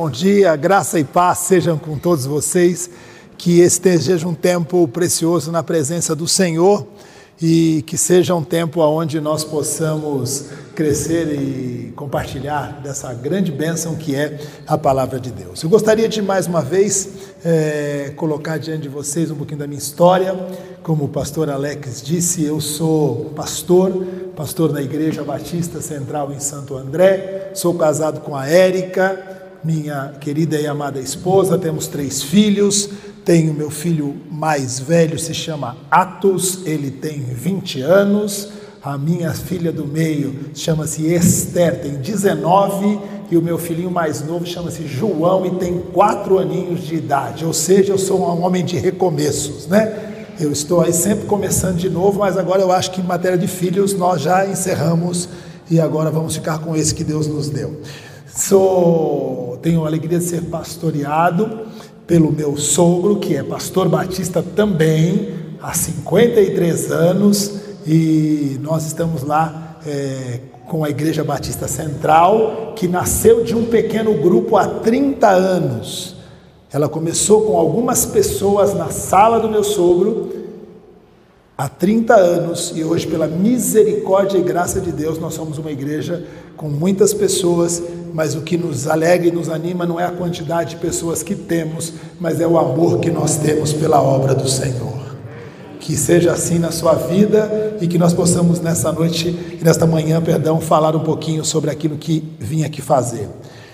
Bom 0.00 0.08
dia, 0.08 0.54
graça 0.54 0.96
e 1.00 1.02
paz 1.02 1.38
sejam 1.38 1.76
com 1.76 1.98
todos 1.98 2.24
vocês. 2.24 2.88
Que 3.36 3.58
este 3.58 3.98
seja 3.98 4.28
um 4.28 4.32
tempo 4.32 4.86
precioso 4.86 5.50
na 5.50 5.60
presença 5.60 6.14
do 6.14 6.28
Senhor 6.28 6.86
e 7.42 7.82
que 7.82 7.98
seja 7.98 8.32
um 8.32 8.44
tempo 8.44 8.80
onde 8.80 9.20
nós 9.20 9.42
possamos 9.42 10.50
crescer 10.72 11.26
e 11.34 11.92
compartilhar 11.96 12.80
dessa 12.80 13.12
grande 13.12 13.50
bênção 13.50 13.96
que 13.96 14.14
é 14.14 14.38
a 14.68 14.78
palavra 14.78 15.18
de 15.18 15.32
Deus. 15.32 15.64
Eu 15.64 15.68
gostaria 15.68 16.08
de 16.08 16.22
mais 16.22 16.46
uma 16.46 16.62
vez 16.62 17.08
é, 17.44 18.12
colocar 18.14 18.56
diante 18.56 18.82
de 18.82 18.88
vocês 18.88 19.32
um 19.32 19.34
pouquinho 19.34 19.58
da 19.58 19.66
minha 19.66 19.80
história. 19.80 20.32
Como 20.80 21.06
o 21.06 21.08
pastor 21.08 21.50
Alex 21.50 22.02
disse, 22.04 22.44
eu 22.44 22.60
sou 22.60 23.32
pastor, 23.34 24.06
pastor 24.36 24.72
da 24.72 24.80
Igreja 24.80 25.24
Batista 25.24 25.80
Central 25.80 26.32
em 26.32 26.38
Santo 26.38 26.76
André, 26.76 27.50
sou 27.52 27.74
casado 27.74 28.20
com 28.20 28.36
a 28.36 28.48
Érica, 28.48 29.38
minha 29.62 30.14
querida 30.20 30.60
e 30.60 30.66
amada 30.66 31.00
esposa, 31.00 31.58
temos 31.58 31.86
três 31.86 32.22
filhos. 32.22 32.88
Tenho 33.24 33.52
meu 33.52 33.70
filho 33.70 34.16
mais 34.30 34.78
velho, 34.78 35.18
se 35.18 35.34
chama 35.34 35.76
Atos, 35.90 36.60
ele 36.64 36.90
tem 36.90 37.20
20 37.20 37.82
anos. 37.82 38.48
A 38.82 38.96
minha 38.96 39.34
filha 39.34 39.72
do 39.72 39.86
meio 39.86 40.50
chama-se 40.54 41.06
Esther, 41.12 41.80
tem 41.80 41.94
19. 41.94 42.98
E 43.30 43.36
o 43.36 43.42
meu 43.42 43.58
filhinho 43.58 43.90
mais 43.90 44.22
novo 44.22 44.46
chama-se 44.46 44.86
João 44.86 45.44
e 45.44 45.50
tem 45.56 45.78
quatro 45.92 46.38
aninhos 46.38 46.86
de 46.86 46.94
idade. 46.94 47.44
Ou 47.44 47.52
seja, 47.52 47.92
eu 47.92 47.98
sou 47.98 48.20
um 48.20 48.42
homem 48.42 48.64
de 48.64 48.78
recomeços, 48.78 49.66
né? 49.66 50.08
Eu 50.40 50.50
estou 50.50 50.80
aí 50.80 50.92
sempre 50.92 51.26
começando 51.26 51.76
de 51.76 51.90
novo, 51.90 52.20
mas 52.20 52.38
agora 52.38 52.62
eu 52.62 52.72
acho 52.72 52.92
que 52.92 53.00
em 53.00 53.04
matéria 53.04 53.36
de 53.36 53.48
filhos 53.48 53.92
nós 53.92 54.22
já 54.22 54.46
encerramos 54.46 55.28
e 55.70 55.78
agora 55.78 56.10
vamos 56.10 56.36
ficar 56.36 56.58
com 56.60 56.74
esse 56.74 56.94
que 56.94 57.04
Deus 57.04 57.26
nos 57.26 57.50
deu. 57.50 57.82
Sou, 58.38 59.58
tenho 59.60 59.82
a 59.82 59.88
alegria 59.88 60.20
de 60.20 60.24
ser 60.24 60.42
pastoreado 60.42 61.66
pelo 62.06 62.30
meu 62.30 62.56
sogro, 62.56 63.16
que 63.16 63.34
é 63.34 63.42
pastor 63.42 63.88
batista 63.88 64.40
também, 64.54 65.34
há 65.60 65.74
53 65.74 66.92
anos, 66.92 67.58
e 67.84 68.56
nós 68.62 68.86
estamos 68.86 69.24
lá 69.24 69.80
é, 69.84 70.38
com 70.68 70.84
a 70.84 70.88
Igreja 70.88 71.24
Batista 71.24 71.66
Central, 71.66 72.74
que 72.76 72.86
nasceu 72.86 73.42
de 73.42 73.56
um 73.56 73.64
pequeno 73.64 74.14
grupo 74.14 74.56
há 74.56 74.68
30 74.68 75.28
anos. 75.28 76.14
Ela 76.72 76.88
começou 76.88 77.42
com 77.42 77.58
algumas 77.58 78.06
pessoas 78.06 78.72
na 78.72 78.90
sala 78.90 79.40
do 79.40 79.50
meu 79.50 79.64
sogro 79.64 80.38
há 81.58 81.68
30 81.68 82.14
anos 82.14 82.72
e 82.76 82.84
hoje, 82.84 83.04
pela 83.08 83.26
misericórdia 83.26 84.38
e 84.38 84.42
graça 84.42 84.80
de 84.80 84.92
Deus, 84.92 85.18
nós 85.18 85.34
somos 85.34 85.58
uma 85.58 85.72
igreja 85.72 86.24
com 86.56 86.68
muitas 86.68 87.12
pessoas, 87.12 87.82
mas 88.12 88.34
o 88.34 88.42
que 88.42 88.56
nos 88.56 88.86
alegra 88.86 89.28
e 89.28 89.30
nos 89.30 89.48
anima 89.48 89.86
não 89.86 89.98
é 89.98 90.04
a 90.04 90.10
quantidade 90.10 90.70
de 90.70 90.76
pessoas 90.76 91.22
que 91.22 91.34
temos, 91.34 91.92
mas 92.20 92.40
é 92.40 92.46
o 92.46 92.58
amor 92.58 92.98
que 93.00 93.10
nós 93.10 93.36
temos 93.36 93.72
pela 93.72 94.00
obra 94.02 94.34
do 94.34 94.48
Senhor. 94.48 94.98
Que 95.80 95.96
seja 95.96 96.32
assim 96.32 96.58
na 96.58 96.70
sua 96.70 96.94
vida 96.94 97.76
e 97.80 97.86
que 97.86 97.98
nós 97.98 98.12
possamos 98.12 98.60
nessa 98.60 98.92
noite 98.92 99.58
nesta 99.62 99.86
manhã, 99.86 100.20
perdão, 100.20 100.60
falar 100.60 100.94
um 100.94 101.00
pouquinho 101.00 101.44
sobre 101.44 101.70
aquilo 101.70 101.96
que 101.96 102.22
vim 102.38 102.64
aqui 102.64 102.82
fazer. 102.82 103.28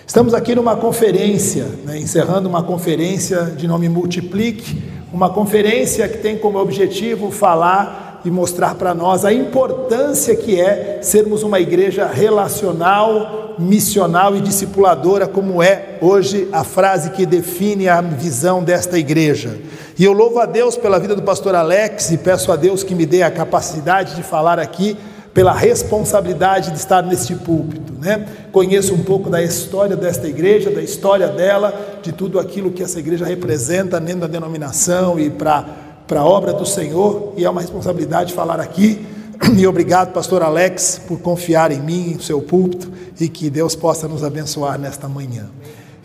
Estamos 0.07 0.33
aqui 0.33 0.53
numa 0.53 0.75
conferência, 0.75 1.65
né, 1.83 1.97
encerrando 1.97 2.47
uma 2.47 2.61
conferência 2.61 3.43
de 3.57 3.67
nome 3.67 3.89
Multiplique, 3.89 4.83
uma 5.11 5.29
conferência 5.29 6.07
que 6.07 6.19
tem 6.19 6.37
como 6.37 6.59
objetivo 6.59 7.31
falar 7.31 8.21
e 8.25 8.31
mostrar 8.31 8.75
para 8.75 8.93
nós 8.93 9.23
a 9.23 9.31
importância 9.31 10.35
que 10.35 10.59
é 10.59 10.99
sermos 11.01 11.43
uma 11.43 11.59
igreja 11.59 12.07
relacional, 12.07 13.44
missional 13.59 14.35
e 14.35 14.41
discipuladora, 14.41 15.27
como 15.27 15.61
é 15.61 15.97
hoje 16.01 16.47
a 16.51 16.63
frase 16.63 17.11
que 17.11 17.25
define 17.25 17.87
a 17.87 18.01
visão 18.01 18.63
desta 18.63 18.97
igreja. 18.97 19.59
E 19.97 20.03
eu 20.03 20.13
louvo 20.13 20.39
a 20.39 20.45
Deus 20.45 20.77
pela 20.77 20.99
vida 20.99 21.15
do 21.15 21.21
pastor 21.21 21.55
Alex 21.55 22.11
e 22.11 22.17
peço 22.17 22.51
a 22.51 22.55
Deus 22.55 22.83
que 22.83 22.95
me 22.95 23.05
dê 23.05 23.23
a 23.23 23.31
capacidade 23.31 24.15
de 24.15 24.23
falar 24.23 24.59
aqui 24.59 24.97
pela 25.33 25.53
responsabilidade 25.53 26.71
de 26.71 26.77
estar 26.77 27.03
neste 27.03 27.35
púlpito, 27.35 27.93
né? 27.99 28.25
Conheço 28.51 28.93
um 28.93 29.03
pouco 29.03 29.29
da 29.29 29.43
história 29.43 29.95
desta 29.95 30.27
igreja, 30.27 30.71
da 30.71 30.81
história 30.81 31.27
dela, 31.27 31.99
de 32.01 32.13
tudo 32.13 32.39
aquilo 32.39 32.71
que 32.71 32.81
essa 32.81 32.99
igreja 32.99 33.25
representa 33.25 33.99
dentro 33.99 34.21
da 34.21 34.27
denominação 34.27 35.19
e 35.19 35.29
para 35.29 35.83
para 36.07 36.19
a 36.19 36.25
obra 36.25 36.53
do 36.53 36.65
Senhor, 36.65 37.33
e 37.35 37.45
é 37.45 37.49
uma 37.49 37.61
responsabilidade 37.61 38.33
falar 38.33 38.59
aqui. 38.59 39.05
E 39.57 39.67
obrigado, 39.67 40.13
pastor 40.13 40.41
Alex, 40.41 41.01
por 41.07 41.19
confiar 41.19 41.71
em 41.71 41.79
mim, 41.79 42.11
em 42.11 42.19
seu 42.19 42.41
púlpito, 42.41 42.91
e 43.19 43.29
que 43.29 43.49
Deus 43.49 43.75
possa 43.75 44.07
nos 44.07 44.23
abençoar 44.23 44.79
nesta 44.79 45.07
manhã. 45.07 45.49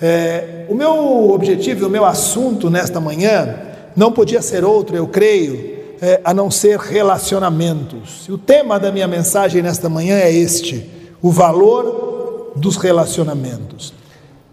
É, 0.00 0.66
o 0.68 0.74
meu 0.74 1.30
objetivo, 1.30 1.86
o 1.86 1.90
meu 1.90 2.04
assunto 2.04 2.70
nesta 2.70 3.00
manhã, 3.00 3.56
não 3.94 4.12
podia 4.12 4.40
ser 4.40 4.64
outro, 4.64 4.96
eu 4.96 5.06
creio, 5.06 5.78
é, 6.00 6.20
a 6.24 6.32
não 6.32 6.50
ser 6.50 6.78
relacionamentos. 6.78 8.26
E 8.28 8.32
o 8.32 8.38
tema 8.38 8.78
da 8.78 8.90
minha 8.90 9.06
mensagem 9.06 9.62
nesta 9.62 9.88
manhã 9.88 10.16
é 10.16 10.32
este: 10.32 10.88
o 11.20 11.30
valor 11.30 12.52
dos 12.56 12.76
relacionamentos. 12.76 13.92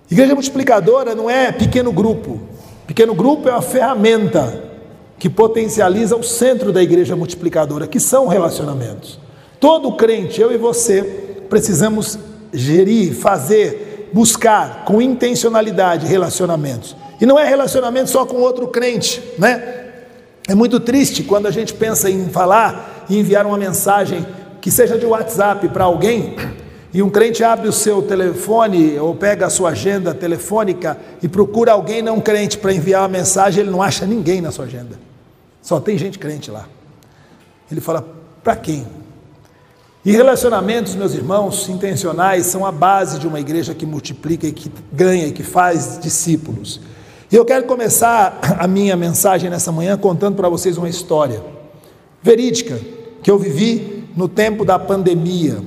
Igreja 0.09 0.33
multiplicadora 0.33 1.15
não 1.15 1.29
é 1.29 1.51
pequeno 1.51 1.91
grupo. 1.91 2.39
Pequeno 2.85 3.13
grupo 3.13 3.49
é 3.49 3.51
uma 3.51 3.61
ferramenta 3.61 4.63
que 5.19 5.29
potencializa 5.29 6.15
o 6.15 6.23
centro 6.23 6.71
da 6.71 6.81
igreja 6.81 7.15
multiplicadora, 7.15 7.87
que 7.87 7.99
são 7.99 8.27
relacionamentos. 8.27 9.19
Todo 9.59 9.91
crente, 9.93 10.39
eu 10.39 10.51
e 10.51 10.57
você, 10.57 11.01
precisamos 11.49 12.17
gerir, 12.53 13.13
fazer, 13.13 14.09
buscar 14.13 14.85
com 14.85 15.01
intencionalidade 15.01 16.05
relacionamentos. 16.07 16.95
E 17.19 17.25
não 17.25 17.37
é 17.37 17.47
relacionamento 17.47 18.09
só 18.09 18.25
com 18.25 18.37
outro 18.37 18.67
crente, 18.67 19.21
né? 19.37 19.75
É 20.47 20.55
muito 20.55 20.79
triste 20.79 21.23
quando 21.23 21.47
a 21.47 21.51
gente 21.51 21.73
pensa 21.73 22.09
em 22.09 22.29
falar 22.29 23.05
e 23.09 23.17
enviar 23.17 23.45
uma 23.45 23.57
mensagem 23.57 24.25
que 24.61 24.71
seja 24.71 24.97
de 24.97 25.05
WhatsApp 25.05 25.67
para 25.69 25.83
alguém 25.83 26.35
e 26.93 27.01
um 27.01 27.09
crente 27.09 27.43
abre 27.43 27.67
o 27.67 27.73
seu 27.73 28.01
telefone 28.01 28.97
ou 28.97 29.13
pega 29.13 29.45
a 29.45 29.49
sua 29.49 29.69
agenda 29.69 30.13
telefônica 30.13 30.97
e 31.21 31.27
procura 31.27 31.73
alguém 31.73 32.01
não 32.01 32.19
crente 32.19 32.57
para 32.57 32.73
enviar 32.73 33.01
uma 33.01 33.09
mensagem, 33.09 33.61
ele 33.61 33.69
não 33.69 33.81
acha 33.81 34.05
ninguém 34.05 34.41
na 34.41 34.51
sua 34.51 34.65
agenda. 34.65 34.97
Só 35.61 35.79
tem 35.79 35.97
gente 35.97 36.17
crente 36.17 36.49
lá. 36.49 36.67
Ele 37.69 37.81
fala: 37.81 38.03
para 38.43 38.55
quem? 38.55 38.87
E 40.05 40.11
relacionamentos, 40.11 40.95
meus 40.95 41.13
irmãos, 41.13 41.67
intencionais, 41.67 42.45
são 42.45 42.65
a 42.65 42.71
base 42.71 43.19
de 43.19 43.27
uma 43.27 43.39
igreja 43.39 43.73
que 43.73 43.85
multiplica 43.85 44.47
e 44.47 44.51
que 44.51 44.71
ganha 44.91 45.27
e 45.27 45.31
que 45.31 45.43
faz 45.43 45.99
discípulos. 46.01 46.79
E 47.29 47.35
eu 47.35 47.43
quero 47.43 47.65
começar 47.65 48.39
a 48.57 48.67
minha 48.67 48.95
mensagem 48.95 49.49
nessa 49.49 49.71
manhã 49.71 49.97
contando 49.97 50.35
para 50.35 50.47
vocês 50.47 50.77
uma 50.77 50.87
história 50.87 51.43
verídica 52.23 52.79
que 53.21 53.29
eu 53.29 53.37
vivi 53.37 54.05
no 54.15 54.29
tempo 54.29 54.63
da 54.63 54.79
pandemia. 54.79 55.57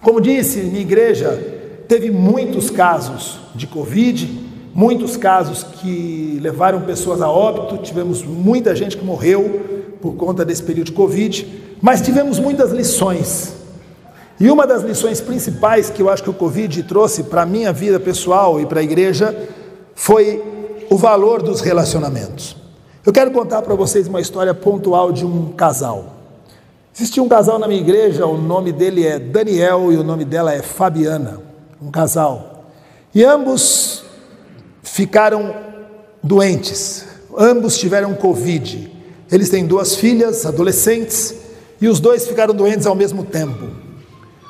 Como 0.00 0.20
disse, 0.20 0.60
minha 0.60 0.80
igreja 0.80 1.30
teve 1.86 2.10
muitos 2.10 2.70
casos 2.70 3.38
de 3.54 3.66
Covid, 3.66 4.48
muitos 4.74 5.16
casos 5.16 5.62
que 5.62 6.38
levaram 6.40 6.82
pessoas 6.82 7.20
a 7.20 7.30
óbito, 7.30 7.82
tivemos 7.82 8.22
muita 8.22 8.74
gente 8.74 8.96
que 8.96 9.04
morreu 9.04 9.94
por 10.00 10.14
conta 10.14 10.44
desse 10.44 10.62
período 10.62 10.86
de 10.86 10.92
Covid, 10.92 11.65
mas 11.80 12.00
tivemos 12.00 12.38
muitas 12.38 12.72
lições. 12.72 13.54
E 14.38 14.50
uma 14.50 14.66
das 14.66 14.82
lições 14.82 15.20
principais 15.20 15.88
que 15.88 16.02
eu 16.02 16.10
acho 16.10 16.22
que 16.22 16.30
o 16.30 16.34
Covid 16.34 16.82
trouxe 16.82 17.22
para 17.22 17.42
a 17.42 17.46
minha 17.46 17.72
vida 17.72 17.98
pessoal 17.98 18.60
e 18.60 18.66
para 18.66 18.80
a 18.80 18.82
igreja 18.82 19.34
foi 19.94 20.42
o 20.90 20.96
valor 20.96 21.42
dos 21.42 21.60
relacionamentos. 21.60 22.56
Eu 23.04 23.12
quero 23.12 23.30
contar 23.30 23.62
para 23.62 23.74
vocês 23.74 24.06
uma 24.08 24.20
história 24.20 24.52
pontual 24.52 25.10
de 25.10 25.24
um 25.24 25.52
casal. 25.52 26.16
Existia 26.94 27.22
um 27.22 27.28
casal 27.28 27.58
na 27.58 27.68
minha 27.68 27.80
igreja, 27.80 28.26
o 28.26 28.36
nome 28.36 28.72
dele 28.72 29.06
é 29.06 29.18
Daniel 29.18 29.92
e 29.92 29.96
o 29.96 30.02
nome 30.02 30.24
dela 30.24 30.52
é 30.52 30.60
Fabiana, 30.60 31.40
um 31.80 31.90
casal. 31.90 32.64
E 33.14 33.24
ambos 33.24 34.02
ficaram 34.82 35.54
doentes, 36.22 37.06
ambos 37.36 37.78
tiveram 37.78 38.14
Covid. 38.14 38.92
Eles 39.30 39.50
têm 39.50 39.66
duas 39.66 39.94
filhas, 39.94 40.44
adolescentes, 40.44 41.34
e 41.80 41.88
os 41.88 42.00
dois 42.00 42.26
ficaram 42.26 42.54
doentes 42.54 42.86
ao 42.86 42.94
mesmo 42.94 43.24
tempo. 43.24 43.68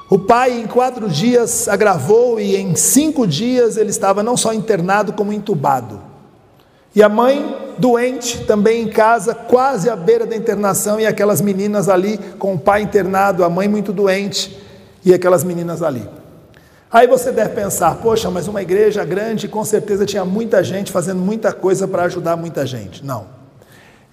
O 0.09 0.19
pai, 0.19 0.53
em 0.53 0.67
quatro 0.67 1.09
dias, 1.09 1.67
agravou 1.69 2.39
e 2.39 2.57
em 2.57 2.77
cinco 2.77 3.27
dias 3.27 3.77
ele 3.77 3.91
estava 3.91 4.23
não 4.23 4.37
só 4.37 4.53
internado, 4.53 5.13
como 5.13 5.33
entubado. 5.33 6.01
E 6.95 7.03
a 7.03 7.09
mãe, 7.09 7.75
doente, 7.77 8.45
também 8.45 8.85
em 8.85 8.89
casa, 8.89 9.35
quase 9.35 9.91
à 9.91 9.97
beira 9.97 10.25
da 10.25 10.37
internação, 10.37 10.99
e 10.99 11.07
aquelas 11.07 11.41
meninas 11.41 11.89
ali, 11.89 12.19
com 12.39 12.55
o 12.55 12.59
pai 12.59 12.83
internado, 12.83 13.45
a 13.45 13.51
mãe 13.51 13.69
muito 13.69 13.93
doente, 13.93 14.57
e 15.05 15.13
aquelas 15.13 15.45
meninas 15.45 15.83
ali. 15.83 16.09
Aí 16.91 17.07
você 17.07 17.33
deve 17.33 17.51
pensar, 17.51 17.97
poxa, 17.97 18.31
mas 18.31 18.49
uma 18.49 18.63
igreja 18.63 19.05
grande, 19.05 19.49
com 19.49 19.65
certeza 19.65 20.07
tinha 20.07 20.25
muita 20.25 20.65
gente 20.65 20.91
fazendo 20.93 21.21
muita 21.21 21.53
coisa 21.53 21.87
para 21.87 22.05
ajudar 22.05 22.37
muita 22.37 22.65
gente. 22.65 23.05
Não. 23.05 23.36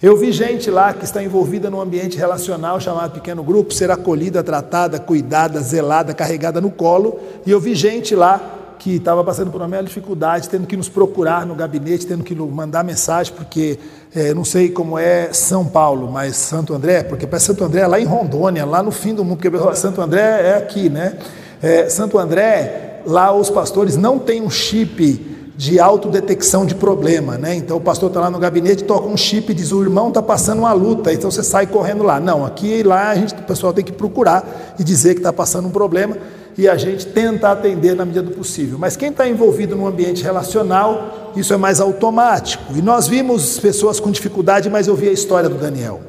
Eu 0.04 0.18
vi 0.18 0.32
gente 0.32 0.70
lá 0.70 0.92
que 0.92 1.02
está 1.02 1.22
envolvida 1.22 1.70
num 1.70 1.80
ambiente 1.80 2.18
relacional 2.18 2.78
chamado 2.78 3.12
pequeno 3.12 3.42
grupo, 3.42 3.72
ser 3.72 3.90
acolhida, 3.90 4.42
tratada, 4.42 4.98
cuidada, 4.98 5.58
zelada, 5.60 6.12
carregada 6.12 6.60
no 6.60 6.70
colo, 6.70 7.18
e 7.46 7.50
eu 7.50 7.58
vi 7.58 7.74
gente 7.74 8.14
lá 8.14 8.74
que 8.78 8.96
estava 8.96 9.24
passando 9.24 9.50
por 9.50 9.62
uma 9.62 9.66
maior 9.66 9.82
dificuldade, 9.82 10.50
tendo 10.50 10.66
que 10.66 10.76
nos 10.76 10.90
procurar 10.90 11.46
no 11.46 11.54
gabinete, 11.54 12.06
tendo 12.06 12.22
que 12.22 12.34
mandar 12.34 12.84
mensagem, 12.84 13.32
porque 13.32 13.78
é, 14.14 14.34
não 14.34 14.44
sei 14.44 14.68
como 14.68 14.98
é 14.98 15.32
São 15.32 15.64
Paulo, 15.64 16.12
mas 16.12 16.36
Santo 16.36 16.74
André, 16.74 17.02
porque 17.02 17.26
para 17.26 17.40
Santo 17.40 17.64
André 17.64 17.80
é 17.80 17.86
lá 17.86 17.98
em 17.98 18.04
Rondônia, 18.04 18.66
lá 18.66 18.82
no 18.82 18.90
fim 18.90 19.14
do 19.14 19.24
mundo, 19.24 19.38
porque 19.38 19.74
Santo 19.74 20.02
André 20.02 20.20
é 20.20 20.54
aqui, 20.58 20.90
né? 20.90 21.16
É, 21.62 21.88
Santo 21.88 22.18
André, 22.18 23.00
lá 23.06 23.34
os 23.34 23.48
pastores 23.48 23.96
não 23.96 24.18
têm 24.18 24.42
um 24.42 24.50
chip 24.50 25.33
de 25.56 25.78
autodetecção 25.78 26.66
de 26.66 26.74
problema, 26.74 27.38
né? 27.38 27.54
Então 27.54 27.76
o 27.76 27.80
pastor 27.80 28.08
está 28.08 28.20
lá 28.20 28.30
no 28.30 28.38
gabinete, 28.38 28.84
toca 28.84 29.06
um 29.06 29.16
chip 29.16 29.52
e 29.52 29.54
diz: 29.54 29.70
o 29.70 29.82
irmão 29.82 30.08
está 30.08 30.20
passando 30.20 30.60
uma 30.60 30.72
luta, 30.72 31.12
então 31.12 31.30
você 31.30 31.42
sai 31.42 31.66
correndo 31.66 32.02
lá. 32.02 32.18
Não, 32.18 32.44
aqui 32.44 32.66
e 32.66 32.82
lá 32.82 33.10
a 33.10 33.14
gente, 33.14 33.34
o 33.34 33.42
pessoal 33.42 33.72
tem 33.72 33.84
que 33.84 33.92
procurar 33.92 34.74
e 34.78 34.84
dizer 34.84 35.14
que 35.14 35.20
está 35.20 35.32
passando 35.32 35.68
um 35.68 35.70
problema 35.70 36.16
e 36.56 36.68
a 36.68 36.76
gente 36.76 37.06
tenta 37.06 37.50
atender 37.50 37.94
na 37.94 38.04
medida 38.04 38.24
do 38.24 38.32
possível. 38.32 38.78
Mas 38.78 38.96
quem 38.96 39.10
está 39.10 39.28
envolvido 39.28 39.74
no 39.76 39.86
ambiente 39.86 40.22
relacional, 40.22 41.32
isso 41.36 41.52
é 41.52 41.56
mais 41.56 41.80
automático. 41.80 42.76
E 42.76 42.82
nós 42.82 43.08
vimos 43.08 43.58
pessoas 43.58 43.98
com 43.98 44.10
dificuldade, 44.10 44.68
mas 44.70 44.86
eu 44.86 44.94
vi 44.94 45.08
a 45.08 45.12
história 45.12 45.48
do 45.48 45.56
Daniel. 45.56 46.00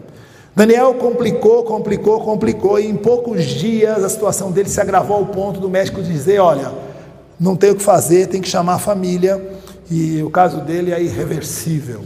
Daniel 0.55 0.93
complicou, 0.93 1.63
complicou, 1.63 2.21
complicou, 2.21 2.79
e 2.79 2.87
em 2.87 2.95
poucos 2.95 3.43
dias 3.43 4.03
a 4.03 4.09
situação 4.09 4.51
dele 4.51 4.69
se 4.69 4.79
agravou 4.79 5.17
ao 5.17 5.25
ponto 5.25 5.59
do 5.59 5.69
médico 5.69 6.01
dizer: 6.01 6.39
olha 6.39 6.71
não 7.39 7.55
tem 7.55 7.71
o 7.71 7.75
que 7.75 7.83
fazer, 7.83 8.27
tem 8.27 8.41
que 8.41 8.47
chamar 8.47 8.75
a 8.75 8.79
família, 8.79 9.41
e 9.89 10.21
o 10.23 10.29
caso 10.29 10.61
dele 10.61 10.91
é 10.91 11.01
irreversível. 11.01 12.01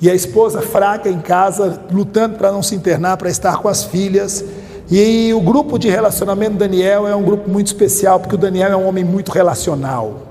E 0.00 0.10
a 0.10 0.14
esposa 0.14 0.60
fraca 0.60 1.08
em 1.08 1.20
casa, 1.20 1.80
lutando 1.90 2.36
para 2.36 2.52
não 2.52 2.62
se 2.62 2.74
internar, 2.74 3.16
para 3.16 3.30
estar 3.30 3.58
com 3.58 3.68
as 3.68 3.84
filhas. 3.84 4.44
E 4.90 5.32
o 5.32 5.40
grupo 5.40 5.78
de 5.78 5.88
relacionamento 5.88 6.56
Daniel 6.56 7.08
é 7.08 7.16
um 7.16 7.22
grupo 7.22 7.48
muito 7.48 7.68
especial, 7.68 8.20
porque 8.20 8.34
o 8.34 8.38
Daniel 8.38 8.72
é 8.72 8.76
um 8.76 8.86
homem 8.86 9.04
muito 9.04 9.32
relacional. 9.32 10.25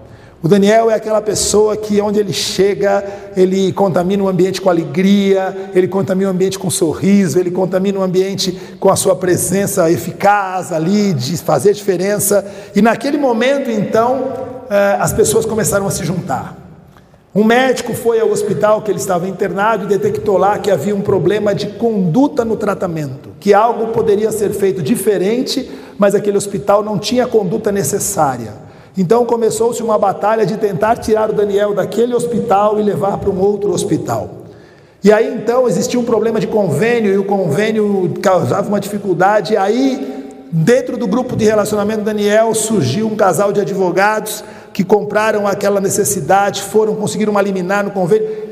O 0.46 0.48
Daniel 0.48 0.92
é 0.92 0.94
aquela 0.94 1.24
pessoa 1.24 1.76
que, 1.76 2.00
onde 2.00 2.20
ele 2.20 2.32
chega, 2.32 3.04
ele 3.36 3.74
contamina 3.74 4.22
o 4.22 4.28
ambiente 4.28 4.62
com 4.62 4.70
alegria, 4.70 5.72
ele 5.74 5.88
contamina 5.88 6.30
o 6.30 6.32
ambiente 6.32 6.60
com 6.60 6.70
sorriso, 6.70 7.40
ele 7.40 7.50
contamina 7.50 7.98
o 7.98 8.04
ambiente 8.04 8.52
com 8.80 8.92
a 8.92 8.96
sua 8.96 9.16
presença 9.16 9.90
eficaz 9.90 10.72
ali, 10.72 11.14
de 11.14 11.36
fazer 11.38 11.74
diferença. 11.74 12.46
E 12.76 12.82
naquele 12.84 13.18
momento, 13.18 13.72
então, 13.72 14.34
eh, 14.70 14.98
as 15.00 15.12
pessoas 15.12 15.48
começaram 15.48 15.88
a 15.88 15.90
se 15.90 16.06
juntar. 16.06 16.56
Um 17.34 17.44
médico 17.44 17.96
foi 17.96 18.20
ao 18.20 18.30
hospital 18.30 18.84
que 18.84 18.92
ele 18.92 19.00
estava 19.00 19.28
internado 19.28 19.86
e 19.86 19.88
detectou 19.88 20.38
lá 20.38 20.60
que 20.60 20.70
havia 20.70 20.96
um 20.96 21.02
problema 21.02 21.56
de 21.56 21.70
conduta 21.70 22.46
no 22.46 22.56
tratamento, 22.56 23.30
que 23.40 23.52
algo 23.52 23.88
poderia 23.88 24.32
ser 24.32 24.52
feito 24.52 24.84
diferente, 24.84 25.68
mas 25.98 26.14
aquele 26.14 26.38
hospital 26.38 26.84
não 26.84 27.00
tinha 27.00 27.24
a 27.24 27.28
conduta 27.28 27.72
necessária. 27.72 28.65
Então 28.98 29.26
começou-se 29.26 29.84
uma 29.84 29.98
batalha 29.98 30.46
de 30.46 30.56
tentar 30.58 30.96
tirar 30.98 31.30
o 31.30 31.34
Daniel 31.34 31.74
daquele 31.74 32.14
hospital 32.14 32.80
e 32.80 32.84
levar 32.84 33.18
para 33.18 33.30
um 33.30 33.40
outro 33.40 33.72
hospital. 33.74 34.30
E 35.04 35.12
aí 35.12 35.36
então 35.36 35.68
existia 35.68 36.00
um 36.00 36.04
problema 36.04 36.40
de 36.40 36.48
convênio 36.48 37.14
e 37.14 37.18
o 37.18 37.26
convênio 37.26 38.14
causava 38.22 38.68
uma 38.68 38.80
dificuldade. 38.80 39.58
Aí, 39.58 40.34
dentro 40.52 40.98
do 40.98 41.08
grupo 41.08 41.36
de 41.36 41.46
relacionamento 41.46 42.04
Daniel, 42.04 42.54
surgiu 42.56 43.08
um 43.08 43.16
casal 43.16 43.52
de 43.52 43.60
advogados 43.60 44.44
que 44.74 44.84
compraram 44.84 45.46
aquela 45.46 45.80
necessidade, 45.80 46.62
foram 46.62 46.96
conseguir 46.96 47.30
uma 47.30 47.42
liminar 47.42 47.84
no 47.84 47.92
convênio. 47.92 48.45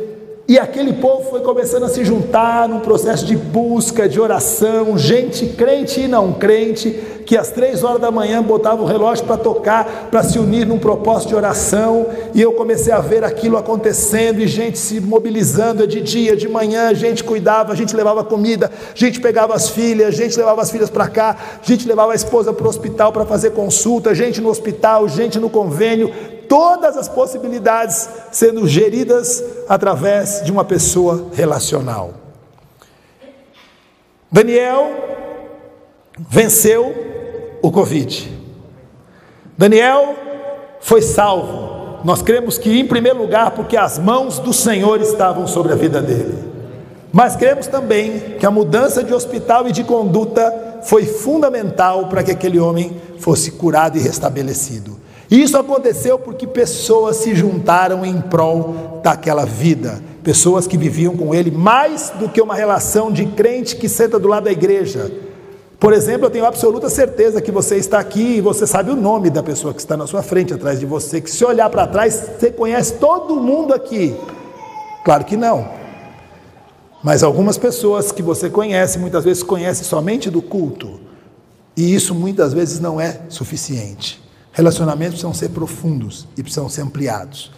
E 0.45 0.59
aquele 0.59 0.91
povo 0.91 1.29
foi 1.29 1.39
começando 1.39 1.83
a 1.83 1.87
se 1.87 2.03
juntar 2.03 2.67
num 2.67 2.81
processo 2.81 3.25
de 3.25 3.33
busca, 3.33 4.09
de 4.09 4.19
oração, 4.19 4.97
gente 4.97 5.45
crente 5.47 6.01
e 6.01 6.07
não 6.07 6.33
crente, 6.33 6.91
que 7.25 7.37
às 7.37 7.49
três 7.49 7.81
horas 7.81 8.01
da 8.01 8.11
manhã 8.11 8.43
botava 8.43 8.81
o 8.81 8.85
relógio 8.85 9.23
para 9.23 9.37
tocar, 9.37 10.09
para 10.11 10.21
se 10.21 10.37
unir 10.37 10.67
num 10.67 10.77
propósito 10.77 11.29
de 11.29 11.35
oração, 11.35 12.07
e 12.33 12.41
eu 12.41 12.51
comecei 12.51 12.91
a 12.91 12.99
ver 12.99 13.23
aquilo 13.23 13.55
acontecendo, 13.55 14.41
e 14.41 14.47
gente 14.47 14.77
se 14.77 14.99
mobilizando 14.99 15.87
de 15.87 16.01
dia, 16.01 16.35
de 16.35 16.49
manhã, 16.49 16.93
gente 16.93 17.23
cuidava, 17.23 17.71
a 17.71 17.75
gente 17.75 17.95
levava 17.95 18.21
comida, 18.21 18.69
gente 18.93 19.21
pegava 19.21 19.55
as 19.55 19.69
filhas, 19.69 20.13
gente 20.13 20.37
levava 20.37 20.61
as 20.61 20.69
filhas 20.69 20.89
para 20.89 21.07
cá, 21.07 21.37
gente 21.61 21.87
levava 21.87 22.11
a 22.11 22.15
esposa 22.15 22.51
para 22.51 22.65
o 22.65 22.69
hospital 22.69 23.13
para 23.13 23.25
fazer 23.25 23.51
consulta, 23.51 24.13
gente 24.13 24.41
no 24.41 24.49
hospital, 24.49 25.07
gente 25.07 25.39
no 25.39 25.49
convênio, 25.49 26.11
todas 26.53 26.95
as 26.95 27.09
possibilidades 27.09 28.07
sendo 28.31 28.67
geridas 28.67 29.44
através 29.67 30.44
de 30.45 30.51
uma 30.51 30.63
pessoa 30.63 31.31
relacional. 31.33 32.13
Daniel 34.31 34.88
venceu 36.29 36.94
o 37.59 37.71
Covid. 37.71 38.31
Daniel 39.57 40.15
foi 40.79 41.01
salvo. 41.01 42.03
Nós 42.03 42.21
cremos 42.21 42.59
que, 42.59 42.79
em 42.79 42.85
primeiro 42.85 43.17
lugar, 43.17 43.55
porque 43.55 43.75
as 43.75 43.97
mãos 43.97 44.38
do 44.38 44.53
Senhor 44.53 45.01
estavam 45.01 45.47
sobre 45.47 45.73
a 45.73 45.75
vida 45.75 46.03
dele. 46.03 46.38
Mas 47.11 47.35
cremos 47.35 47.65
também 47.65 48.38
que 48.38 48.45
a 48.45 48.51
mudança 48.51 49.03
de 49.03 49.11
hospital 49.11 49.67
e 49.67 49.71
de 49.71 49.83
conduta 49.83 50.81
foi 50.83 51.03
fundamental 51.03 52.09
para 52.09 52.21
que 52.21 52.29
aquele 52.29 52.59
homem 52.59 53.01
fosse 53.17 53.53
curado 53.53 53.97
e 53.97 54.01
restabelecido. 54.01 55.01
Isso 55.33 55.57
aconteceu 55.57 56.19
porque 56.19 56.45
pessoas 56.45 57.15
se 57.15 57.33
juntaram 57.33 58.06
em 58.06 58.21
prol 58.21 59.00
daquela 59.01 59.45
vida, 59.45 60.00
pessoas 60.21 60.68
que 60.68 60.77
viviam 60.77 61.18
com 61.18 61.33
ele 61.33 61.50
mais 61.50 62.12
do 62.19 62.30
que 62.30 62.39
uma 62.39 62.53
relação 62.53 63.12
de 63.12 63.25
crente 63.25 63.75
que 63.75 63.89
senta 63.89 64.19
do 64.19 64.27
lado 64.27 64.44
da 64.44 64.51
igreja. 64.51 65.12
Por 65.80 65.91
exemplo, 65.91 66.27
eu 66.27 66.30
tenho 66.30 66.45
absoluta 66.45 66.88
certeza 66.88 67.41
que 67.41 67.51
você 67.51 67.77
está 67.77 67.97
aqui 67.97 68.35
e 68.35 68.41
você 68.41 68.68
sabe 68.68 68.91
o 68.91 68.95
nome 68.95 69.31
da 69.31 69.41
pessoa 69.41 69.74
que 69.74 69.80
está 69.80 69.97
na 69.97 70.06
sua 70.06 70.21
frente, 70.21 70.53
atrás 70.53 70.80
de 70.80 70.85
você, 70.85 71.19
que 71.19 71.31
se 71.31 71.44
olhar 71.44 71.68
para 71.68 71.88
trás, 71.88 72.29
você 72.38 72.51
conhece 72.51 72.94
todo 73.00 73.36
mundo 73.38 73.74
aqui. 73.74 74.15
Claro 75.03 75.25
que 75.25 75.36
não. 75.36 75.68
Mas 77.03 77.24
algumas 77.24 77.57
pessoas 77.57 78.12
que 78.12 78.21
você 78.21 78.51
conhece, 78.51 79.00
muitas 79.00 79.24
vezes 79.24 79.41
conhece 79.41 79.83
somente 79.83 80.29
do 80.29 80.44
culto. 80.44 81.00
E 81.75 81.91
isso 81.91 82.13
muitas 82.13 82.53
vezes 82.53 82.79
não 82.79 83.01
é 83.01 83.21
suficiente. 83.29 84.22
Relacionamentos 84.53 85.15
precisam 85.15 85.33
ser 85.33 85.50
profundos 85.50 86.27
e 86.38 86.44
precisam 86.44 86.69
ser 86.69 86.81
ampliados. 86.81 87.51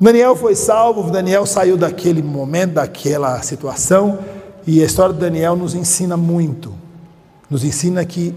Daniel 0.00 0.36
foi 0.36 0.54
salvo, 0.54 1.10
Daniel 1.10 1.44
saiu 1.44 1.76
daquele 1.76 2.22
momento, 2.22 2.74
daquela 2.74 3.42
situação, 3.42 4.20
e 4.64 4.80
a 4.80 4.86
história 4.86 5.12
de 5.12 5.20
Daniel 5.20 5.56
nos 5.56 5.74
ensina 5.74 6.16
muito. 6.16 6.72
Nos 7.50 7.64
ensina 7.64 8.04
que 8.04 8.34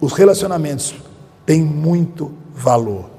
os 0.00 0.12
relacionamentos 0.12 0.94
têm 1.44 1.60
muito 1.62 2.30
valor. 2.54 3.10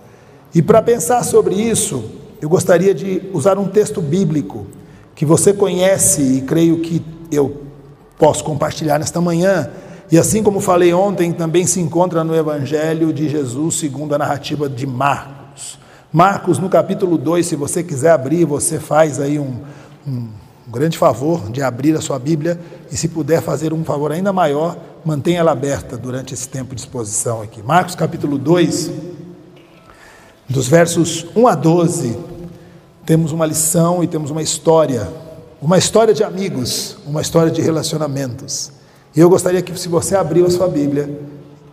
E 0.56 0.62
para 0.62 0.82
pensar 0.82 1.24
sobre 1.24 1.56
isso, 1.56 2.04
eu 2.42 2.48
gostaria 2.48 2.94
de 2.94 3.30
usar 3.34 3.60
um 3.60 3.68
texto 3.68 4.02
bíblico 4.02 4.66
que 5.14 5.26
você 5.26 5.52
conhece 5.52 6.22
e 6.22 6.42
creio 6.42 6.80
que 6.80 7.04
eu 7.30 7.64
posso 8.18 8.44
compartilhar 8.44 8.98
nesta 8.98 9.20
manhã, 9.20 9.70
e 10.12 10.18
assim 10.18 10.44
como 10.44 10.60
falei 10.60 10.94
ontem, 10.94 11.32
também 11.32 11.66
se 11.66 11.80
encontra 11.80 12.22
no 12.22 12.36
Evangelho 12.36 13.14
de 13.14 13.30
Jesus, 13.30 13.76
segundo 13.76 14.14
a 14.14 14.18
narrativa 14.18 14.68
de 14.68 14.86
Marcos. 14.86 15.80
Marcos, 16.12 16.60
no 16.60 16.68
capítulo 16.68 17.18
2, 17.18 17.46
se 17.46 17.56
você 17.56 17.82
quiser 17.82 18.12
abrir, 18.12 18.44
você 18.44 18.78
faz 18.78 19.22
aí 19.22 19.40
um, 19.40 19.62
um 20.06 20.28
grande 20.68 20.98
favor 20.98 21.50
de 21.50 21.62
abrir 21.62 21.96
a 21.96 22.02
sua 22.02 22.20
Bíblia 22.20 22.60
e, 22.92 22.98
se 22.98 23.08
puder 23.08 23.42
fazer 23.42 23.72
um 23.72 23.86
favor 23.86 24.12
ainda 24.12 24.34
maior, 24.34 24.78
mantenha 25.06 25.40
ela 25.40 25.54
aberta 25.54 25.96
durante 25.96 26.34
esse 26.34 26.50
tempo 26.50 26.76
de 26.76 26.82
exposição 26.82 27.42
aqui. 27.42 27.64
Marcos, 27.64 27.96
capítulo 27.96 28.38
2, 28.38 28.92
dos 30.50 30.68
versos 30.68 31.26
1 31.34 31.48
a 31.48 31.56
12, 31.56 32.20
temos 33.06 33.32
uma 33.32 33.46
lição 33.46 34.04
e 34.04 34.08
temos 34.08 34.30
uma 34.30 34.42
história, 34.42 35.08
uma 35.62 35.78
história 35.78 36.14
de 36.14 36.22
amigos, 36.22 36.98
uma 37.08 37.22
história 37.22 37.50
de 37.50 37.62
relacionamentos. 37.62 38.81
E 39.16 39.20
eu 39.20 39.30
gostaria 39.30 39.62
que, 39.62 39.78
se 39.78 39.90
você 39.90 40.16
abriu 40.16 40.46
a 40.46 40.50
sua 40.50 40.68
Bíblia 40.68 41.20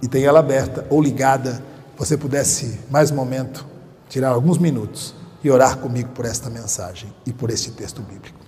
e 0.02 0.09
tem 0.09 0.25
ela 0.25 0.40
aberta 0.40 0.85
ou 0.90 1.00
ligada, 1.00 1.62
você 1.97 2.16
pudesse, 2.16 2.80
mais 2.90 3.11
um 3.11 3.14
momento, 3.14 3.64
tirar 4.09 4.30
alguns 4.30 4.59
minutos 4.59 5.14
e 5.42 5.50
orar 5.50 5.78
comigo 5.78 6.11
por 6.11 6.25
esta 6.25 6.50
mensagem 6.50 7.12
e 7.25 7.33
por 7.33 7.50
este 7.50 7.71
texto 7.71 8.02
bíblico. 8.02 8.38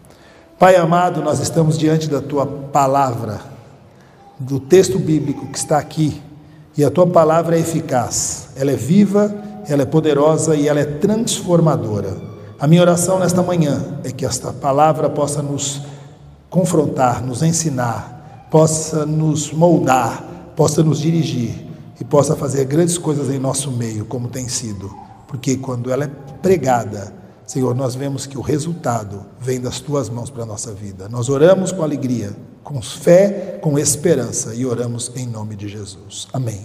Pai 0.59 0.76
amado, 0.76 1.23
nós 1.23 1.38
estamos 1.38 1.78
diante 1.78 2.09
da 2.09 2.20
tua 2.20 2.44
palavra, 2.44 3.40
do 4.38 4.59
texto 4.59 4.99
bíblico 4.99 5.47
que 5.47 5.59
está 5.59 5.78
aqui, 5.78 6.20
e 6.76 6.85
a 6.85 6.90
tua 6.90 7.06
palavra 7.06 7.56
é 7.56 7.61
eficaz, 7.61 8.49
ela 8.56 8.73
é 8.73 8.76
viva, 8.76 9.35
ela 9.68 9.82
é 9.82 9.87
poderosa 9.87 10.56
e 10.56 10.66
ela 10.66 10.80
é 10.80 10.85
transformadora. 10.85 12.16
A 12.59 12.66
minha 12.66 12.82
oração 12.82 13.18
nesta 13.18 13.42
manhã 13.42 13.99
é 14.02 14.11
que 14.11 14.26
esta 14.26 14.52
palavra 14.52 15.09
possa 15.09 15.42
nos 15.42 15.82
confrontar, 16.49 17.25
nos 17.25 17.42
ensinar, 17.42 18.20
possa 18.50 19.07
nos 19.07 19.52
moldar, 19.52 20.52
possa 20.57 20.83
nos 20.83 21.00
dirigir 21.00 21.54
e 22.00 22.04
possa 22.04 22.35
fazer 22.35 22.64
grandes 22.64 22.99
coisas 22.99 23.30
em 23.30 23.38
nosso 23.38 23.71
meio, 23.71 24.04
como 24.04 24.28
tem 24.28 24.49
sido. 24.49 24.90
Porque 25.28 25.57
quando 25.57 25.92
ela 25.92 26.04
é 26.04 26.11
pregada, 26.42 27.14
Senhor, 27.47 27.75
nós 27.75 27.95
vemos 27.95 28.26
que 28.26 28.38
o 28.38 28.40
resultado 28.40 29.25
vem 29.40 29.61
das 29.61 29.80
tuas 29.80 30.09
mãos 30.09 30.30
para 30.30 30.42
a 30.42 30.47
nossa 30.47 30.73
vida. 30.73 31.09
Nós 31.09 31.28
oramos 31.28 31.73
com 31.73 31.83
alegria, 31.83 32.37
com 32.62 32.80
fé, 32.83 33.59
com 33.61 33.78
esperança 33.78 34.54
e 34.54 34.66
oramos 34.66 35.12
em 35.14 35.26
nome 35.26 35.57
de 35.57 35.69
Jesus. 35.69 36.26
Amém. 36.33 36.61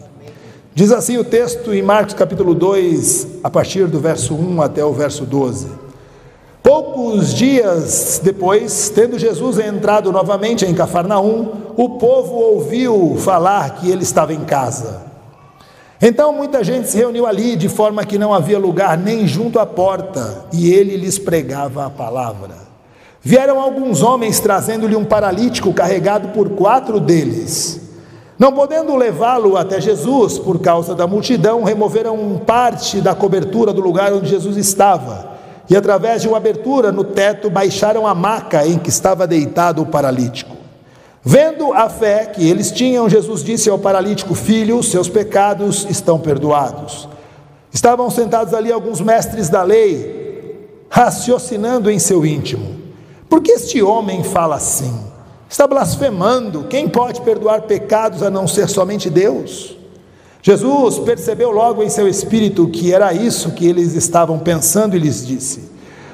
Diz 0.74 0.92
assim 0.92 1.18
o 1.18 1.24
texto 1.24 1.74
em 1.74 1.82
Marcos 1.82 2.14
capítulo 2.14 2.54
2, 2.54 3.28
a 3.44 3.50
partir 3.50 3.88
do 3.88 4.00
verso 4.00 4.36
1 4.36 4.62
até 4.62 4.84
o 4.84 4.94
verso 4.94 5.26
12. 5.26 5.68
Poucos 6.62 7.34
dias 7.34 8.20
depois, 8.24 8.90
tendo 8.90 9.18
Jesus 9.18 9.60
entrado 9.60 10.12
novamente 10.12 10.66
em 10.66 10.74
Cafarnaum, 10.74 11.65
o 11.78 11.98
povo 11.98 12.36
ouviu 12.36 13.16
falar 13.18 13.76
que 13.76 13.90
ele 13.90 14.04
estava 14.04 14.34
em 14.34 14.46
casa. 14.46 15.04
Então 16.02 16.34
muita 16.34 16.64
gente 16.64 16.90
se 16.90 16.98
reuniu 16.98 17.26
ali, 17.26 17.56
de 17.56 17.70
forma 17.70 18.06
que 18.06 18.18
não 18.18 18.34
havia 18.34 18.60
lugar 18.60 18.98
nem 18.98 19.28
junto 19.28 19.60
à 19.60 19.66
porta, 19.66 20.46
e 20.54 20.72
ele 20.72 20.98
lhes 20.98 21.18
pregava 21.18 21.86
a 21.86 21.90
palavra. 21.90 22.56
Vieram 23.22 23.60
alguns 23.60 24.04
homens 24.04 24.40
trazendo-lhe 24.40 24.96
um 24.96 25.04
paralítico 25.04 25.74
carregado 25.74 26.30
por 26.30 26.50
quatro 26.50 27.00
deles. 27.00 27.82
Não 28.38 28.52
podendo 28.52 28.96
levá-lo 28.96 29.58
até 29.58 29.80
Jesus 29.80 30.38
por 30.38 30.60
causa 30.60 30.94
da 30.94 31.08
multidão, 31.08 31.64
removeram 31.64 32.40
parte 32.46 33.02
da 33.02 33.16
cobertura 33.16 33.74
do 33.74 33.82
lugar 33.82 34.14
onde 34.14 34.30
Jesus 34.30 34.58
estava 34.58 35.34
e, 35.70 35.76
através 35.76 36.22
de 36.22 36.28
uma 36.28 36.38
abertura 36.38 36.92
no 36.92 37.04
teto, 37.04 37.50
baixaram 37.50 38.06
a 38.06 38.14
maca 38.14 38.68
em 38.68 38.78
que 38.78 38.90
estava 38.90 39.26
deitado 39.26 39.82
o 39.82 39.86
paralítico. 39.86 40.55
Vendo 41.28 41.74
a 41.74 41.90
fé 41.90 42.28
que 42.28 42.48
eles 42.48 42.70
tinham, 42.70 43.10
Jesus 43.10 43.44
disse 43.44 43.68
ao 43.68 43.80
paralítico: 43.80 44.36
Filho, 44.36 44.84
seus 44.84 45.10
pecados 45.10 45.88
estão 45.90 46.20
perdoados. 46.20 47.10
Estavam 47.74 48.12
sentados 48.12 48.54
ali 48.54 48.72
alguns 48.72 49.02
mestres 49.02 49.50
da 49.50 49.64
lei, 49.64 50.70
raciocinando 50.88 51.90
em 51.90 51.98
seu 51.98 52.24
íntimo: 52.24 52.76
Por 53.28 53.42
que 53.42 53.54
este 53.54 53.82
homem 53.82 54.24
fala 54.24 54.58
assim? 54.58 54.96
Está 55.50 55.66
blasfemando. 55.66 56.66
Quem 56.70 56.88
pode 56.88 57.20
perdoar 57.22 57.64
pecados 57.64 58.22
a 58.22 58.30
não 58.30 58.48
ser 58.48 58.70
somente 58.70 59.10
Deus? 59.10 59.76
Jesus 60.44 61.00
percebeu 61.00 61.50
logo 61.50 61.82
em 61.82 61.90
seu 61.90 62.08
espírito 62.08 62.68
que 62.68 62.94
era 62.94 63.12
isso 63.14 63.54
que 63.54 63.68
eles 63.68 63.96
estavam 63.96 64.38
pensando 64.38 64.96
e 64.96 65.00
lhes 65.00 65.26
disse: 65.26 65.72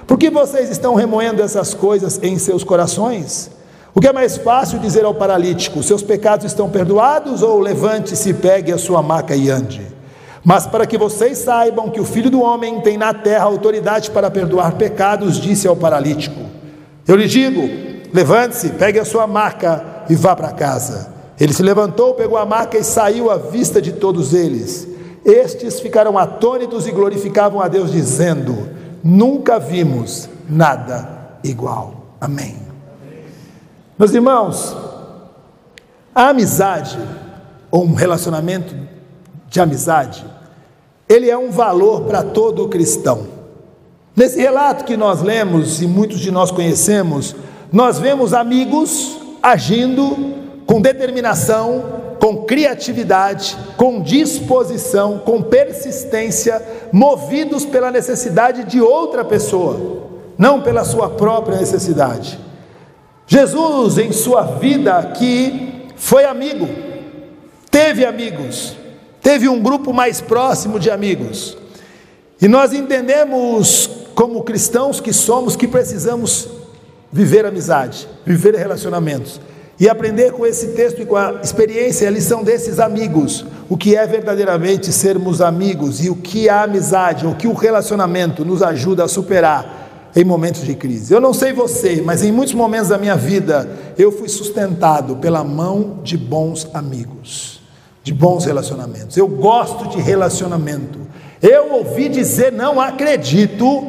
Por 0.08 0.18
que 0.18 0.30
vocês 0.30 0.70
estão 0.70 0.96
remoendo 0.96 1.42
essas 1.42 1.74
coisas 1.74 2.18
em 2.24 2.38
seus 2.38 2.64
corações? 2.64 3.52
O 3.94 4.00
que 4.00 4.08
é 4.08 4.14
mais 4.14 4.38
fácil 4.38 4.80
dizer 4.80 5.06
ao 5.06 5.14
paralítico: 5.14 5.84
Seus 5.84 6.02
pecados 6.02 6.46
estão 6.46 6.70
perdoados? 6.70 7.42
Ou 7.42 7.60
levante-se, 7.60 8.34
pegue 8.34 8.72
a 8.72 8.78
sua 8.78 9.02
maca 9.02 9.36
e 9.36 9.50
ande? 9.50 9.86
Mas 10.44 10.66
para 10.66 10.86
que 10.88 10.98
vocês 10.98 11.38
saibam 11.38 11.90
que 11.90 12.00
o 12.00 12.06
filho 12.06 12.30
do 12.30 12.42
homem 12.42 12.82
tem 12.82 12.98
na 12.98 13.14
terra 13.14 13.46
autoridade 13.46 14.10
para 14.10 14.32
perdoar 14.32 14.74
pecados, 14.74 15.40
disse 15.40 15.68
ao 15.68 15.76
paralítico: 15.76 16.40
Eu 17.08 17.16
lhe 17.16 17.28
digo, 17.28 17.92
Levante-se, 18.14 18.70
pegue 18.70 19.00
a 19.00 19.06
sua 19.06 19.26
maca 19.26 20.04
e 20.10 20.16
vá 20.16 20.36
para 20.36 20.52
casa. 20.52 21.14
Ele 21.40 21.54
se 21.54 21.64
levantou, 21.64 22.14
pegou 22.14 22.38
a 22.38 22.46
maca 22.46 22.78
e 22.78 22.84
saiu 22.84 23.32
à 23.32 23.38
vista 23.38 23.82
de 23.82 23.94
todos 23.94 24.34
eles. 24.34 24.88
Estes 25.24 25.80
ficaram 25.80 26.18
atônitos 26.18 26.88
e 26.88 26.92
glorificavam 26.92 27.62
a 27.62 27.68
Deus, 27.68 27.92
dizendo: 27.92 28.70
Nunca 29.04 29.60
vimos 29.60 30.30
nada 30.50 31.38
igual. 31.44 32.16
Amém. 32.20 32.61
Meus 34.02 34.16
irmãos, 34.16 34.76
a 36.16 36.30
amizade, 36.30 36.98
ou 37.70 37.84
um 37.84 37.94
relacionamento 37.94 38.74
de 39.48 39.62
amizade, 39.62 40.26
ele 41.08 41.30
é 41.30 41.38
um 41.38 41.52
valor 41.52 42.06
para 42.06 42.24
todo 42.24 42.68
cristão. 42.68 43.28
Nesse 44.16 44.40
relato 44.42 44.86
que 44.86 44.98
nós 44.98 45.22
lemos 45.22 45.84
e 45.84 45.86
muitos 45.86 46.20
de 46.20 46.32
nós 46.32 46.50
conhecemos, 46.50 47.36
nós 47.72 48.00
vemos 48.00 48.34
amigos 48.34 49.20
agindo 49.40 50.34
com 50.66 50.82
determinação, 50.82 51.84
com 52.20 52.38
criatividade, 52.38 53.56
com 53.78 54.02
disposição, 54.02 55.20
com 55.20 55.44
persistência, 55.44 56.60
movidos 56.92 57.66
pela 57.66 57.92
necessidade 57.92 58.64
de 58.64 58.82
outra 58.82 59.24
pessoa, 59.24 60.08
não 60.40 60.60
pela 60.60 60.84
sua 60.84 61.08
própria 61.08 61.60
necessidade. 61.60 62.50
Jesus, 63.34 63.98
em 63.98 64.12
sua 64.12 64.42
vida 64.44 64.98
aqui, 64.98 65.86
foi 65.96 66.26
amigo, 66.26 66.68
teve 67.70 68.04
amigos, 68.04 68.76
teve 69.22 69.48
um 69.48 69.62
grupo 69.62 69.94
mais 69.94 70.20
próximo 70.20 70.78
de 70.78 70.92
amigos. 70.92 71.58
E 72.42 72.50
nós 72.50 72.74
entendemos, 72.74 73.90
como 74.16 74.44
cristãos 74.44 75.00
que 75.00 75.14
somos, 75.14 75.56
que 75.56 75.66
precisamos 75.66 76.50
viver 77.10 77.46
amizade, 77.46 78.06
viver 78.26 78.54
relacionamentos 78.54 79.40
e 79.80 79.88
aprender 79.88 80.34
com 80.34 80.46
esse 80.46 80.74
texto 80.74 81.02
e 81.02 81.06
com 81.06 81.16
a 81.16 81.40
experiência 81.42 82.10
a 82.10 82.12
lição 82.12 82.44
desses 82.44 82.82
amigos, 82.82 83.46
o 83.70 83.78
que 83.78 83.96
é 83.96 84.06
verdadeiramente 84.06 84.92
sermos 84.92 85.40
amigos 85.40 86.04
e 86.04 86.10
o 86.10 86.18
que 86.18 86.50
a 86.50 86.64
amizade, 86.64 87.26
o 87.26 87.34
que 87.34 87.48
o 87.48 87.54
relacionamento 87.54 88.44
nos 88.44 88.62
ajuda 88.62 89.06
a 89.06 89.08
superar 89.08 89.81
em 90.16 90.24
momentos 90.24 90.64
de 90.64 90.76
crise. 90.76 91.14
Eu 91.14 91.22
não 91.22 91.34
sei 91.34 91.54
você, 91.54 92.02
mas 92.04 92.24
em 92.24 92.32
muitos 92.32 92.54
momentos 92.54 92.90
da 92.90 92.98
minha 92.98 93.16
vida 93.16 93.70
eu 93.98 94.12
fui 94.12 94.28
sustentado 94.28 95.16
pela 95.18 95.44
mão 95.44 96.00
de 96.04 96.18
bons 96.18 96.68
amigos, 96.74 97.62
de 98.04 98.14
bons 98.14 98.46
relacionamentos. 98.46 99.16
Eu 99.18 99.28
gosto 99.28 99.90
de 99.90 100.02
relacionamento. 100.02 101.00
Eu 101.42 101.74
ouvi 101.74 102.10
dizer, 102.10 102.52
não 102.52 102.80
acredito, 102.80 103.84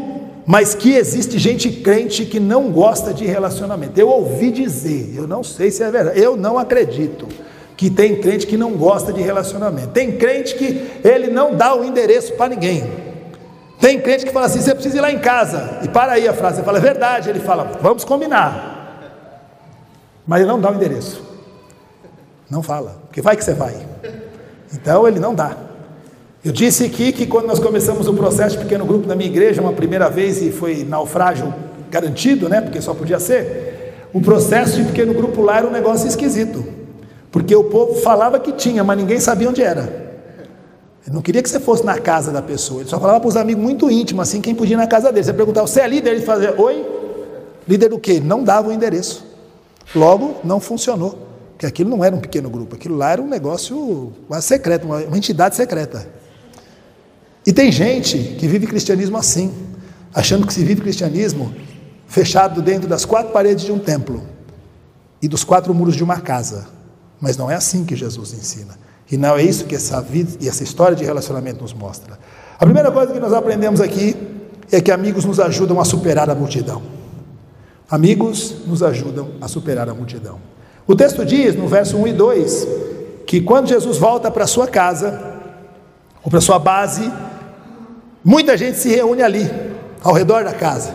mas 0.47 0.75
que 0.75 0.95
existe 0.95 1.39
gente 1.39 1.71
crente 1.71 2.25
que 2.25 2.41
não 2.41 2.71
gosta 2.71 3.13
de 3.13 3.27
relacionamento. 3.27 3.99
Eu 3.99 4.09
ouvi 4.09 4.51
dizer, 4.51 5.15
eu 5.17 5.27
não 5.27 5.43
sei 5.43 5.71
se 5.71 5.83
é 5.83 5.91
verdade, 5.91 6.21
eu 6.21 6.37
não 6.37 6.59
acredito 6.59 7.27
que 7.77 7.91
tem 7.91 8.21
crente 8.21 8.47
que 8.47 8.57
não 8.57 8.73
gosta 8.73 9.13
de 9.13 9.21
relacionamento. 9.21 9.89
Tem 9.89 10.13
crente 10.13 10.55
que 10.55 10.89
ele 11.03 11.29
não 11.29 11.55
dá 11.55 11.75
o 11.75 11.85
endereço 11.85 12.35
para 12.35 12.55
ninguém. 12.55 13.12
Tem 13.83 14.01
crente 14.01 14.25
que 14.25 14.31
fala 14.31 14.47
assim: 14.47 14.61
você 14.61 14.73
precisa 14.73 14.99
ir 14.99 15.01
lá 15.01 15.11
em 15.11 15.19
casa. 15.19 15.81
E 15.83 15.89
para 15.89 16.13
aí 16.13 16.29
a 16.29 16.33
frase, 16.33 16.59
você 16.59 16.63
fala, 16.63 16.79
é 16.79 16.81
verdade. 16.81 17.29
Ele 17.29 17.41
fala, 17.41 17.65
vamos 17.83 18.05
combinar. 18.05 19.11
Mas 20.25 20.41
ele 20.41 20.49
não 20.49 20.61
dá 20.61 20.71
o 20.71 20.75
endereço. 20.77 21.21
Não 22.49 22.63
fala, 22.63 22.97
porque 23.03 23.21
vai 23.21 23.37
que 23.37 23.45
você 23.45 23.55
vai. 23.55 23.75
Então 24.73 25.09
ele 25.09 25.19
não 25.19 25.35
dá. 25.35 25.57
Eu 26.45 26.53
disse 26.53 26.85
aqui 26.85 27.11
que 27.11 27.27
quando 27.27 27.47
nós 27.47 27.59
começamos 27.59 28.07
o 28.07 28.15
processo 28.15 28.57
de 28.57 28.63
pequeno 28.63 28.87
grupo 28.87 29.09
na 29.09 29.17
minha 29.17 29.29
igreja, 29.29 29.61
uma 29.61 29.73
primeira 29.73 30.09
vez, 30.09 30.41
e 30.41 30.53
foi 30.53 30.85
naufrágio 30.85 31.53
garantido, 31.91 32.49
né? 32.49 32.61
Porque 32.61 32.81
só 32.81 32.95
podia 32.95 33.19
ser. 33.19 34.07
O 34.13 34.21
processo 34.21 34.77
de 34.77 34.85
pequeno 34.85 35.13
grupo 35.13 35.43
lá 35.43 35.59
era 35.59 35.67
um 35.67 35.73
negócio 35.73 36.07
esquisito. 36.07 36.65
Porque 37.33 37.55
o 37.57 37.65
povo 37.65 37.97
falava 37.97 38.39
que 38.39 38.53
tinha, 38.53 38.85
mas 38.85 38.97
ninguém 38.97 39.19
sabia 39.19 39.49
onde 39.49 39.61
era. 39.61 40.12
Ele 41.05 41.15
não 41.15 41.23
queria 41.23 41.43
que 41.43 41.51
você 41.51 41.59
fosse 41.59 41.85
na 41.85 41.99
casa 41.99 42.31
da 42.31 42.41
pessoa. 42.41 42.83
Ele 42.83 42.89
só 42.89 42.99
falava 43.01 43.21
para 43.21 43.29
os 43.29 43.37
amigos 43.37 43.63
muito 43.63 43.91
íntimos, 43.91 44.29
assim, 44.29 44.41
quem 44.41 44.55
podia 44.55 44.75
ir 44.75 44.77
na 44.77 44.87
casa 44.87 45.13
dele. 45.13 45.25
Você 45.25 45.33
perguntava, 45.33 45.67
você 45.67 45.81
é 45.81 45.89
líder? 45.89 46.11
Ele 46.11 46.23
fazia, 46.23 46.55
oi? 46.61 46.87
Líder 47.67 47.89
do 47.89 47.99
quê? 47.99 48.21
Não 48.21 48.45
dava 48.45 48.69
o 48.69 48.73
endereço. 48.73 49.25
Logo, 49.95 50.37
não 50.45 50.61
funcionou. 50.61 51.19
Porque 51.63 51.67
aquilo 51.67 51.91
não 51.91 52.05
era 52.05 52.15
um 52.15 52.19
pequeno 52.19 52.51
grupo, 52.51 52.75
aquilo 52.75 52.97
lá 52.97 53.13
era 53.13 53.23
um 53.23 53.29
negócio 53.29 54.13
quase 54.27 54.49
secreto, 54.49 54.85
uma, 54.85 54.99
uma 54.99 55.17
entidade 55.17 55.55
secreta. 55.55 56.09
E 57.47 57.53
tem 57.53 57.71
gente 57.71 58.19
que 58.37 58.49
vive 58.49 58.67
cristianismo 58.67 59.17
assim, 59.17 59.53
achando 60.13 60.45
que 60.45 60.53
se 60.53 60.65
vive 60.65 60.81
cristianismo 60.81 61.55
fechado 62.07 62.61
dentro 62.61 62.89
das 62.89 63.05
quatro 63.05 63.33
paredes 63.33 63.65
de 63.65 63.71
um 63.71 63.79
templo 63.79 64.23
e 65.23 65.29
dos 65.29 65.45
quatro 65.45 65.73
muros 65.73 65.95
de 65.95 66.03
uma 66.03 66.21
casa. 66.21 66.67
Mas 67.23 67.39
não 67.39 67.51
é 67.51 67.55
assim 67.55 67.87
que 67.87 67.97
Jesus 67.97 68.35
ensina. 68.35 68.79
E 69.11 69.17
não 69.17 69.37
é 69.37 69.43
isso 69.43 69.65
que 69.65 69.75
essa 69.75 70.03
vida 70.03 70.33
e 70.41 70.49
essa 70.49 70.63
história 70.63 70.95
de 70.95 71.05
relacionamento 71.05 71.63
nos 71.63 71.73
mostra. 71.73 72.19
A 72.59 72.65
primeira 72.67 72.93
coisa 72.93 73.15
que 73.15 73.19
nós 73.19 73.33
aprendemos 73.33 73.81
aqui 73.81 74.15
é 74.71 74.79
que 74.81 74.91
amigos 74.91 75.25
nos 75.25 75.41
ajudam 75.41 75.81
a 75.81 75.85
superar 75.85 76.29
a 76.29 76.35
multidão. 76.35 76.83
Amigos 77.89 78.57
nos 78.67 78.83
ajudam 78.83 79.31
a 79.41 79.49
superar 79.49 79.89
a 79.89 79.95
multidão. 79.95 80.39
O 80.87 80.95
texto 80.95 81.25
diz, 81.25 81.55
no 81.55 81.69
verso 81.69 81.97
1 81.97 82.09
e 82.09 82.13
2, 82.13 82.69
que 83.27 83.41
quando 83.41 83.69
Jesus 83.69 83.97
volta 83.97 84.31
para 84.31 84.47
sua 84.47 84.67
casa, 84.67 85.33
ou 86.25 86.31
para 86.31 86.41
sua 86.41 86.59
base, 86.59 87.11
Muita 88.25 88.57
gente 88.57 88.79
se 88.79 88.89
reúne 88.89 89.21
ali, 89.21 89.51
ao 90.03 90.15
redor 90.15 90.45
da 90.45 90.53
casa, 90.53 90.95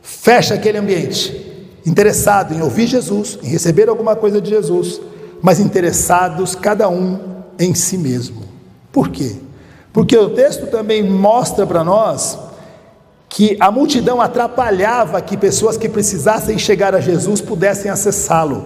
fecha 0.00 0.54
aquele 0.54 0.78
ambiente, 0.78 1.70
interessado 1.84 2.54
em 2.54 2.62
ouvir 2.62 2.86
Jesus, 2.86 3.38
em 3.42 3.48
receber 3.48 3.88
alguma 3.88 4.16
coisa 4.16 4.40
de 4.40 4.50
Jesus, 4.50 5.00
mas 5.42 5.60
interessados 5.60 6.54
cada 6.54 6.88
um 6.88 7.18
em 7.58 7.74
si 7.74 7.98
mesmo. 7.98 8.42
Por 8.92 9.10
quê? 9.10 9.36
Porque 9.92 10.16
o 10.16 10.30
texto 10.30 10.66
também 10.66 11.02
mostra 11.02 11.66
para 11.66 11.82
nós 11.82 12.38
que 13.28 13.56
a 13.60 13.70
multidão 13.70 14.20
atrapalhava 14.20 15.20
que 15.20 15.36
pessoas 15.36 15.76
que 15.76 15.88
precisassem 15.88 16.58
chegar 16.58 16.94
a 16.94 17.00
Jesus 17.00 17.40
pudessem 17.40 17.90
acessá-lo. 17.90 18.64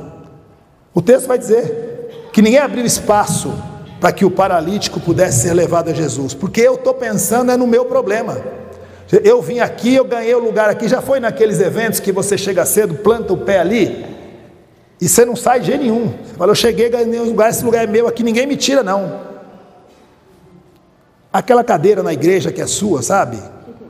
O 0.94 1.00
texto 1.00 1.26
vai 1.26 1.38
dizer 1.38 2.28
que 2.32 2.42
ninguém 2.42 2.60
abriu 2.60 2.84
espaço 2.84 3.52
para 4.00 4.12
que 4.12 4.24
o 4.24 4.30
paralítico 4.30 5.00
pudesse 5.00 5.42
ser 5.42 5.52
levado 5.52 5.90
a 5.90 5.92
Jesus, 5.92 6.34
porque 6.34 6.60
eu 6.60 6.74
estou 6.74 6.94
pensando 6.94 7.50
é 7.50 7.56
no 7.56 7.66
meu 7.66 7.84
problema. 7.84 8.38
Eu 9.24 9.42
vim 9.42 9.58
aqui, 9.58 9.94
eu 9.94 10.04
ganhei 10.04 10.34
o 10.34 10.38
lugar 10.38 10.70
aqui. 10.70 10.88
Já 10.88 11.02
foi 11.02 11.18
naqueles 11.18 11.60
eventos 11.60 11.98
que 11.98 12.12
você 12.12 12.38
chega 12.38 12.64
cedo, 12.64 12.94
planta 12.94 13.32
o 13.32 13.36
pé 13.36 13.58
ali 13.58 14.19
e 15.00 15.08
você 15.08 15.24
não 15.24 15.34
sai 15.34 15.60
de 15.60 15.66
jeito 15.66 15.82
nenhum. 15.82 16.08
Você 16.08 16.34
fala, 16.34 16.50
eu 16.50 16.54
cheguei, 16.54 16.90
ganhei 16.90 17.20
um 17.20 17.24
lugar, 17.24 17.50
esse 17.50 17.64
lugar 17.64 17.84
é 17.84 17.86
meu 17.86 18.06
aqui, 18.06 18.22
ninguém 18.22 18.46
me 18.46 18.56
tira, 18.56 18.82
não. 18.82 19.20
Aquela 21.32 21.64
cadeira 21.64 22.02
na 22.02 22.12
igreja 22.12 22.52
que 22.52 22.60
é 22.60 22.66
sua, 22.66 23.02
sabe? 23.02 23.38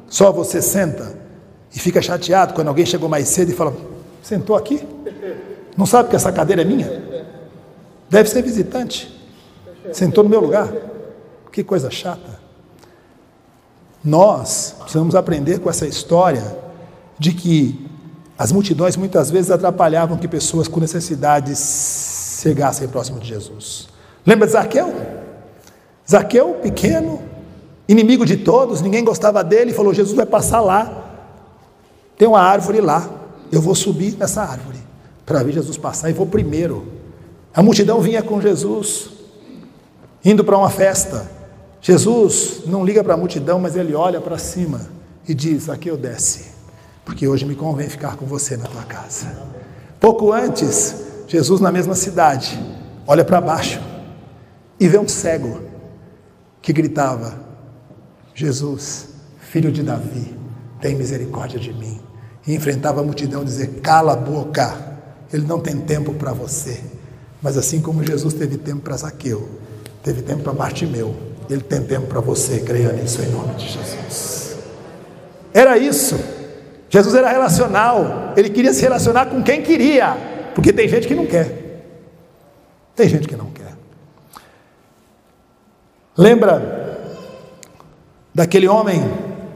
Só 0.07 0.31
você 0.31 0.63
senta 0.63 1.19
e 1.75 1.79
fica 1.81 2.01
chateado 2.01 2.55
quando 2.55 2.69
alguém 2.69 2.87
chegou 2.87 3.09
mais 3.09 3.29
cedo 3.29 3.51
e 3.51 3.55
fala: 3.55 3.75
Sentou 4.23 4.55
aqui? 4.55 4.87
Não 5.77 5.87
sabe 5.87 6.11
que 6.11 6.17
essa 6.17 6.31
cadeira 6.31 6.63
é 6.63 6.65
minha? 6.65 7.03
Deve 8.09 8.29
ser 8.29 8.43
visitante. 8.43 9.19
Sentou 9.93 10.23
no 10.23 10.31
meu 10.31 10.41
lugar. 10.41 10.73
Que 11.51 11.65
coisa 11.65 11.91
chata. 11.91 12.39
Nós 14.05 14.77
precisamos 14.79 15.15
aprender 15.15 15.61
com 15.61 15.71
essa 15.71 15.87
história 15.87 16.57
de 17.19 17.33
que 17.33 17.90
as 18.41 18.53
multidões 18.53 18.97
muitas 18.97 19.31
vezes 19.31 19.51
atrapalhavam 19.51 20.17
que 20.17 20.27
pessoas 20.27 20.67
com 20.67 20.81
necessidades 20.81 22.39
chegassem 22.41 22.89
próximo 22.89 23.21
de 23.21 23.29
Jesus. 23.29 23.87
Lembra 24.25 24.47
de 24.47 24.55
Zaqueu? 24.55 24.95
Zaqueu, 26.11 26.55
pequeno, 26.55 27.21
inimigo 27.87 28.25
de 28.25 28.39
todos, 28.39 28.81
ninguém 28.81 29.05
gostava 29.05 29.45
dele, 29.45 29.75
falou: 29.75 29.93
Jesus 29.93 30.17
vai 30.17 30.25
passar 30.25 30.63
lá. 30.63 31.13
Tem 32.17 32.27
uma 32.27 32.41
árvore 32.41 32.81
lá, 32.81 33.11
eu 33.53 33.61
vou 33.61 33.75
subir 33.75 34.17
nessa 34.17 34.41
árvore 34.41 34.79
para 35.27 35.43
ver 35.43 35.53
Jesus 35.53 35.77
passar 35.77 36.09
e 36.09 36.15
vou 36.15 36.25
primeiro. 36.25 36.87
A 37.55 37.63
multidão 37.63 38.01
vinha 38.01 38.23
com 38.23 38.41
Jesus, 38.41 39.11
indo 40.25 40.43
para 40.43 40.57
uma 40.57 40.71
festa. 40.71 41.31
Jesus 41.83 42.63
não 42.65 42.87
liga 42.87 43.05
para 43.05 43.13
a 43.13 43.19
multidão, 43.19 43.59
mas 43.59 43.77
ele 43.77 43.95
olha 43.95 44.19
para 44.19 44.39
cima 44.39 44.81
e 45.29 45.35
diz: 45.35 45.69
Aqui 45.69 45.89
eu 45.91 45.99
desce 45.99 46.50
porque 47.11 47.27
hoje 47.27 47.45
me 47.45 47.57
convém 47.57 47.89
ficar 47.89 48.15
com 48.15 48.25
você 48.25 48.57
na 48.57 48.67
tua 48.67 48.85
casa. 48.85 49.27
Pouco 49.99 50.33
antes, 50.33 50.95
Jesus, 51.27 51.61
na 51.61 51.73
mesma 51.73 51.97
cidade, 51.97 52.57
olha 53.05 53.25
para 53.25 53.41
baixo 53.41 53.81
e 54.79 54.87
vê 54.87 54.97
um 54.97 55.09
cego 55.09 55.61
que 56.63 56.73
gritava: 56.73 57.37
Jesus, 58.33 59.09
filho 59.41 59.73
de 59.73 59.83
Davi, 59.83 60.37
tem 60.81 60.95
misericórdia 60.95 61.59
de 61.59 61.73
mim. 61.73 62.01
E 62.47 62.55
enfrentava 62.55 63.01
a 63.01 63.05
multidão 63.05 63.45
dizer: 63.45 63.81
Cala 63.81 64.13
a 64.13 64.17
boca, 64.17 64.97
ele 65.33 65.45
não 65.45 65.59
tem 65.59 65.79
tempo 65.79 66.15
para 66.15 66.33
você. 66.33 66.81
Mas 67.43 67.59
assim 67.59 67.81
como 67.81 68.05
Jesus 68.05 68.35
teve 68.35 68.57
tempo 68.57 68.83
para 68.83 68.97
Zaqueu, 68.97 69.49
teve 70.05 70.23
tempo 70.23 70.45
para 70.45 70.53
Bartimeu, 70.53 71.17
ele 71.51 71.63
tem 71.63 71.83
tempo 71.83 72.07
para 72.07 72.21
você, 72.21 72.61
creia 72.61 72.93
nisso 72.93 73.21
em 73.21 73.31
nome 73.31 73.55
de 73.55 73.67
Jesus. 73.67 74.57
Era 75.53 75.77
isso. 75.77 76.39
Jesus 76.91 77.15
era 77.15 77.31
relacional, 77.31 78.35
ele 78.37 78.51
queria 78.51 78.75
se 78.75 78.83
relacionar 78.83 79.27
com 79.27 79.41
quem 79.43 79.63
queria, 79.63 80.17
porque 80.57 80.73
tem 80.73 80.89
gente 80.89 81.07
que 81.07 81.15
não 81.15 81.25
quer. 81.25 81.61
Tem 82.97 83.09
gente 83.09 83.29
que 83.29 83.37
não 83.37 83.47
quer. 83.47 83.77
Lembra 86.19 86.99
daquele 88.35 88.67
homem 88.67 89.01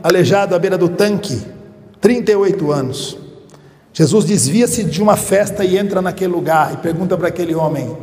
aleijado 0.01 0.55
à 0.55 0.59
beira 0.61 0.79
do 0.79 0.89
tanque, 0.89 1.45
38 2.01 2.71
anos. 2.71 3.19
Jesus 3.93 4.25
desvia-se 4.25 4.85
de 4.85 5.03
uma 5.03 5.17
festa 5.17 5.65
e 5.65 5.77
entra 5.77 6.01
naquele 6.01 6.33
lugar 6.33 6.73
e 6.73 6.77
pergunta 6.77 7.17
para 7.17 7.29
aquele 7.29 7.55
homem: 7.55 7.97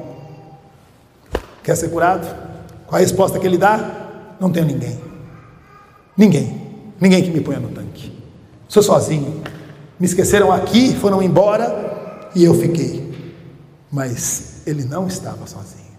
Quer 1.63 1.77
ser 1.77 1.89
curado? 1.89 2.27
Qual 2.85 2.97
a 2.97 2.99
resposta 2.99 3.39
que 3.39 3.47
ele 3.47 3.57
dá? 3.57 4.09
Não 4.39 4.51
tenho 4.51 4.65
ninguém. 4.65 4.99
Ninguém. 6.17 6.61
Ninguém 6.99 7.23
que 7.23 7.31
me 7.31 7.39
ponha 7.39 7.59
no 7.59 7.69
tanque. 7.69 8.10
Sou 8.71 8.81
sozinho. 8.81 9.43
Me 9.99 10.05
esqueceram 10.05 10.49
aqui, 10.49 10.95
foram 10.95 11.21
embora 11.21 12.29
e 12.33 12.45
eu 12.45 12.53
fiquei. 12.53 13.11
Mas 13.91 14.61
ele 14.65 14.85
não 14.85 15.07
estava 15.07 15.45
sozinho, 15.45 15.91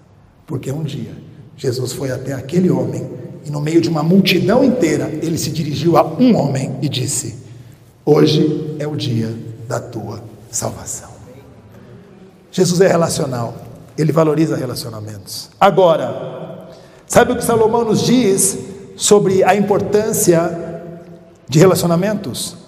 porque 0.47 0.73
um 0.73 0.83
dia 0.83 1.14
Jesus 1.55 1.93
foi 1.93 2.11
até 2.11 2.33
aquele 2.33 2.71
homem 2.71 3.07
e, 3.45 3.50
no 3.50 3.61
meio 3.61 3.79
de 3.79 3.91
uma 3.91 4.02
multidão 4.02 4.64
inteira, 4.64 5.11
ele 5.21 5.37
se 5.37 5.50
dirigiu 5.50 5.99
a 5.99 6.02
um 6.02 6.35
homem 6.35 6.79
e 6.81 6.88
disse: 6.88 7.37
Hoje 8.07 8.75
é 8.79 8.87
o 8.87 8.97
dia 8.97 9.37
da 9.69 9.79
tua 9.79 10.23
salvação. 10.50 11.11
Jesus 12.51 12.81
é 12.81 12.88
relacional, 12.88 13.55
ele 13.99 14.12
valoriza 14.12 14.57
relacionamentos. 14.57 15.51
Agora, 15.61 16.70
sabe 17.07 17.33
o 17.33 17.37
que 17.37 17.44
Salomão 17.44 17.85
nos 17.85 18.01
diz 18.01 18.57
sobre 18.96 19.44
a 19.44 19.55
importância 19.55 20.88
de 21.46 21.59
relacionamentos? 21.59 22.62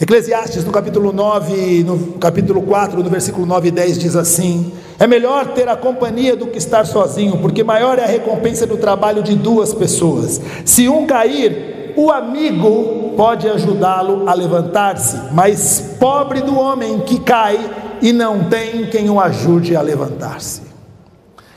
Eclesiastes, 0.00 0.64
no 0.64 0.70
capítulo 0.70 1.12
9, 1.12 1.82
no 1.82 1.98
capítulo 2.18 2.62
4, 2.62 3.02
no 3.02 3.10
versículo 3.10 3.44
9 3.44 3.66
e 3.66 3.70
10, 3.72 3.98
diz 3.98 4.14
assim: 4.14 4.72
É 4.96 5.08
melhor 5.08 5.48
ter 5.54 5.68
a 5.68 5.76
companhia 5.76 6.36
do 6.36 6.46
que 6.46 6.56
estar 6.56 6.86
sozinho, 6.86 7.38
porque 7.38 7.64
maior 7.64 7.98
é 7.98 8.04
a 8.04 8.06
recompensa 8.06 8.64
do 8.64 8.76
trabalho 8.76 9.24
de 9.24 9.34
duas 9.34 9.74
pessoas. 9.74 10.40
Se 10.64 10.88
um 10.88 11.04
cair, 11.04 11.94
o 11.96 12.12
amigo 12.12 13.14
pode 13.16 13.48
ajudá-lo 13.48 14.28
a 14.28 14.34
levantar-se, 14.34 15.16
mas 15.32 15.96
pobre 15.98 16.42
do 16.42 16.56
homem 16.56 17.00
que 17.00 17.18
cai 17.18 17.58
e 18.00 18.12
não 18.12 18.44
tem 18.44 18.86
quem 18.86 19.10
o 19.10 19.18
ajude 19.18 19.74
a 19.74 19.82
levantar-se. 19.82 20.62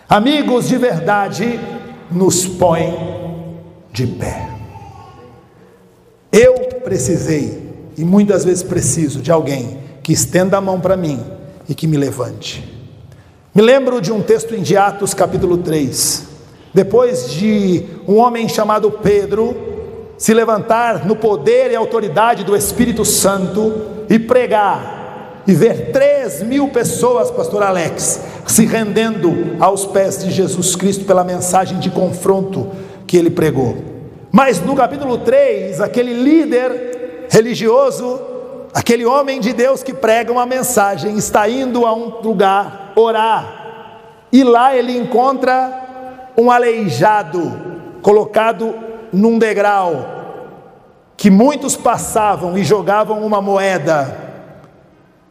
Amigos 0.10 0.68
de 0.68 0.80
verdade 0.80 1.60
nos 2.10 2.48
põem 2.48 2.92
de 3.94 4.08
pé. 4.08 4.50
Eu 6.32 6.56
precisei 6.84 7.61
e 8.02 8.04
muitas 8.04 8.44
vezes 8.44 8.64
preciso 8.64 9.22
de 9.22 9.32
alguém 9.32 9.78
que 10.02 10.12
estenda 10.12 10.58
a 10.58 10.62
mão 10.62 10.80
para 10.80 10.98
mim 10.98 11.24
e 11.70 11.76
que 11.76 11.86
me 11.86 11.98
levante. 11.98 12.68
Me 13.54 13.62
lembro 13.62 14.02
de 14.02 14.12
um 14.12 14.24
texto 14.24 14.56
em 14.56 14.76
Atos 14.76 15.14
capítulo 15.14 15.60
3. 15.60 16.26
Depois 16.74 17.30
de 17.30 17.86
um 18.08 18.16
homem 18.16 18.50
chamado 18.50 18.90
Pedro 18.90 19.56
se 20.18 20.34
levantar 20.34 21.06
no 21.06 21.16
poder 21.16 21.70
e 21.70 21.76
autoridade 21.76 22.44
do 22.44 22.56
Espírito 22.56 23.06
Santo 23.06 23.72
e 24.10 24.18
pregar, 24.18 25.44
e 25.46 25.54
ver 25.54 25.92
três 25.92 26.42
mil 26.42 26.70
pessoas, 26.70 27.30
pastor 27.30 27.62
Alex, 27.62 28.20
se 28.48 28.66
rendendo 28.66 29.58
aos 29.60 29.86
pés 29.86 30.24
de 30.24 30.32
Jesus 30.32 30.76
Cristo 30.76 31.06
pela 31.06 31.24
mensagem 31.24 31.78
de 31.78 31.92
confronto 31.92 32.68
que 33.06 33.16
ele 33.16 33.30
pregou. 33.30 33.78
Mas 34.32 34.60
no 34.60 34.76
capítulo 34.76 35.20
3, 35.20 35.80
aquele 35.82 36.16
líder 36.16 37.01
religioso, 37.32 38.20
aquele 38.74 39.06
homem 39.06 39.40
de 39.40 39.54
Deus 39.54 39.82
que 39.82 39.94
prega 39.94 40.34
uma 40.34 40.46
mensagem, 40.46 41.16
está 41.18 41.48
indo 41.48 41.86
a 41.86 41.96
um 41.96 42.20
lugar 42.22 42.92
orar, 42.94 44.00
e 44.34 44.44
lá 44.44 44.76
ele 44.76 44.98
encontra 44.98 46.34
um 46.38 46.52
aleijado 46.52 47.50
colocado 48.02 48.76
num 49.14 49.40
degrau, 49.40 50.06
que 51.16 51.30
muitos 51.30 51.78
passavam 51.78 52.58
e 52.58 52.66
jogavam 52.66 53.26
uma 53.26 53.42
moeda 53.42 54.14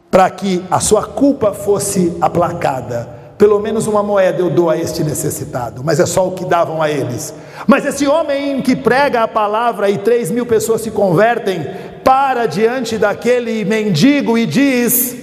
para 0.09 0.27
que 0.31 0.65
a 0.71 0.79
sua 0.79 1.05
culpa 1.05 1.53
fosse 1.53 2.17
aplacada. 2.19 3.21
Pelo 3.37 3.59
menos 3.59 3.87
uma 3.87 4.03
moeda 4.03 4.39
eu 4.39 4.51
dou 4.51 4.69
a 4.69 4.77
este 4.77 5.03
necessitado, 5.03 5.83
mas 5.83 5.99
é 5.99 6.05
só 6.05 6.27
o 6.27 6.31
que 6.31 6.45
davam 6.45 6.81
a 6.81 6.91
eles. 6.91 7.33
Mas 7.65 7.85
esse 7.85 8.07
homem 8.07 8.61
que 8.61 8.75
prega 8.75 9.23
a 9.23 9.27
palavra 9.27 9.89
e 9.89 9.97
três 9.97 10.29
mil 10.29 10.45
pessoas 10.45 10.81
se 10.81 10.91
convertem, 10.91 11.65
para 12.11 12.45
diante 12.45 12.97
daquele 12.97 13.63
mendigo 13.63 14.37
e 14.37 14.45
diz: 14.45 15.15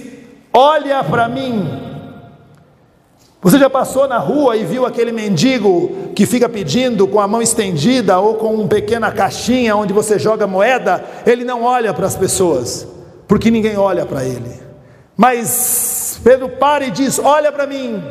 Olha 0.51 1.03
para 1.03 1.29
mim. 1.29 1.69
Você 3.43 3.59
já 3.59 3.69
passou 3.69 4.07
na 4.07 4.17
rua 4.17 4.57
e 4.57 4.65
viu 4.65 4.87
aquele 4.87 5.11
mendigo 5.11 6.09
que 6.15 6.25
fica 6.25 6.49
pedindo 6.49 7.07
com 7.07 7.19
a 7.19 7.27
mão 7.27 7.43
estendida 7.43 8.19
ou 8.19 8.33
com 8.33 8.55
uma 8.55 8.67
pequena 8.67 9.11
caixinha 9.11 9.75
onde 9.75 9.93
você 9.93 10.17
joga 10.17 10.47
moeda? 10.47 11.05
Ele 11.27 11.45
não 11.45 11.61
olha 11.61 11.93
para 11.93 12.07
as 12.07 12.15
pessoas, 12.15 12.87
porque 13.27 13.51
ninguém 13.51 13.77
olha 13.77 14.03
para 14.03 14.25
ele. 14.25 14.59
Mas 15.15 16.19
Pedro 16.23 16.49
para 16.49 16.85
e 16.85 16.89
diz: 16.89 17.19
Olha 17.19 17.51
para 17.51 17.67
mim. 17.67 18.03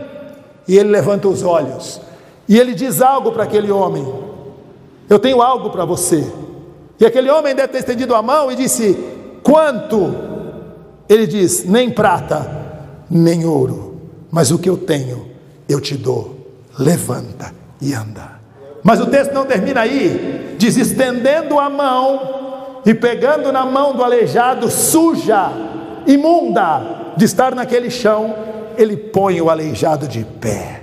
E 0.69 0.79
ele 0.79 0.91
levanta 0.91 1.27
os 1.27 1.43
olhos. 1.43 2.01
E 2.49 2.57
ele 2.57 2.75
diz 2.75 3.03
algo 3.03 3.33
para 3.33 3.43
aquele 3.43 3.73
homem: 3.73 4.07
Eu 5.11 5.19
tenho 5.19 5.43
algo 5.43 5.69
para 5.71 5.85
você. 5.85 6.25
E 7.01 7.07
aquele 7.07 7.31
homem 7.31 7.55
deve 7.55 7.69
ter 7.69 7.79
estendido 7.79 8.15
a 8.15 8.23
mão 8.23 8.51
e 8.51 8.57
disse: 8.57 8.97
Quanto? 9.43 10.15
Ele 11.09 11.27
diz: 11.27 11.65
Nem 11.65 11.91
prata, 11.91 12.51
nem 13.11 13.45
ouro, 13.45 14.01
mas 14.31 14.51
o 14.51 14.59
que 14.59 14.69
eu 14.69 14.77
tenho, 14.77 15.27
eu 15.69 15.81
te 15.81 15.97
dou. 15.97 16.37
Levanta 16.79 17.53
e 17.81 17.93
anda. 17.93 18.39
Mas 18.83 19.01
o 19.01 19.07
texto 19.07 19.33
não 19.33 19.45
termina 19.45 19.81
aí, 19.81 20.57
diz: 20.59 20.77
estendendo 20.77 21.59
a 21.59 21.69
mão 21.69 22.81
e 22.85 22.95
pegando 22.95 23.53
na 23.53 23.65
mão 23.65 23.95
do 23.95 24.03
aleijado, 24.03 24.71
suja, 24.71 25.51
imunda, 26.07 27.13
de 27.17 27.25
estar 27.25 27.55
naquele 27.55 27.91
chão, 27.91 28.35
ele 28.77 28.97
põe 28.97 29.41
o 29.41 29.51
aleijado 29.51 30.07
de 30.07 30.25
pé. 30.25 30.83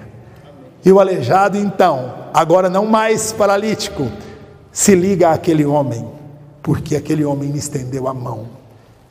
E 0.84 0.92
o 0.92 1.00
aleijado, 1.00 1.58
então, 1.58 2.14
agora 2.34 2.70
não 2.70 2.86
mais 2.86 3.32
paralítico, 3.32 4.08
se 4.76 4.94
liga 4.94 5.30
àquele 5.30 5.64
homem, 5.64 6.06
porque 6.62 6.98
aquele 6.98 7.24
homem 7.24 7.50
lhe 7.50 7.58
estendeu 7.58 8.10
a 8.10 8.14
mão. 8.14 8.46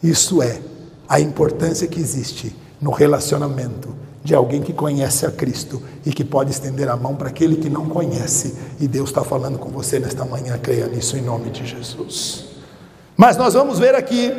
Isso 0.03 0.43
é 0.43 0.61
a 1.09 1.19
importância 1.19 1.89
que 1.89 1.99
existe 1.99 2.55
no 2.79 2.91
relacionamento 2.91 3.89
de 4.23 4.35
alguém 4.35 4.61
que 4.61 4.75
conhece 4.75 5.25
a 5.25 5.31
Cristo 5.31 5.83
e 6.05 6.13
que 6.13 6.23
pode 6.23 6.51
estender 6.51 6.87
a 6.91 6.97
mão 6.97 7.17
para 7.17 7.29
aquele 7.31 7.57
que 7.57 7.71
não 7.71 7.87
conhece. 7.89 8.55
E 8.79 8.87
Deus 8.87 9.09
está 9.09 9.25
falando 9.25 9.59
com 9.59 9.71
você 9.71 9.99
nesta 9.99 10.23
manhã, 10.27 10.59
creia 10.59 10.87
nisso 10.87 11.17
em 11.17 11.23
nome 11.23 11.49
de 11.49 11.65
Jesus. 11.65 12.45
Mas 13.17 13.39
nós 13.39 13.55
vamos 13.55 13.79
ver 13.79 13.95
aqui 13.95 14.31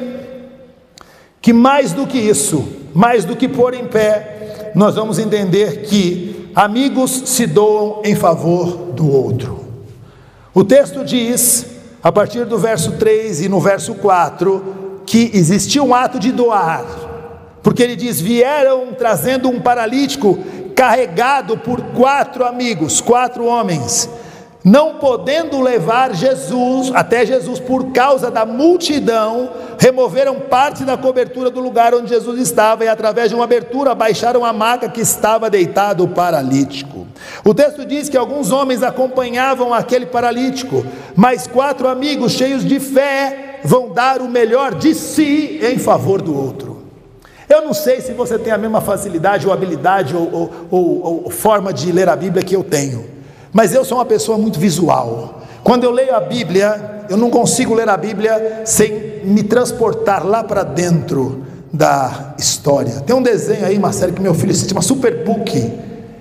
que 1.41 1.51
mais 1.51 1.91
do 1.91 2.05
que 2.05 2.19
isso, 2.19 2.63
mais 2.93 3.25
do 3.25 3.35
que 3.35 3.49
pôr 3.49 3.73
em 3.73 3.87
pé, 3.87 4.73
nós 4.75 4.93
vamos 4.93 5.17
entender 5.17 5.81
que 5.87 6.51
amigos 6.53 7.23
se 7.25 7.47
doam 7.47 8.03
em 8.05 8.15
favor 8.15 8.91
do 8.93 9.09
outro. 9.11 9.64
O 10.55 10.63
texto 10.63 11.03
diz, 11.03 11.65
a 12.01 12.13
partir 12.13 12.45
do 12.45 12.57
verso 12.57 12.93
3 12.93 13.41
e 13.41 13.49
no 13.49 13.59
verso 13.59 13.93
4, 13.95 15.01
que 15.05 15.29
existia 15.33 15.83
um 15.83 15.93
ato 15.93 16.17
de 16.17 16.31
doar, 16.31 16.85
porque 17.61 17.83
ele 17.83 17.97
diz: 17.97 18.21
vieram 18.21 18.93
trazendo 18.97 19.49
um 19.49 19.59
paralítico 19.59 20.39
carregado 20.73 21.57
por 21.57 21.81
quatro 21.87 22.45
amigos, 22.45 23.01
quatro 23.01 23.43
homens 23.43 24.09
não 24.65 24.95
podendo 24.95 25.61
levar 25.61 26.15
Jesus 26.15 26.91
até 26.95 27.23
Jesus 27.23 27.59
por 27.59 27.91
causa 27.91 28.31
da 28.31 28.47
multidão, 28.47 29.51
removeram 29.77 30.39
parte 30.39 30.83
da 30.83 30.97
cobertura 30.97 31.51
do 31.51 31.59
lugar 31.59 31.93
onde 31.93 32.09
Jesus 32.09 32.39
estava 32.39 32.83
e 32.83 32.87
através 32.87 33.29
de 33.29 33.35
uma 33.35 33.43
abertura 33.43 33.93
baixaram 33.93 34.43
a 34.43 34.51
maca 34.51 34.89
que 34.89 35.01
estava 35.01 35.51
deitado 35.51 36.03
o 36.03 36.07
paralítico. 36.07 37.05
O 37.43 37.53
texto 37.53 37.85
diz 37.85 38.09
que 38.09 38.17
alguns 38.17 38.51
homens 38.51 38.81
acompanhavam 38.81 39.71
aquele 39.71 40.07
paralítico, 40.07 40.83
mas 41.15 41.45
quatro 41.45 41.87
amigos 41.87 42.31
cheios 42.31 42.65
de 42.65 42.79
fé 42.79 43.59
vão 43.63 43.93
dar 43.93 44.19
o 44.19 44.27
melhor 44.27 44.73
de 44.73 44.95
si 44.95 45.59
em 45.61 45.77
favor 45.77 46.23
do 46.23 46.35
outro. 46.35 46.83
Eu 47.47 47.61
não 47.61 47.73
sei 47.75 48.01
se 48.01 48.13
você 48.13 48.39
tem 48.39 48.51
a 48.51 48.57
mesma 48.57 48.81
facilidade 48.81 49.45
ou 49.45 49.53
habilidade 49.53 50.15
ou, 50.15 50.27
ou, 50.33 50.51
ou, 50.71 51.23
ou 51.25 51.29
forma 51.29 51.71
de 51.71 51.91
ler 51.91 52.09
a 52.09 52.15
Bíblia 52.15 52.43
que 52.43 52.55
eu 52.55 52.63
tenho. 52.63 53.14
Mas 53.55 53.73
eu 53.73 53.85
sou 53.85 53.99
uma 53.99 54.03
pessoa 54.03 54.37
muito 54.37 54.59
visual. 54.59 55.41
Quando 55.63 55.85
eu 55.85 55.91
leio 55.91 56.13
a 56.13 56.19
Bíblia, 56.19 57.05
eu 57.09 57.15
não 57.15 57.29
consigo 57.29 57.73
ler 57.73 57.87
a 57.87 57.95
Bíblia 57.95 58.63
sem 58.65 59.21
me 59.23 59.43
transportar 59.43 60.25
lá 60.27 60.43
para 60.43 60.61
dentro 60.61 61.45
da 61.71 62.35
história. 62.37 62.99
Tem 62.99 63.15
um 63.15 63.21
desenho 63.21 63.65
aí, 63.65 63.79
série 63.93 64.11
que 64.11 64.21
meu 64.21 64.33
filho 64.33 64.53
se 64.53 64.67
chama 64.67 64.81
Superbook 64.81 65.71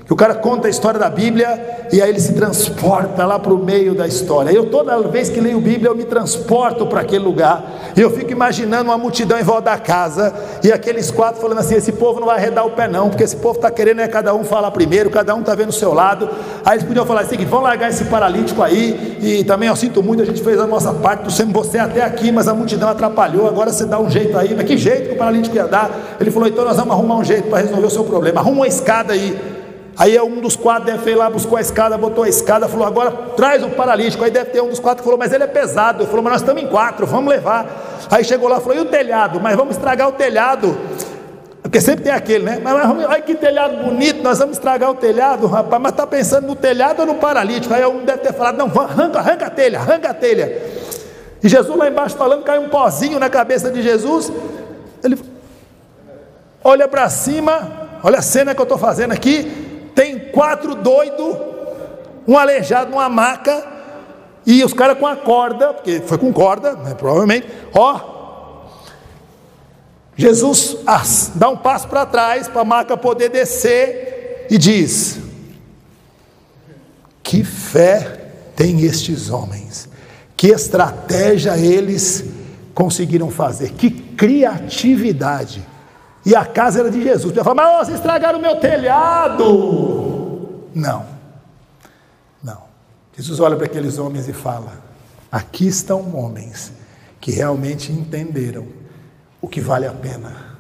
que 0.04 0.12
o 0.12 0.16
cara 0.16 0.34
conta 0.34 0.66
a 0.66 0.70
história 0.70 1.00
da 1.00 1.08
Bíblia 1.08 1.86
e 1.90 2.02
aí 2.02 2.10
ele 2.10 2.20
se 2.20 2.34
transporta 2.34 3.24
lá 3.24 3.38
para 3.38 3.54
o 3.54 3.58
meio 3.58 3.94
da 3.94 4.06
história. 4.06 4.50
Eu 4.50 4.66
toda 4.66 5.00
vez 5.08 5.30
que 5.30 5.40
leio 5.40 5.60
Bíblia 5.60 5.88
eu 5.88 5.96
me 5.96 6.04
transporto 6.04 6.86
para 6.86 7.00
aquele 7.00 7.24
lugar 7.24 7.92
e 7.96 8.00
eu 8.00 8.10
fico 8.10 8.30
imaginando 8.30 8.90
uma 8.90 8.98
multidão 8.98 9.38
em 9.38 9.42
volta 9.42 9.70
da 9.70 9.78
casa 9.78 10.34
e 10.62 10.70
aqueles 10.70 11.10
quatro 11.10 11.40
falando 11.40 11.58
assim: 11.58 11.76
esse 11.76 11.92
povo 11.92 12.20
não 12.20 12.26
vai 12.26 12.36
arredar 12.36 12.66
o 12.66 12.72
pé 12.72 12.86
não, 12.86 13.08
porque 13.08 13.24
esse 13.24 13.36
povo 13.36 13.56
está 13.56 13.70
querendo 13.70 14.00
é 14.00 14.08
cada 14.08 14.34
um 14.34 14.44
falar 14.44 14.70
primeiro, 14.72 15.08
cada 15.08 15.34
um 15.34 15.40
está 15.40 15.54
vendo 15.54 15.70
o 15.70 15.72
seu 15.72 15.94
lado. 15.94 16.28
Aí 16.64 16.76
eles 16.76 16.86
podiam 16.86 17.06
falar 17.06 17.22
assim: 17.22 17.36
vão 17.46 17.62
largar 17.62 17.88
esse 17.88 18.04
paralítico 18.04 18.62
aí 18.62 19.16
e 19.22 19.44
também 19.44 19.68
eu 19.68 19.76
sinto 19.76 20.02
muito, 20.02 20.22
a 20.22 20.26
gente 20.26 20.42
fez 20.42 20.60
a 20.60 20.66
nossa 20.66 20.92
parte, 20.92 21.20
trouxemos 21.20 21.52
você 21.54 21.78
até 21.78 22.02
aqui, 22.02 22.30
mas 22.30 22.46
a 22.46 22.54
multidão 22.54 22.88
atrapalhou. 22.90 23.48
Agora 23.48 23.72
você 23.72 23.86
dá 23.86 23.98
um 23.98 24.10
jeito 24.10 24.36
aí, 24.36 24.54
mas 24.54 24.66
que 24.66 24.76
jeito 24.76 25.08
que 25.08 25.14
o 25.14 25.16
paralítico 25.16 25.56
ia 25.56 25.66
dar? 25.66 25.90
Ele 26.20 26.30
falou: 26.30 26.46
então 26.46 26.64
nós 26.64 26.76
vamos 26.76 26.92
arrumar 26.92 27.16
um 27.16 27.24
jeito 27.24 27.48
para 27.48 27.60
resolver 27.60 27.86
o 27.86 27.90
seu 27.90 28.04
problema. 28.04 28.40
Arruma 28.40 28.58
uma 28.58 28.68
escada 28.68 29.14
aí. 29.14 29.53
Aí 29.96 30.20
um 30.20 30.40
dos 30.40 30.56
quatro 30.56 30.86
deve 30.86 31.04
ter 31.04 31.14
lá, 31.14 31.30
buscou 31.30 31.56
a 31.56 31.60
escada, 31.60 31.96
botou 31.96 32.24
a 32.24 32.28
escada, 32.28 32.68
falou: 32.68 32.86
agora 32.86 33.12
traz 33.36 33.62
o 33.62 33.70
paralítico. 33.70 34.24
Aí 34.24 34.30
deve 34.30 34.50
ter 34.50 34.60
um 34.60 34.68
dos 34.68 34.80
quatro 34.80 34.98
que 34.98 35.04
falou: 35.04 35.18
mas 35.18 35.32
ele 35.32 35.44
é 35.44 35.46
pesado. 35.46 36.02
Ele 36.02 36.08
falou: 36.08 36.22
mas 36.22 36.32
nós 36.32 36.42
estamos 36.42 36.62
em 36.62 36.66
quatro, 36.66 37.06
vamos 37.06 37.32
levar. 37.32 37.66
Aí 38.10 38.24
chegou 38.24 38.48
lá 38.48 38.60
falou: 38.60 38.76
e 38.76 38.80
o 38.80 38.86
telhado? 38.86 39.40
Mas 39.40 39.56
vamos 39.56 39.76
estragar 39.76 40.08
o 40.08 40.12
telhado. 40.12 40.76
Porque 41.62 41.80
sempre 41.80 42.04
tem 42.04 42.12
aquele, 42.12 42.44
né? 42.44 42.60
Mas, 42.62 42.74
mas 42.74 43.06
olha 43.06 43.22
que 43.22 43.34
telhado 43.34 43.84
bonito, 43.84 44.22
nós 44.22 44.38
vamos 44.38 44.56
estragar 44.56 44.90
o 44.90 44.94
telhado, 44.94 45.46
rapaz. 45.46 45.80
Mas 45.80 45.92
está 45.92 46.06
pensando 46.06 46.46
no 46.46 46.56
telhado 46.56 47.00
ou 47.00 47.06
no 47.06 47.14
paralítico? 47.14 47.72
Aí 47.72 47.86
um 47.86 48.04
deve 48.04 48.18
ter 48.18 48.32
falado: 48.32 48.56
não, 48.56 48.66
arranca, 48.66 49.20
arranca 49.20 49.46
a 49.46 49.50
telha, 49.50 49.78
arranca 49.78 50.10
a 50.10 50.14
telha. 50.14 50.60
E 51.40 51.48
Jesus 51.48 51.76
lá 51.76 51.88
embaixo 51.88 52.16
falando, 52.16 52.42
caiu 52.42 52.62
um 52.62 52.68
pozinho 52.68 53.20
na 53.20 53.30
cabeça 53.30 53.70
de 53.70 53.80
Jesus. 53.80 54.32
Ele 55.04 55.16
olha 56.64 56.88
para 56.88 57.08
cima, 57.10 57.88
olha 58.02 58.18
a 58.18 58.22
cena 58.22 58.54
que 58.54 58.60
eu 58.60 58.64
estou 58.64 58.78
fazendo 58.78 59.12
aqui 59.12 59.63
tem 59.94 60.18
quatro 60.18 60.74
doidos, 60.74 61.36
um 62.26 62.36
aleijado 62.38 62.90
numa 62.90 63.08
maca, 63.08 63.74
e 64.46 64.62
os 64.62 64.74
caras 64.74 64.98
com 64.98 65.06
a 65.06 65.16
corda, 65.16 65.72
porque 65.72 66.00
foi 66.00 66.18
com 66.18 66.32
corda, 66.32 66.74
né, 66.74 66.94
provavelmente, 66.94 67.46
ó. 67.72 68.12
Jesus 70.16 70.76
dá 71.34 71.48
um 71.48 71.56
passo 71.56 71.88
para 71.88 72.06
trás 72.06 72.46
para 72.46 72.60
a 72.60 72.64
maca 72.64 72.96
poder 72.96 73.30
descer 73.30 74.46
e 74.50 74.58
diz: 74.58 75.18
Que 77.22 77.42
fé 77.42 78.30
tem 78.54 78.82
estes 78.82 79.30
homens, 79.30 79.88
que 80.36 80.48
estratégia 80.48 81.56
eles 81.58 82.24
conseguiram 82.74 83.30
fazer, 83.30 83.72
que 83.72 83.90
criatividade. 83.90 85.73
E 86.24 86.34
a 86.34 86.46
casa 86.46 86.80
era 86.80 86.90
de 86.90 87.02
Jesus. 87.02 87.36
Eu 87.36 87.44
falo, 87.44 87.56
mas 87.56 87.86
vocês 87.86 87.98
estragaram 87.98 88.38
o 88.38 88.42
meu 88.42 88.56
telhado. 88.56 90.68
Não, 90.74 91.06
não. 92.42 92.62
Jesus 93.16 93.38
olha 93.40 93.56
para 93.56 93.66
aqueles 93.66 93.98
homens 93.98 94.28
e 94.28 94.32
fala: 94.32 94.82
aqui 95.30 95.66
estão 95.66 96.16
homens 96.16 96.72
que 97.20 97.30
realmente 97.30 97.92
entenderam 97.92 98.66
o 99.40 99.48
que 99.48 99.60
vale 99.60 99.86
a 99.86 99.92
pena 99.92 100.56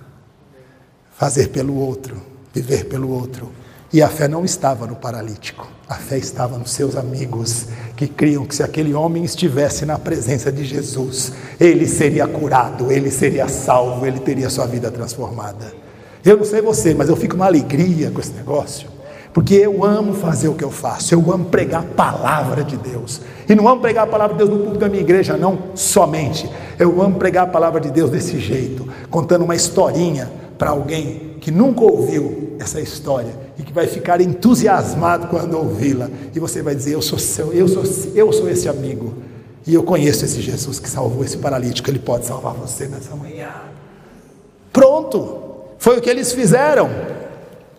fazer 1.16 1.48
pelo 1.48 1.76
outro, 1.76 2.20
viver 2.52 2.84
pelo 2.84 3.10
outro. 3.10 3.50
E 3.94 4.02
a 4.02 4.08
fé 4.08 4.26
não 4.26 4.44
estava 4.44 4.88
no 4.88 4.96
paralítico, 4.96 5.68
a 5.88 5.94
fé 5.94 6.18
estava 6.18 6.58
nos 6.58 6.72
seus 6.72 6.96
amigos, 6.96 7.68
que 7.94 8.08
criam 8.08 8.44
que 8.44 8.52
se 8.52 8.60
aquele 8.60 8.92
homem 8.92 9.22
estivesse 9.22 9.86
na 9.86 9.96
presença 9.96 10.50
de 10.50 10.64
Jesus, 10.64 11.32
ele 11.60 11.86
seria 11.86 12.26
curado, 12.26 12.90
ele 12.90 13.08
seria 13.08 13.46
salvo, 13.46 14.04
ele 14.04 14.18
teria 14.18 14.50
sua 14.50 14.66
vida 14.66 14.90
transformada. 14.90 15.72
Eu 16.24 16.36
não 16.36 16.44
sei 16.44 16.60
você, 16.60 16.92
mas 16.92 17.08
eu 17.08 17.14
fico 17.14 17.36
uma 17.36 17.46
alegria 17.46 18.10
com 18.10 18.18
esse 18.18 18.32
negócio, 18.32 18.88
porque 19.32 19.54
eu 19.54 19.84
amo 19.84 20.12
fazer 20.12 20.48
o 20.48 20.54
que 20.54 20.64
eu 20.64 20.72
faço, 20.72 21.14
eu 21.14 21.32
amo 21.32 21.44
pregar 21.44 21.82
a 21.82 21.86
palavra 21.86 22.64
de 22.64 22.76
Deus. 22.76 23.20
E 23.48 23.54
não 23.54 23.68
amo 23.68 23.80
pregar 23.80 24.08
a 24.08 24.10
palavra 24.10 24.36
de 24.36 24.38
Deus 24.38 24.50
no 24.50 24.56
público 24.56 24.78
da 24.78 24.88
minha 24.88 25.02
igreja, 25.02 25.36
não 25.36 25.56
somente. 25.76 26.50
Eu 26.80 27.00
amo 27.00 27.16
pregar 27.16 27.44
a 27.44 27.48
palavra 27.48 27.80
de 27.80 27.92
Deus 27.92 28.10
desse 28.10 28.40
jeito, 28.40 28.88
contando 29.08 29.44
uma 29.44 29.54
historinha 29.54 30.28
para 30.58 30.70
alguém 30.70 31.33
que 31.44 31.50
nunca 31.50 31.82
ouviu 31.82 32.56
essa 32.58 32.80
história 32.80 33.30
e 33.58 33.62
que 33.62 33.70
vai 33.70 33.86
ficar 33.86 34.18
entusiasmado 34.18 35.26
quando 35.26 35.58
ouvi-la. 35.58 36.08
E 36.34 36.40
você 36.40 36.62
vai 36.62 36.74
dizer: 36.74 36.94
eu 36.94 37.02
sou 37.02 37.18
seu, 37.18 37.52
eu 37.52 37.68
sou, 37.68 37.82
eu 38.14 38.32
sou 38.32 38.48
esse 38.48 38.66
amigo. 38.66 39.12
E 39.66 39.74
eu 39.74 39.82
conheço 39.82 40.24
esse 40.24 40.40
Jesus 40.40 40.78
que 40.78 40.88
salvou 40.88 41.22
esse 41.22 41.36
paralítico, 41.36 41.90
ele 41.90 41.98
pode 41.98 42.24
salvar 42.24 42.54
você 42.54 42.86
nessa 42.86 43.14
manhã. 43.14 43.50
Pronto, 44.72 45.38
foi 45.76 45.98
o 45.98 46.00
que 46.00 46.08
eles 46.08 46.32
fizeram. 46.32 46.88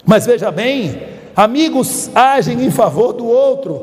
Mas 0.05 0.27
veja 0.27 0.51
bem, 0.51 1.01
amigos 1.35 2.11
agem 2.13 2.63
em 2.63 2.69
favor 2.69 3.13
do 3.13 3.25
outro. 3.25 3.81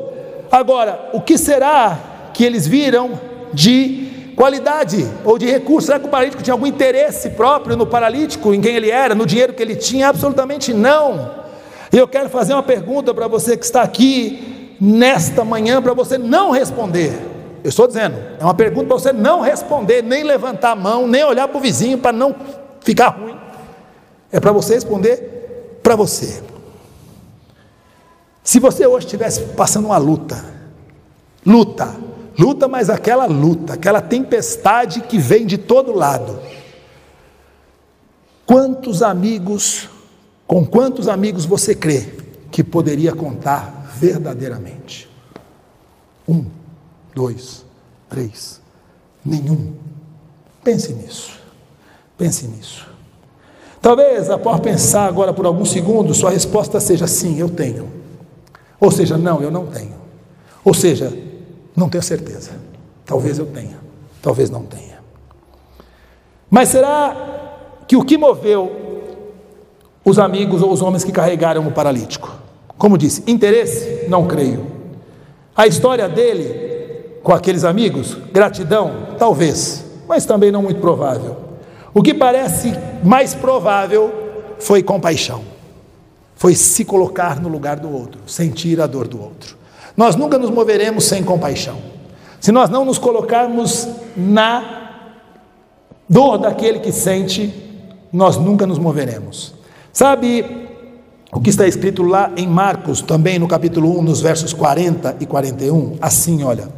Agora, 0.49 1.09
o 1.11 1.19
que 1.19 1.37
será 1.37 2.31
que 2.33 2.45
eles 2.45 2.65
viram 2.65 3.19
de 3.53 4.12
qualidade 4.35 5.07
ou 5.23 5.37
de 5.37 5.45
recurso? 5.45 5.87
Será 5.87 5.99
que 5.99 6.05
o 6.05 6.09
paralítico 6.09 6.43
tinha 6.43 6.53
algum 6.53 6.65
interesse 6.65 7.31
próprio 7.31 7.75
no 7.75 7.85
paralítico, 7.85 8.53
em 8.53 8.61
quem 8.61 8.75
ele 8.75 8.89
era, 8.89 9.15
no 9.15 9.25
dinheiro 9.25 9.53
que 9.53 9.61
ele 9.61 9.75
tinha? 9.75 10.09
Absolutamente 10.09 10.73
não. 10.73 11.43
E 11.91 11.97
eu 11.97 12.07
quero 12.07 12.29
fazer 12.29 12.53
uma 12.53 12.63
pergunta 12.63 13.13
para 13.13 13.27
você 13.27 13.55
que 13.55 13.65
está 13.65 13.81
aqui 13.81 14.75
nesta 14.81 15.45
manhã, 15.45 15.81
para 15.81 15.93
você 15.93 16.17
não 16.17 16.51
responder. 16.51 17.13
Eu 17.63 17.69
estou 17.69 17.87
dizendo, 17.87 18.17
é 18.39 18.43
uma 18.43 18.53
pergunta 18.53 18.87
para 18.87 18.97
você 18.97 19.13
não 19.13 19.39
responder, 19.39 20.01
nem 20.01 20.23
levantar 20.23 20.71
a 20.71 20.75
mão, 20.75 21.07
nem 21.07 21.23
olhar 21.23 21.47
para 21.47 21.57
o 21.57 21.61
vizinho 21.61 21.97
para 21.97 22.11
não 22.11 22.35
ficar 22.81 23.09
ruim. 23.09 23.37
É 24.31 24.39
para 24.39 24.51
você 24.51 24.73
responder 24.73 25.79
para 25.81 25.95
você. 25.95 26.43
Se 28.43 28.59
você 28.59 28.85
hoje 28.85 29.05
estivesse 29.05 29.41
passando 29.55 29.85
uma 29.85 29.97
luta, 29.97 30.43
luta, 31.45 31.95
luta, 32.37 32.67
mas 32.67 32.89
aquela 32.89 33.25
luta, 33.25 33.73
aquela 33.73 34.01
tempestade 34.01 35.01
que 35.01 35.17
vem 35.17 35.45
de 35.45 35.57
todo 35.57 35.93
lado. 35.93 36.39
Quantos 38.45 39.01
amigos 39.01 39.89
com 40.45 40.65
quantos 40.65 41.07
amigos 41.07 41.45
você 41.45 41.73
crê 41.73 42.05
que 42.51 42.63
poderia 42.63 43.13
contar 43.15 43.91
verdadeiramente? 43.97 45.09
Um, 46.27 46.45
dois, 47.15 47.65
três, 48.09 48.61
nenhum. 49.25 49.73
Pense 50.63 50.93
nisso. 50.93 51.39
Pense 52.17 52.47
nisso. 52.47 52.87
Talvez, 53.81 54.29
após 54.29 54.59
pensar 54.59 55.07
agora 55.07 55.33
por 55.33 55.45
alguns 55.45 55.71
segundos, 55.71 56.17
sua 56.17 56.29
resposta 56.29 56.79
seja 56.79 57.07
sim, 57.07 57.39
eu 57.39 57.49
tenho. 57.49 57.91
Ou 58.79 58.91
seja, 58.91 59.17
não, 59.17 59.41
eu 59.41 59.51
não 59.51 59.65
tenho. 59.65 59.95
Ou 60.63 60.73
seja, 60.73 61.11
não 61.75 61.89
tenho 61.89 62.03
certeza. 62.03 62.51
Talvez 63.05 63.39
eu 63.39 63.45
tenha, 63.45 63.77
talvez 64.21 64.49
não 64.49 64.63
tenha. 64.63 64.99
Mas 66.49 66.69
será 66.69 67.81
que 67.87 67.95
o 67.95 68.03
que 68.03 68.17
moveu 68.17 68.83
os 70.05 70.19
amigos 70.19 70.61
ou 70.61 70.71
os 70.71 70.81
homens 70.81 71.03
que 71.03 71.11
carregaram 71.11 71.65
o 71.67 71.71
paralítico. 71.71 72.31
Como 72.77 72.97
disse, 72.97 73.23
interesse? 73.27 74.05
Não 74.09 74.27
creio. 74.27 74.65
A 75.55 75.65
história 75.67 76.09
dele 76.09 77.19
com 77.23 77.31
aqueles 77.31 77.63
amigos, 77.63 78.17
gratidão? 78.33 79.15
Talvez, 79.17 79.85
mas 80.07 80.25
também 80.25 80.51
não 80.51 80.61
muito 80.61 80.81
provável. 80.81 81.37
O 81.93 82.01
que 82.01 82.13
parece 82.13 82.73
mais 83.03 83.33
provável 83.33 84.11
foi 84.59 84.83
compaixão, 84.83 85.41
foi 86.35 86.55
se 86.55 86.83
colocar 86.83 87.39
no 87.39 87.47
lugar 87.47 87.79
do 87.79 87.89
outro, 87.89 88.19
sentir 88.27 88.81
a 88.81 88.87
dor 88.87 89.07
do 89.07 89.21
outro. 89.21 89.55
Nós 89.95 90.15
nunca 90.15 90.37
nos 90.37 90.49
moveremos 90.49 91.05
sem 91.05 91.23
compaixão. 91.23 91.77
Se 92.39 92.51
nós 92.51 92.69
não 92.69 92.83
nos 92.83 92.97
colocarmos 92.97 93.87
na 94.17 94.81
dor 96.09 96.37
daquele 96.37 96.79
que 96.79 96.91
sente, 96.91 97.53
nós 98.11 98.37
nunca 98.37 98.67
nos 98.67 98.77
moveremos. 98.77 99.53
Sabe 99.91 100.67
o 101.31 101.39
que 101.39 101.49
está 101.49 101.67
escrito 101.67 102.03
lá 102.03 102.31
em 102.35 102.47
Marcos, 102.47 103.01
também 103.01 103.39
no 103.39 103.47
capítulo 103.47 103.97
1, 103.99 104.01
nos 104.01 104.21
versos 104.21 104.53
40 104.53 105.17
e 105.19 105.25
41? 105.25 105.97
Assim, 106.01 106.43
olha. 106.43 106.69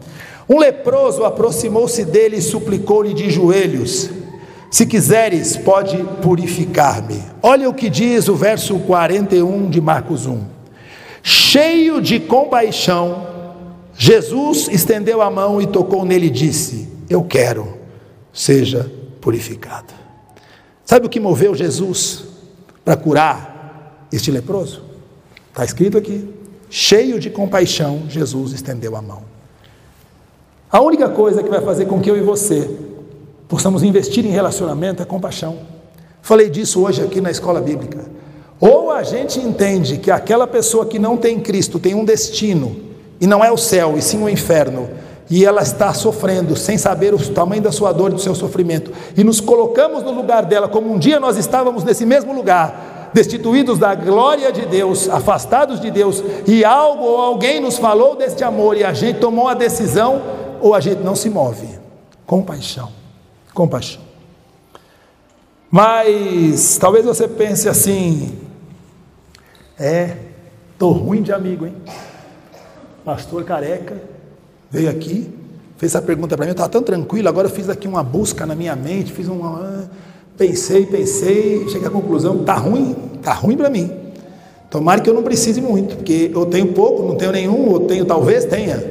Um 0.47 0.59
leproso 0.59 1.25
aproximou-se 1.25 2.05
dele 2.05 2.37
e 2.37 2.41
suplicou-lhe 2.41 3.13
de 3.13 3.29
joelhos: 3.29 4.09
Se 4.69 4.85
quiseres, 4.85 5.57
pode 5.57 5.97
purificar-me. 6.21 7.21
Olha 7.41 7.67
o 7.67 7.73
que 7.73 7.89
diz 7.89 8.27
o 8.27 8.35
verso 8.35 8.77
41 8.79 9.69
de 9.69 9.81
Marcos 9.81 10.27
1. 10.27 10.54
Cheio 11.27 11.99
de 11.99 12.19
compaixão, 12.19 13.25
Jesus 13.97 14.67
estendeu 14.67 15.23
a 15.23 15.31
mão 15.31 15.59
e 15.59 15.65
tocou 15.65 16.05
nele 16.05 16.27
e 16.27 16.29
disse: 16.29 16.87
Eu 17.09 17.23
quero, 17.23 17.79
seja 18.31 18.91
purificado. 19.19 19.91
Sabe 20.85 21.07
o 21.07 21.09
que 21.09 21.19
moveu 21.19 21.55
Jesus 21.55 22.25
para 22.83 22.95
curar 22.95 24.07
este 24.13 24.29
leproso? 24.29 24.83
Está 25.49 25.65
escrito 25.65 25.97
aqui. 25.97 26.31
Cheio 26.69 27.19
de 27.19 27.31
compaixão, 27.31 28.03
Jesus 28.07 28.53
estendeu 28.53 28.95
a 28.95 29.01
mão. 29.01 29.23
A 30.71 30.79
única 30.79 31.09
coisa 31.09 31.41
que 31.41 31.49
vai 31.49 31.61
fazer 31.61 31.87
com 31.87 31.99
que 31.99 32.11
eu 32.11 32.15
e 32.15 32.21
você 32.21 32.69
possamos 33.47 33.81
investir 33.81 34.23
em 34.27 34.29
relacionamento 34.29 35.01
é 35.01 35.05
compaixão. 35.07 35.57
Falei 36.21 36.51
disso 36.51 36.83
hoje 36.83 37.01
aqui 37.01 37.19
na 37.19 37.31
escola 37.31 37.59
bíblica. 37.59 38.13
Ou 38.59 38.91
a 38.91 39.03
gente 39.03 39.39
entende 39.39 39.97
que 39.97 40.09
aquela 40.09 40.47
pessoa 40.47 40.85
que 40.85 40.97
não 40.97 41.17
tem 41.17 41.39
Cristo 41.39 41.79
tem 41.79 41.93
um 41.93 42.05
destino, 42.05 42.75
e 43.19 43.27
não 43.27 43.43
é 43.43 43.51
o 43.51 43.57
céu, 43.57 43.95
e 43.97 44.01
sim 44.01 44.23
o 44.23 44.29
inferno, 44.29 44.89
e 45.29 45.43
ela 45.43 45.61
está 45.61 45.93
sofrendo 45.93 46.55
sem 46.55 46.77
saber 46.77 47.13
o 47.13 47.29
tamanho 47.29 47.61
da 47.61 47.71
sua 47.71 47.91
dor 47.91 48.11
e 48.11 48.15
do 48.15 48.21
seu 48.21 48.35
sofrimento, 48.35 48.91
e 49.17 49.23
nos 49.23 49.41
colocamos 49.41 50.03
no 50.03 50.11
lugar 50.11 50.45
dela, 50.45 50.67
como 50.67 50.91
um 50.93 50.97
dia 50.97 51.19
nós 51.19 51.37
estávamos 51.37 51.83
nesse 51.83 52.05
mesmo 52.05 52.33
lugar, 52.33 53.09
destituídos 53.13 53.79
da 53.79 53.95
glória 53.95 54.51
de 54.51 54.65
Deus, 54.65 55.09
afastados 55.09 55.79
de 55.79 55.89
Deus, 55.89 56.23
e 56.45 56.63
algo 56.63 57.03
ou 57.03 57.17
alguém 57.17 57.59
nos 57.59 57.77
falou 57.77 58.15
deste 58.15 58.43
amor 58.43 58.77
e 58.77 58.83
a 58.83 58.93
gente 58.93 59.19
tomou 59.19 59.47
a 59.47 59.53
decisão, 59.53 60.21
ou 60.61 60.73
a 60.73 60.79
gente 60.79 61.01
não 61.01 61.15
se 61.15 61.29
move. 61.29 61.67
Compaixão, 62.25 62.89
compaixão. 63.53 64.01
Mas 65.71 66.77
talvez 66.77 67.05
você 67.05 67.27
pense 67.27 67.69
assim: 67.69 68.44
é, 69.79 70.15
tô 70.77 70.91
ruim 70.91 71.21
de 71.21 71.31
amigo, 71.31 71.65
hein? 71.65 71.75
Pastor 73.03 73.43
careca 73.43 73.95
veio 74.71 74.89
aqui, 74.89 75.29
fez 75.77 75.93
essa 75.93 76.01
pergunta 76.01 76.35
para 76.35 76.45
mim, 76.45 76.49
eu 76.49 76.53
estava 76.53 76.69
tão 76.69 76.81
tranquilo, 76.81 77.29
agora 77.29 77.47
eu 77.47 77.51
fiz 77.51 77.69
aqui 77.69 77.87
uma 77.87 78.03
busca 78.03 78.45
na 78.45 78.55
minha 78.55 78.75
mente, 78.75 79.11
fiz 79.11 79.27
uma. 79.27 79.59
Ah, 79.59 79.83
pensei, 80.37 80.85
pensei, 80.85 81.67
cheguei 81.69 81.87
à 81.87 81.91
conclusão, 81.91 82.43
tá 82.43 82.55
ruim, 82.55 82.95
tá 83.21 83.33
ruim 83.33 83.55
para 83.55 83.69
mim. 83.69 83.91
Tomara 84.69 84.99
que 84.99 85.09
eu 85.09 85.13
não 85.13 85.23
precise 85.23 85.61
muito, 85.61 85.97
porque 85.97 86.31
eu 86.33 86.45
tenho 86.47 86.73
pouco, 86.73 87.03
não 87.03 87.15
tenho 87.15 87.31
nenhum, 87.31 87.69
ou 87.69 87.81
tenho, 87.81 88.05
talvez 88.05 88.45
tenha. 88.45 88.83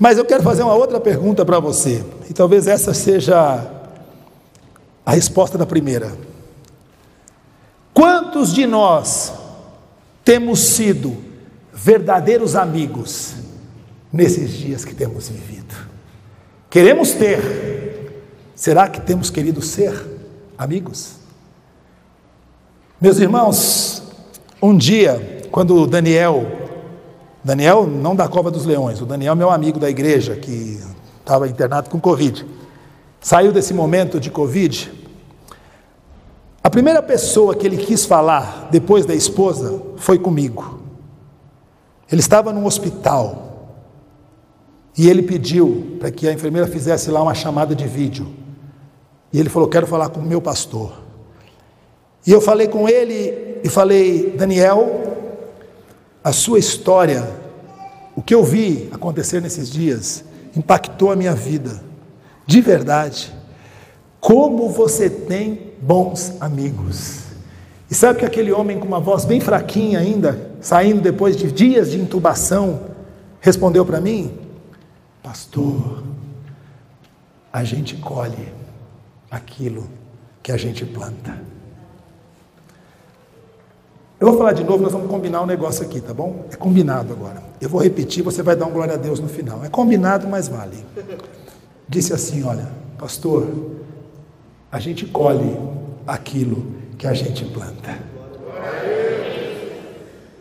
Mas 0.00 0.18
eu 0.18 0.24
quero 0.24 0.42
fazer 0.42 0.62
uma 0.62 0.74
outra 0.74 0.98
pergunta 0.98 1.44
para 1.44 1.60
você, 1.60 2.04
e 2.28 2.32
talvez 2.32 2.66
essa 2.66 2.92
seja 2.92 3.64
a 5.06 5.12
resposta 5.12 5.56
da 5.56 5.66
primeira. 5.66 6.12
Quantos 7.92 8.52
de 8.52 8.66
nós 8.66 9.32
temos 10.24 10.60
sido 10.60 11.16
verdadeiros 11.72 12.56
amigos 12.56 13.34
nesses 14.12 14.52
dias 14.52 14.84
que 14.84 14.94
temos 14.94 15.28
vivido. 15.28 15.74
Queremos 16.70 17.12
ter, 17.12 18.22
será 18.54 18.88
que 18.88 19.00
temos 19.00 19.28
querido 19.30 19.60
ser 19.60 19.92
amigos? 20.56 21.16
Meus 23.00 23.18
irmãos, 23.18 24.02
um 24.62 24.76
dia, 24.76 25.42
quando 25.50 25.86
Daniel, 25.86 26.46
Daniel 27.44 27.86
não 27.86 28.16
da 28.16 28.26
Cova 28.26 28.50
dos 28.50 28.64
Leões, 28.64 29.00
o 29.00 29.06
Daniel 29.06 29.36
meu 29.36 29.50
amigo 29.50 29.78
da 29.78 29.90
igreja 29.90 30.36
que 30.36 30.80
estava 31.20 31.46
internado 31.46 31.90
com 31.90 32.00
Covid, 32.00 32.46
saiu 33.20 33.52
desse 33.52 33.74
momento 33.74 34.18
de 34.18 34.30
Covid. 34.30 35.03
A 36.64 36.70
primeira 36.70 37.02
pessoa 37.02 37.54
que 37.54 37.66
ele 37.66 37.76
quis 37.76 38.06
falar 38.06 38.68
depois 38.70 39.04
da 39.04 39.14
esposa 39.14 39.82
foi 39.98 40.18
comigo. 40.18 40.80
Ele 42.10 42.22
estava 42.22 42.54
num 42.54 42.64
hospital, 42.64 43.44
e 44.96 45.10
ele 45.10 45.22
pediu 45.22 45.98
para 46.00 46.10
que 46.10 46.26
a 46.26 46.32
enfermeira 46.32 46.66
fizesse 46.66 47.10
lá 47.10 47.22
uma 47.22 47.34
chamada 47.34 47.74
de 47.74 47.86
vídeo. 47.86 48.26
E 49.30 49.38
ele 49.38 49.50
falou: 49.50 49.68
Quero 49.68 49.86
falar 49.86 50.08
com 50.08 50.20
o 50.20 50.24
meu 50.24 50.40
pastor. 50.40 51.02
E 52.26 52.32
eu 52.32 52.40
falei 52.40 52.66
com 52.66 52.88
ele 52.88 53.60
e 53.62 53.68
falei: 53.68 54.34
Daniel, 54.34 55.16
a 56.22 56.32
sua 56.32 56.58
história, 56.58 57.28
o 58.16 58.22
que 58.22 58.34
eu 58.34 58.42
vi 58.42 58.88
acontecer 58.90 59.42
nesses 59.42 59.68
dias, 59.68 60.24
impactou 60.56 61.12
a 61.12 61.16
minha 61.16 61.34
vida, 61.34 61.82
de 62.46 62.62
verdade. 62.62 63.34
Como 64.24 64.70
você 64.70 65.10
tem 65.10 65.74
bons 65.82 66.40
amigos. 66.40 67.24
E 67.90 67.94
sabe 67.94 68.20
que 68.20 68.24
aquele 68.24 68.50
homem 68.52 68.80
com 68.80 68.86
uma 68.86 68.98
voz 68.98 69.26
bem 69.26 69.38
fraquinha 69.38 69.98
ainda, 69.98 70.50
saindo 70.62 71.02
depois 71.02 71.36
de 71.36 71.52
dias 71.52 71.90
de 71.90 72.00
intubação, 72.00 72.80
respondeu 73.38 73.84
para 73.84 74.00
mim: 74.00 74.32
Pastor, 75.22 76.02
a 77.52 77.64
gente 77.64 77.96
colhe 77.96 78.48
aquilo 79.30 79.90
que 80.42 80.50
a 80.50 80.56
gente 80.56 80.86
planta. 80.86 81.38
Eu 84.18 84.28
vou 84.28 84.38
falar 84.38 84.54
de 84.54 84.64
novo, 84.64 84.82
nós 84.82 84.92
vamos 84.92 85.10
combinar 85.10 85.42
um 85.42 85.46
negócio 85.46 85.84
aqui, 85.84 86.00
tá 86.00 86.14
bom? 86.14 86.46
É 86.50 86.56
combinado 86.56 87.12
agora. 87.12 87.42
Eu 87.60 87.68
vou 87.68 87.82
repetir, 87.82 88.22
você 88.22 88.42
vai 88.42 88.56
dar 88.56 88.64
um 88.64 88.72
glória 88.72 88.94
a 88.94 88.96
Deus 88.96 89.20
no 89.20 89.28
final. 89.28 89.62
É 89.62 89.68
combinado, 89.68 90.26
mas 90.26 90.48
vale. 90.48 90.82
Disse 91.86 92.14
assim: 92.14 92.42
Olha, 92.42 92.70
pastor, 92.96 93.73
a 94.74 94.80
gente 94.80 95.06
colhe 95.06 95.56
aquilo 96.04 96.66
que 96.98 97.06
a 97.06 97.14
gente 97.14 97.44
planta. 97.44 97.96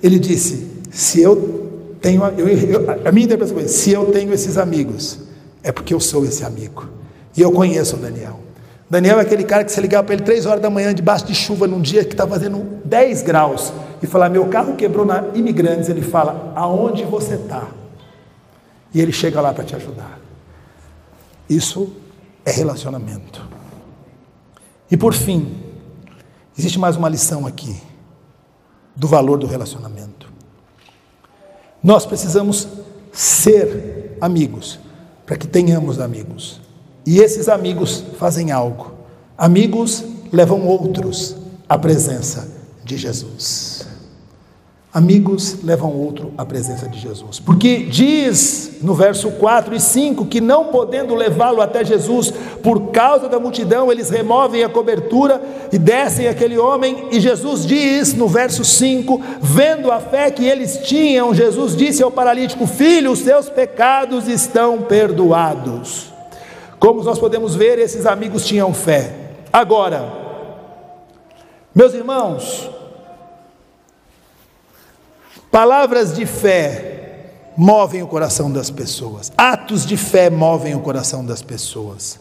Ele 0.02 0.18
disse: 0.18 0.82
Se 0.90 1.22
eu 1.22 1.96
tenho, 2.02 2.26
eu, 2.36 2.48
eu, 2.48 3.08
a 3.08 3.12
minha 3.12 3.26
interpretação 3.26 3.60
é: 3.60 3.68
se 3.68 3.92
eu 3.92 4.08
tenho 4.08 4.34
esses 4.34 4.58
amigos, 4.58 5.20
é 5.62 5.72
porque 5.72 5.94
eu 5.94 6.00
sou 6.00 6.26
esse 6.26 6.44
amigo. 6.44 6.90
E 7.38 7.42
eu 7.42 7.52
conheço 7.52 7.96
o 7.96 8.00
Daniel. 8.00 8.40
Daniel 8.90 9.20
é 9.20 9.22
aquele 9.22 9.44
cara 9.44 9.64
que 9.64 9.72
você 9.72 9.80
ligava 9.80 10.04
para 10.04 10.16
ele 10.16 10.24
três 10.24 10.48
horas 10.48 10.64
da 10.64 10.70
manhã, 10.70 10.96
debaixo 10.96 11.28
de 11.28 11.36
chuva, 11.36 11.68
num 11.68 11.80
dia 11.80 12.04
que 12.04 12.14
está 12.14 12.26
fazendo 12.26 12.82
10 12.86 13.22
graus, 13.22 13.72
e 14.02 14.08
falar: 14.08 14.30
Meu 14.30 14.48
carro 14.48 14.76
quebrou 14.76 15.06
na 15.06 15.26
Imigrantes. 15.36 15.90
Ele 15.90 16.02
fala: 16.02 16.52
Aonde 16.56 17.04
você 17.04 17.36
está? 17.36 17.68
E 18.92 19.00
ele 19.00 19.12
chega 19.12 19.40
lá 19.40 19.54
para 19.54 19.64
te 19.64 19.76
ajudar. 19.76 20.20
Isso 21.48 21.94
é 22.44 22.52
relacionamento. 22.52 23.53
E 24.94 24.98
por 24.98 25.16
fim, 25.16 25.52
existe 26.56 26.78
mais 26.78 26.96
uma 26.96 27.10
lição 27.10 27.48
aqui 27.48 27.76
do 28.96 29.08
valor 29.08 29.40
do 29.40 29.48
relacionamento. 29.48 30.32
Nós 31.82 32.06
precisamos 32.06 32.68
ser 33.12 34.16
amigos 34.22 34.78
para 35.26 35.36
que 35.36 35.48
tenhamos 35.48 36.00
amigos. 36.00 36.62
E 37.08 37.18
esses 37.18 37.50
amigos 37.50 38.04
fazem 38.20 38.52
algo. 38.52 38.94
Amigos 39.36 40.04
levam 40.32 40.64
outros 40.68 41.38
à 41.68 41.76
presença 41.76 42.48
de 42.86 42.96
Jesus. 42.96 43.88
Amigos 44.94 45.64
levam 45.64 45.92
outro 45.92 46.32
à 46.38 46.46
presença 46.46 46.88
de 46.88 47.00
Jesus. 47.00 47.40
Porque 47.40 47.80
diz 47.80 48.74
no 48.80 48.94
verso 48.94 49.32
4 49.32 49.74
e 49.74 49.80
5 49.80 50.28
que 50.28 50.40
não 50.40 50.66
podendo 50.66 51.16
levá-lo 51.16 51.64
até 51.64 51.84
Jesus 51.84 52.32
por 52.62 52.92
causa 52.92 53.28
da 53.28 53.40
multidão, 53.40 53.92
eles 53.92 54.12
removem 54.12 54.64
a 54.64 54.70
cobertura 54.70 55.42
e 55.72 55.80
descem 55.80 56.28
aquele 56.28 56.60
homem. 56.60 57.08
E 57.12 57.20
Jesus 57.20 57.66
diz 57.66 58.14
no 58.14 58.28
verso 58.28 58.64
5: 58.64 59.20
vendo 59.42 59.92
a 59.92 60.00
fé 60.00 60.30
que 60.30 60.46
eles 60.46 60.82
tinham, 60.84 61.34
Jesus 61.34 61.76
disse 61.76 62.04
ao 62.04 62.12
paralítico: 62.12 62.68
Filho, 62.68 63.14
os 63.14 63.20
seus 63.20 63.50
pecados 63.50 64.28
estão 64.28 64.84
perdoados. 64.84 66.14
Como 66.78 67.02
nós 67.02 67.18
podemos 67.18 67.56
ver, 67.56 67.80
esses 67.80 68.06
amigos 68.06 68.46
tinham 68.46 68.72
fé. 68.76 69.12
Agora, 69.52 70.08
meus 71.74 71.96
irmãos, 71.96 72.70
Palavras 75.54 76.16
de 76.16 76.26
fé 76.26 77.26
movem 77.56 78.02
o 78.02 78.08
coração 78.08 78.52
das 78.52 78.72
pessoas. 78.72 79.32
Atos 79.38 79.86
de 79.86 79.96
fé 79.96 80.28
movem 80.28 80.74
o 80.74 80.80
coração 80.80 81.24
das 81.24 81.44
pessoas. 81.44 82.20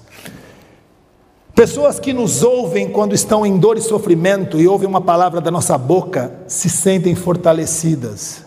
Pessoas 1.54 1.98
que 1.98 2.12
nos 2.12 2.42
ouvem 2.42 2.90
quando 2.90 3.14
estão 3.14 3.46
em 3.46 3.56
dor 3.56 3.78
e 3.78 3.80
sofrimento 3.80 4.60
e 4.60 4.68
ouvem 4.68 4.86
uma 4.86 5.00
palavra 5.00 5.40
da 5.40 5.50
nossa 5.50 5.78
boca 5.78 6.30
se 6.46 6.68
sentem 6.68 7.14
fortalecidas. 7.14 8.44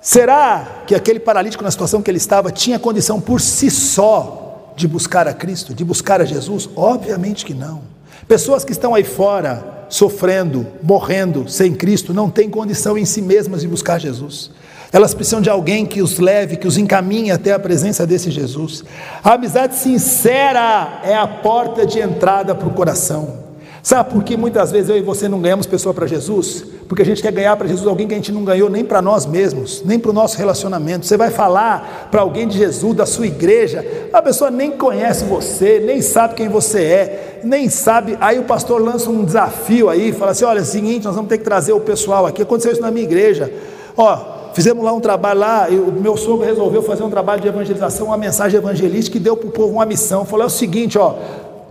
Será 0.00 0.84
que 0.86 0.94
aquele 0.94 1.20
paralítico 1.20 1.62
na 1.62 1.70
situação 1.70 2.00
que 2.00 2.10
ele 2.10 2.16
estava 2.16 2.50
tinha 2.50 2.78
condição 2.78 3.20
por 3.20 3.38
si 3.38 3.70
só 3.70 4.72
de 4.74 4.88
buscar 4.88 5.28
a 5.28 5.34
Cristo, 5.34 5.74
de 5.74 5.84
buscar 5.84 6.22
a 6.22 6.24
Jesus? 6.24 6.70
Obviamente 6.74 7.44
que 7.44 7.52
não. 7.52 7.82
Pessoas 8.26 8.64
que 8.64 8.72
estão 8.72 8.94
aí 8.94 9.04
fora 9.04 9.79
sofrendo, 9.90 10.66
morrendo 10.82 11.46
sem 11.48 11.74
Cristo, 11.74 12.14
não 12.14 12.30
têm 12.30 12.48
condição 12.48 12.96
em 12.96 13.04
si 13.04 13.20
mesmas 13.20 13.60
de 13.60 13.68
buscar 13.68 14.00
Jesus. 14.00 14.50
Elas 14.92 15.14
precisam 15.14 15.40
de 15.40 15.50
alguém 15.50 15.84
que 15.84 16.00
os 16.00 16.18
leve, 16.18 16.56
que 16.56 16.66
os 16.66 16.78
encaminhe 16.78 17.30
até 17.30 17.52
a 17.52 17.58
presença 17.58 18.06
desse 18.06 18.30
Jesus. 18.30 18.82
A 19.22 19.34
amizade 19.34 19.76
sincera 19.76 21.00
é 21.04 21.14
a 21.14 21.26
porta 21.26 21.84
de 21.84 22.00
entrada 22.00 22.54
para 22.54 22.66
o 22.66 22.72
coração. 22.72 23.49
Sabe 23.82 24.10
por 24.10 24.22
que 24.22 24.36
muitas 24.36 24.70
vezes 24.70 24.90
eu 24.90 24.98
e 24.98 25.02
você 25.02 25.28
não 25.28 25.40
ganhamos 25.40 25.66
pessoa 25.66 25.94
para 25.94 26.06
Jesus? 26.06 26.64
Porque 26.86 27.02
a 27.02 27.04
gente 27.04 27.22
quer 27.22 27.32
ganhar 27.32 27.56
para 27.56 27.66
Jesus 27.66 27.86
alguém 27.86 28.06
que 28.06 28.12
a 28.12 28.16
gente 28.16 28.32
não 28.32 28.44
ganhou 28.44 28.68
nem 28.68 28.84
para 28.84 29.00
nós 29.00 29.24
mesmos, 29.24 29.82
nem 29.84 29.98
para 29.98 30.10
o 30.10 30.12
nosso 30.12 30.36
relacionamento. 30.36 31.06
Você 31.06 31.16
vai 31.16 31.30
falar 31.30 32.08
para 32.10 32.20
alguém 32.20 32.46
de 32.46 32.58
Jesus, 32.58 32.94
da 32.94 33.06
sua 33.06 33.26
igreja, 33.26 33.84
a 34.12 34.20
pessoa 34.20 34.50
nem 34.50 34.72
conhece 34.72 35.24
você, 35.24 35.80
nem 35.80 36.02
sabe 36.02 36.34
quem 36.34 36.48
você 36.48 36.82
é, 36.82 37.40
nem 37.42 37.70
sabe. 37.70 38.18
Aí 38.20 38.38
o 38.38 38.44
pastor 38.44 38.82
lança 38.82 39.08
um 39.08 39.24
desafio 39.24 39.88
aí, 39.88 40.12
fala 40.12 40.32
assim: 40.32 40.44
olha, 40.44 40.58
é 40.58 40.62
o 40.62 40.66
seguinte, 40.66 41.04
nós 41.04 41.14
vamos 41.14 41.28
ter 41.28 41.38
que 41.38 41.44
trazer 41.44 41.72
o 41.72 41.80
pessoal 41.80 42.26
aqui. 42.26 42.42
Aconteceu 42.42 42.72
isso 42.72 42.82
na 42.82 42.90
minha 42.90 43.04
igreja. 43.04 43.52
Ó, 43.96 44.40
Fizemos 44.52 44.84
lá 44.84 44.92
um 44.92 45.00
trabalho 45.00 45.38
lá, 45.38 45.68
o 45.70 45.92
meu 45.92 46.16
sogro 46.16 46.44
resolveu 46.44 46.82
fazer 46.82 47.04
um 47.04 47.08
trabalho 47.10 47.40
de 47.40 47.46
evangelização, 47.46 48.08
uma 48.08 48.16
mensagem 48.16 48.58
evangelística 48.58 49.16
que 49.16 49.22
deu 49.22 49.36
para 49.36 49.48
o 49.48 49.52
povo 49.52 49.74
uma 49.74 49.86
missão. 49.86 50.24
Falou: 50.24 50.42
é 50.42 50.46
o 50.46 50.50
seguinte, 50.50 50.98
ó, 50.98 51.14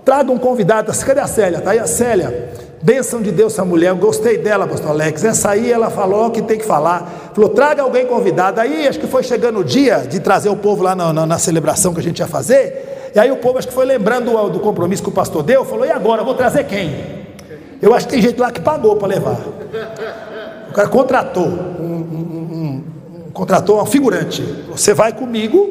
Traga 0.10 0.32
um 0.32 0.40
convidado. 0.40 0.92
Cadê 1.06 1.20
a 1.20 1.28
Célia? 1.28 1.60
Está 1.60 1.70
aí 1.70 1.78
a 1.78 1.86
Célia. 1.86 2.50
Bênção 2.82 3.22
de 3.22 3.32
Deus, 3.32 3.54
essa 3.54 3.64
mulher. 3.64 3.90
Eu 3.90 3.96
gostei 3.96 4.40
dela, 4.40 4.66
pastor 4.66 4.90
Alex. 4.90 5.24
Essa 5.24 5.52
aí 5.52 5.72
ela 5.72 5.92
falou 5.92 6.32
que 6.32 6.42
tem 6.42 6.58
que 6.58 6.66
falar. 6.66 7.32
Falou: 7.36 7.52
traga 7.52 7.84
alguém 7.84 8.08
convidado. 8.08 8.60
Aí 8.60 8.88
acho 8.88 9.00
que 9.00 9.06
foi 9.06 9.22
chegando 9.22 9.60
o 9.60 9.64
dia 9.64 10.00
de 10.00 10.20
trazer 10.20 10.50
o 10.50 10.56
povo 10.56 10.82
lá 10.82 10.96
na, 10.96 11.14
na, 11.14 11.28
na 11.28 11.38
celebração 11.38 11.94
que 11.94 12.00
a 12.00 12.02
gente 12.02 12.18
ia 12.18 12.26
fazer. 12.26 13.12
E 13.14 13.20
aí 13.20 13.32
o 13.32 13.38
povo 13.38 13.60
acho 13.60 13.68
que 13.68 13.74
foi 13.74 13.86
lembrando 13.86 14.32
do, 14.32 14.50
do 14.50 14.60
compromisso 14.60 15.04
que 15.04 15.10
o 15.10 15.12
pastor 15.12 15.44
deu. 15.44 15.64
Falou: 15.64 15.86
e 15.86 15.92
agora? 15.92 16.24
Vou 16.24 16.34
trazer 16.34 16.64
quem? 16.64 16.92
Eu 17.80 17.94
acho 17.94 18.08
que 18.08 18.14
tem 18.14 18.22
gente 18.24 18.40
lá 18.40 18.52
que 18.52 18.62
pagou 18.62 18.96
para 18.96 19.10
levar. 19.10 19.38
O 20.72 20.74
cara 20.74 20.88
contratou 20.88 21.46
um, 21.46 21.52
um, 21.52 22.26
um, 22.34 22.84
um, 23.28 23.32
contratou 23.32 23.80
um 23.80 23.86
figurante. 23.86 24.42
Você 24.72 24.92
vai 24.92 25.14
comigo, 25.14 25.70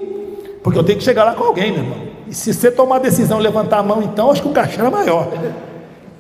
porque 0.63 0.79
eu 0.79 0.85
tenho 0.85 0.97
que 0.97 1.05
chegar 1.05 1.25
lá 1.25 1.35
com 1.35 1.43
alguém, 1.43 1.73
meu 1.73 1.83
irmão. 1.83 2.18
E 2.29 2.35
se 2.35 2.53
você 2.53 2.71
tomar 2.71 2.97
a 2.97 3.01
decisão, 3.01 3.39
levantar 3.39 3.79
a 3.79 3.83
mão, 3.83 4.03
então 4.03 4.31
acho 4.31 4.43
que 4.43 4.49
o 4.49 4.53
cachê 4.53 4.79
era 4.79 4.91
maior. 4.91 5.33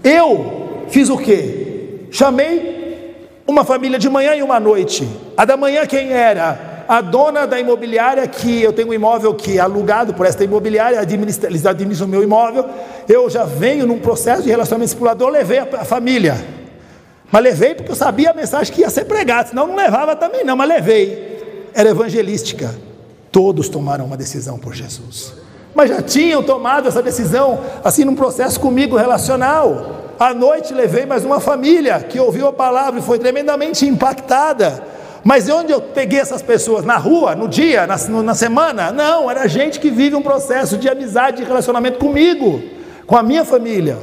Eu 0.03 0.87
fiz 0.89 1.11
o 1.11 1.19
quê? 1.19 2.07
Chamei 2.11 3.17
uma 3.47 3.65
família 3.65 3.99
de 3.99 4.09
manhã 4.09 4.35
e 4.35 4.43
uma 4.43 4.59
noite. 4.59 5.07
A 5.37 5.45
da 5.45 5.57
manhã 5.57 5.87
quem 5.87 6.11
era? 6.11 6.85
A 6.89 7.03
dona 7.03 7.47
da 7.47 7.61
imobiliária, 7.61 8.27
que 8.27 8.63
eu 8.63 8.73
tenho 8.73 8.89
um 8.89 8.95
imóvel 8.95 9.35
que 9.35 9.59
é 9.59 9.61
alugado 9.61 10.15
por 10.15 10.25
esta 10.25 10.43
imobiliária, 10.43 10.99
administra, 10.99 11.51
eles 11.51 11.67
administram 11.67 12.07
o 12.07 12.11
meu 12.11 12.23
imóvel. 12.23 12.65
Eu 13.07 13.29
já 13.29 13.45
venho 13.45 13.87
num 13.87 13.99
processo 13.99 14.43
de 14.43 14.49
relacionamento 14.49 14.87
discipulador, 14.87 15.29
levei 15.29 15.59
a, 15.59 15.69
a 15.81 15.85
família. 15.85 16.43
Mas 17.31 17.43
levei 17.43 17.75
porque 17.75 17.93
eu 17.93 17.97
sabia 17.97 18.31
a 18.31 18.35
mensagem 18.35 18.73
que 18.73 18.81
ia 18.81 18.89
ser 18.89 19.05
pregada, 19.05 19.51
senão 19.51 19.67
não 19.67 19.77
levava 19.77 20.17
também 20.17 20.43
não, 20.43 20.57
mas 20.57 20.67
levei. 20.67 21.69
Era 21.75 21.91
evangelística. 21.91 22.75
Todos 23.31 23.69
tomaram 23.69 24.07
uma 24.07 24.17
decisão 24.17 24.59
por 24.59 24.75
Jesus 24.75 25.48
mas 25.79 25.91
já 25.91 26.03
tinham 26.03 26.43
tomado 26.43 26.89
essa 26.89 27.01
decisão, 27.01 27.61
assim, 27.85 28.05
num 28.05 28.17
processo 28.17 28.59
comigo 28.59 28.97
relacional. 28.97 30.15
À 30.19 30.35
noite 30.35 30.75
levei 30.75 31.07
mais 31.07 31.25
uma 31.25 31.39
família 31.39 32.01
que 32.01 32.19
ouviu 32.19 32.49
a 32.49 32.53
palavra 32.53 32.99
e 32.99 33.03
foi 33.03 33.17
tremendamente 33.17 33.87
impactada. 33.87 34.83
Mas 35.23 35.49
onde 35.49 35.71
eu 35.71 35.81
peguei 35.81 36.19
essas 36.19 36.43
pessoas? 36.43 36.85
Na 36.85 36.97
rua, 36.97 37.37
no 37.37 37.47
dia, 37.47 37.87
na, 37.87 37.97
na 38.25 38.35
semana? 38.35 38.91
Não, 38.91 39.31
era 39.31 39.47
gente 39.47 39.79
que 39.79 39.89
vive 39.89 40.17
um 40.17 40.21
processo 40.21 40.77
de 40.77 40.89
amizade, 40.89 41.37
de 41.37 41.45
relacionamento 41.45 42.01
comigo, 42.01 42.61
com 43.07 43.17
a 43.17 43.23
minha 43.23 43.45
família. 43.45 43.99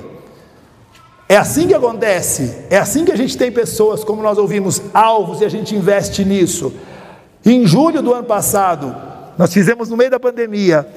É 1.27 1.35
assim 1.35 1.67
que 1.67 1.73
acontece, 1.73 2.67
é 2.69 2.77
assim 2.77 3.03
que 3.03 3.11
a 3.11 3.17
gente 3.17 3.37
tem 3.37 3.51
pessoas, 3.51 4.01
como 4.01 4.23
nós 4.23 4.37
ouvimos, 4.37 4.81
alvos 4.93 5.41
e 5.41 5.45
a 5.45 5.49
gente 5.49 5.75
investe 5.75 6.23
nisso. 6.23 6.71
Em 7.45 7.67
julho 7.67 8.01
do 8.01 8.13
ano 8.13 8.23
passado, 8.23 8.95
nós 9.37 9.53
fizemos 9.53 9.89
no 9.89 9.97
meio 9.97 10.09
da 10.09 10.21
pandemia 10.21 10.87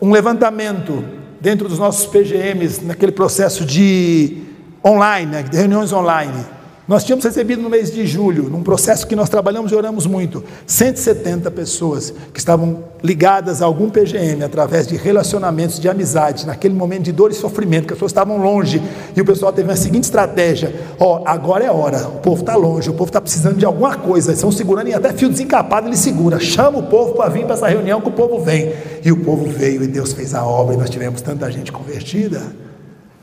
um 0.00 0.10
levantamento 0.10 1.04
dentro 1.40 1.68
dos 1.68 1.78
nossos 1.78 2.06
PGMs, 2.06 2.84
naquele 2.84 3.12
processo 3.12 3.64
de 3.64 4.42
online, 4.84 5.30
né, 5.30 5.42
de 5.42 5.56
reuniões 5.56 5.92
online. 5.92 6.44
Nós 6.88 7.02
tínhamos 7.02 7.24
recebido 7.24 7.60
no 7.60 7.68
mês 7.68 7.90
de 7.90 8.06
julho, 8.06 8.44
num 8.44 8.62
processo 8.62 9.08
que 9.08 9.16
nós 9.16 9.28
trabalhamos 9.28 9.72
e 9.72 9.74
oramos 9.74 10.06
muito, 10.06 10.44
170 10.68 11.50
pessoas 11.50 12.14
que 12.32 12.38
estavam 12.38 12.84
ligadas 13.02 13.60
a 13.60 13.66
algum 13.66 13.90
PGM 13.90 14.44
através 14.44 14.86
de 14.86 14.94
relacionamentos, 14.94 15.80
de 15.80 15.88
amizade, 15.88 16.46
naquele 16.46 16.74
momento 16.74 17.02
de 17.02 17.12
dor 17.12 17.32
e 17.32 17.34
sofrimento, 17.34 17.88
que 17.88 17.92
as 17.92 17.96
pessoas 17.96 18.12
estavam 18.12 18.38
longe, 18.38 18.80
e 19.16 19.20
o 19.20 19.24
pessoal 19.24 19.52
teve 19.52 19.72
a 19.72 19.74
seguinte 19.74 20.04
estratégia: 20.04 20.72
ó, 21.00 21.22
agora 21.26 21.64
é 21.64 21.70
hora, 21.70 22.06
o 22.06 22.20
povo 22.20 22.42
está 22.42 22.54
longe, 22.54 22.88
o 22.88 22.94
povo 22.94 23.08
está 23.08 23.20
precisando 23.20 23.56
de 23.56 23.64
alguma 23.64 23.96
coisa, 23.96 24.28
eles 24.28 24.38
estão 24.38 24.52
segurando 24.52 24.86
e 24.88 24.94
até 24.94 25.12
fio 25.12 25.28
desencapado 25.28 25.88
ele 25.88 25.96
segura, 25.96 26.38
chama 26.38 26.78
o 26.78 26.84
povo 26.84 27.14
para 27.14 27.28
vir 27.28 27.46
para 27.46 27.54
essa 27.54 27.66
reunião 27.66 28.00
que 28.00 28.08
o 28.10 28.12
povo 28.12 28.38
vem. 28.38 28.72
E 29.04 29.10
o 29.10 29.24
povo 29.24 29.44
veio 29.46 29.82
e 29.82 29.88
Deus 29.88 30.12
fez 30.12 30.34
a 30.34 30.44
obra 30.44 30.74
e 30.74 30.78
nós 30.78 30.88
tivemos 30.88 31.20
tanta 31.20 31.50
gente 31.50 31.72
convertida. 31.72 32.42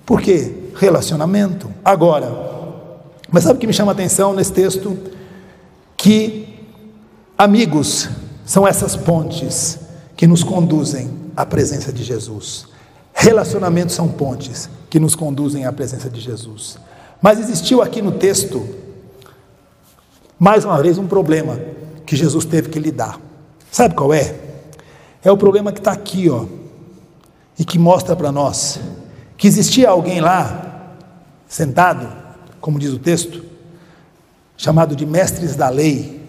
Por 0.05 0.21
quê? 0.21 0.53
Relacionamento. 0.75 1.69
Agora, 1.83 2.53
mas 3.33 3.45
sabe 3.45 3.57
o 3.57 3.59
que 3.59 3.65
me 3.65 3.73
chama 3.73 3.91
a 3.91 3.93
atenção 3.93 4.31
nesse 4.31 4.53
texto? 4.53 4.95
Que 5.97 6.69
amigos 7.35 8.07
são 8.45 8.67
essas 8.67 8.95
pontes 8.95 9.79
que 10.15 10.27
nos 10.27 10.43
conduzem 10.43 11.09
à 11.35 11.43
presença 11.43 11.91
de 11.91 12.03
Jesus. 12.03 12.67
Relacionamentos 13.11 13.95
são 13.95 14.07
pontes 14.07 14.69
que 14.87 14.99
nos 14.99 15.15
conduzem 15.15 15.65
à 15.65 15.73
presença 15.73 16.11
de 16.11 16.21
Jesus. 16.21 16.77
Mas 17.19 17.39
existiu 17.39 17.81
aqui 17.81 18.03
no 18.03 18.11
texto, 18.11 18.63
mais 20.37 20.63
uma 20.63 20.79
vez, 20.79 20.99
um 20.99 21.07
problema 21.07 21.59
que 22.05 22.15
Jesus 22.15 22.45
teve 22.45 22.69
que 22.69 22.77
lidar. 22.77 23.19
Sabe 23.71 23.95
qual 23.95 24.13
é? 24.13 24.35
É 25.23 25.31
o 25.31 25.37
problema 25.37 25.71
que 25.71 25.79
está 25.79 25.91
aqui, 25.91 26.29
ó, 26.29 26.45
e 27.57 27.65
que 27.65 27.79
mostra 27.79 28.15
para 28.15 28.31
nós 28.31 28.79
que 29.35 29.47
existia 29.47 29.89
alguém 29.89 30.21
lá, 30.21 30.93
sentado, 31.47 32.22
como 32.63 32.79
diz 32.79 32.93
o 32.93 32.97
texto, 32.97 33.43
chamado 34.55 34.95
de 34.95 35.05
mestres 35.05 35.53
da 35.53 35.67
lei, 35.67 36.23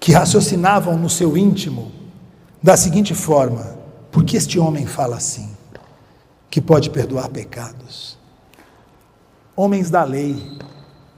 que 0.00 0.10
raciocinavam 0.10 0.98
no 0.98 1.08
seu 1.08 1.36
íntimo 1.36 1.92
da 2.60 2.76
seguinte 2.76 3.14
forma: 3.14 3.78
por 4.10 4.24
que 4.24 4.36
este 4.36 4.58
homem 4.58 4.84
fala 4.84 5.14
assim? 5.14 5.48
Que 6.50 6.60
pode 6.60 6.90
perdoar 6.90 7.28
pecados. 7.28 8.18
Homens 9.54 9.90
da 9.90 10.02
lei, 10.02 10.58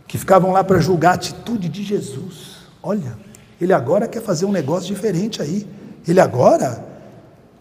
que 0.07 0.19
ficavam 0.19 0.53
lá 0.53 0.63
para 0.63 0.81
julgar 0.81 1.13
a 1.13 1.15
atitude 1.15 1.71
de 1.71 1.83
Jesus. 1.83 2.59
Olha, 2.83 3.17
ele 3.59 3.73
agora 3.73 4.07
quer 4.07 4.21
fazer 4.21 4.45
um 4.45 4.53
negócio 4.53 4.95
diferente 4.95 5.41
aí. 5.41 5.67
Ele 6.07 6.21
agora 6.21 6.85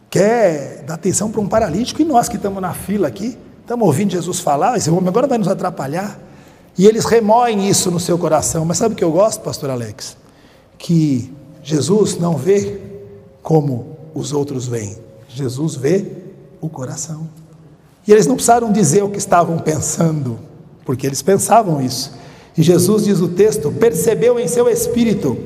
quer 0.10 0.84
dar 0.84 0.96
atenção 0.96 1.32
para 1.32 1.40
um 1.40 1.48
paralítico 1.48 2.02
e 2.02 2.06
nós 2.06 2.28
que 2.28 2.36
estamos 2.36 2.62
na 2.62 2.74
fila 2.74 3.08
aqui, 3.08 3.38
estamos 3.62 3.88
ouvindo 3.88 4.12
Jesus 4.12 4.42
falar, 4.42 4.76
esse 4.76 4.90
homem 4.90 5.08
agora 5.08 5.26
vai 5.26 5.38
nos 5.38 5.48
atrapalhar. 5.48 6.33
E 6.78 6.88
eles 6.88 7.06
remoem 7.06 7.70
isso 7.70 7.92
no 7.92 8.00
seu 8.00 8.18
coração. 8.18 8.66
Mas 8.66 8.78
sabe 8.78 8.94
o 8.94 8.98
que 8.98 9.04
eu 9.04 9.12
gosto, 9.12 9.42
pastor 9.42 9.70
Alex? 9.70 10.18
Que 10.78 11.32
Jesus 11.62 12.18
não 12.18 12.36
vê 12.36 12.80
como 13.42 13.98
os 14.14 14.34
outros 14.34 14.68
veem. 14.68 14.98
Jesus 15.30 15.76
vê 15.76 16.06
o 16.60 16.70
coração. 16.70 17.28
E 18.08 18.12
eles 18.12 18.28
não 18.28 18.36
precisaram 18.36 18.72
dizer 18.72 19.04
o 19.04 19.10
que 19.10 19.18
estavam 19.18 19.58
pensando, 19.60 20.40
porque 20.86 21.08
eles 21.08 21.22
pensavam 21.22 21.82
isso. 21.82 22.12
E 22.58 22.62
Jesus, 22.62 23.06
diz 23.06 23.20
o 23.20 23.30
texto, 23.30 23.72
percebeu 23.72 24.40
em 24.40 24.48
seu 24.48 24.70
espírito 24.70 25.38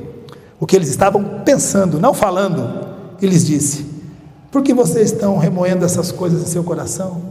o 0.60 0.66
que 0.66 0.76
eles 0.76 0.90
estavam 0.90 1.42
pensando, 1.46 2.00
não 2.00 2.14
falando. 2.14 2.88
E 3.22 3.26
lhes 3.26 3.46
disse: 3.46 3.86
Por 4.52 4.62
que 4.62 4.74
vocês 4.74 5.12
estão 5.12 5.38
remoendo 5.38 5.86
essas 5.86 6.12
coisas 6.12 6.42
em 6.42 6.46
seu 6.46 6.64
coração? 6.64 7.22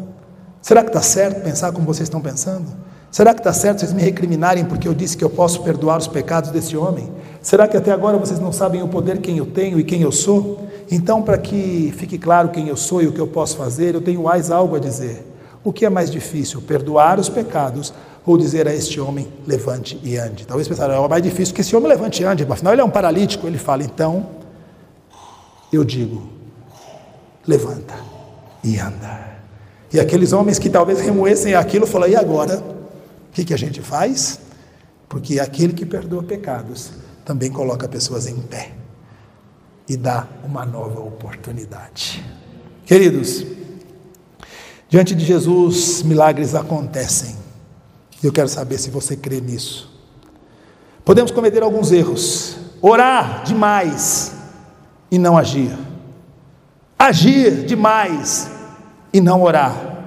Será 0.62 0.82
que 0.82 0.88
está 0.88 1.02
certo 1.02 1.42
pensar 1.42 1.72
como 1.72 1.86
vocês 1.86 2.06
estão 2.06 2.20
pensando? 2.20 2.66
Será 3.10 3.32
que 3.32 3.40
está 3.40 3.52
certo 3.52 3.80
vocês 3.80 3.92
me 3.92 4.02
recriminarem 4.02 4.64
porque 4.64 4.86
eu 4.86 4.94
disse 4.94 5.16
que 5.16 5.24
eu 5.24 5.30
posso 5.30 5.62
perdoar 5.62 5.98
os 5.98 6.06
pecados 6.06 6.50
desse 6.50 6.76
homem? 6.76 7.10
Será 7.40 7.68
que 7.68 7.76
até 7.76 7.92
agora 7.92 8.18
vocês 8.18 8.40
não 8.40 8.52
sabem 8.52 8.82
o 8.82 8.88
poder 8.88 9.18
quem 9.18 9.38
eu 9.38 9.46
tenho 9.46 9.78
e 9.78 9.84
quem 9.84 10.02
eu 10.02 10.12
sou? 10.12 10.66
Então, 10.90 11.22
para 11.22 11.38
que 11.38 11.94
fique 11.96 12.18
claro 12.18 12.48
quem 12.48 12.68
eu 12.68 12.76
sou 12.76 13.02
e 13.02 13.06
o 13.06 13.12
que 13.12 13.20
eu 13.20 13.26
posso 13.26 13.56
fazer, 13.56 13.94
eu 13.94 14.00
tenho 14.00 14.22
mais 14.24 14.50
algo 14.50 14.76
a 14.76 14.78
dizer. 14.78 15.24
O 15.64 15.72
que 15.72 15.84
é 15.84 15.90
mais 15.90 16.10
difícil, 16.10 16.60
perdoar 16.60 17.18
os 17.18 17.28
pecados 17.28 17.92
ou 18.24 18.36
dizer 18.36 18.68
a 18.68 18.74
este 18.74 19.00
homem, 19.00 19.28
levante 19.46 19.98
e 20.02 20.16
ande? 20.16 20.46
Talvez 20.46 20.68
pensaram, 20.68 21.04
é 21.04 21.08
mais 21.08 21.22
difícil 21.22 21.54
que 21.54 21.60
esse 21.60 21.74
homem 21.74 21.88
levante 21.88 22.22
e 22.22 22.26
ande, 22.26 22.46
afinal 22.48 22.72
ele 22.72 22.82
é 22.82 22.84
um 22.84 22.90
paralítico. 22.90 23.46
Ele 23.46 23.58
fala, 23.58 23.82
então, 23.82 24.26
eu 25.72 25.84
digo, 25.84 26.28
levanta 27.46 27.94
e 28.62 28.78
anda. 28.78 29.36
E 29.92 29.98
aqueles 29.98 30.32
homens 30.32 30.58
que 30.58 30.68
talvez 30.68 31.00
remoessem 31.00 31.54
aquilo, 31.54 31.86
falaram, 31.86 32.12
e 32.12 32.16
agora? 32.16 32.75
Que, 33.36 33.44
que 33.44 33.52
a 33.52 33.58
gente 33.58 33.82
faz? 33.82 34.40
Porque 35.10 35.38
aquele 35.38 35.74
que 35.74 35.84
perdoa 35.84 36.22
pecados 36.22 36.92
também 37.22 37.52
coloca 37.52 37.86
pessoas 37.86 38.26
em 38.26 38.40
pé 38.40 38.72
e 39.86 39.94
dá 39.94 40.26
uma 40.42 40.64
nova 40.64 41.00
oportunidade. 41.00 42.24
Queridos, 42.86 43.44
diante 44.88 45.14
de 45.14 45.22
Jesus, 45.22 46.02
milagres 46.02 46.54
acontecem. 46.54 47.36
Eu 48.22 48.32
quero 48.32 48.48
saber 48.48 48.78
se 48.78 48.88
você 48.88 49.14
crê 49.14 49.38
nisso. 49.38 49.94
Podemos 51.04 51.30
cometer 51.30 51.62
alguns 51.62 51.92
erros, 51.92 52.56
orar 52.80 53.44
demais 53.44 54.32
e 55.10 55.18
não 55.18 55.36
agir, 55.36 55.76
agir 56.98 57.66
demais 57.66 58.50
e 59.12 59.20
não 59.20 59.42
orar, 59.42 60.06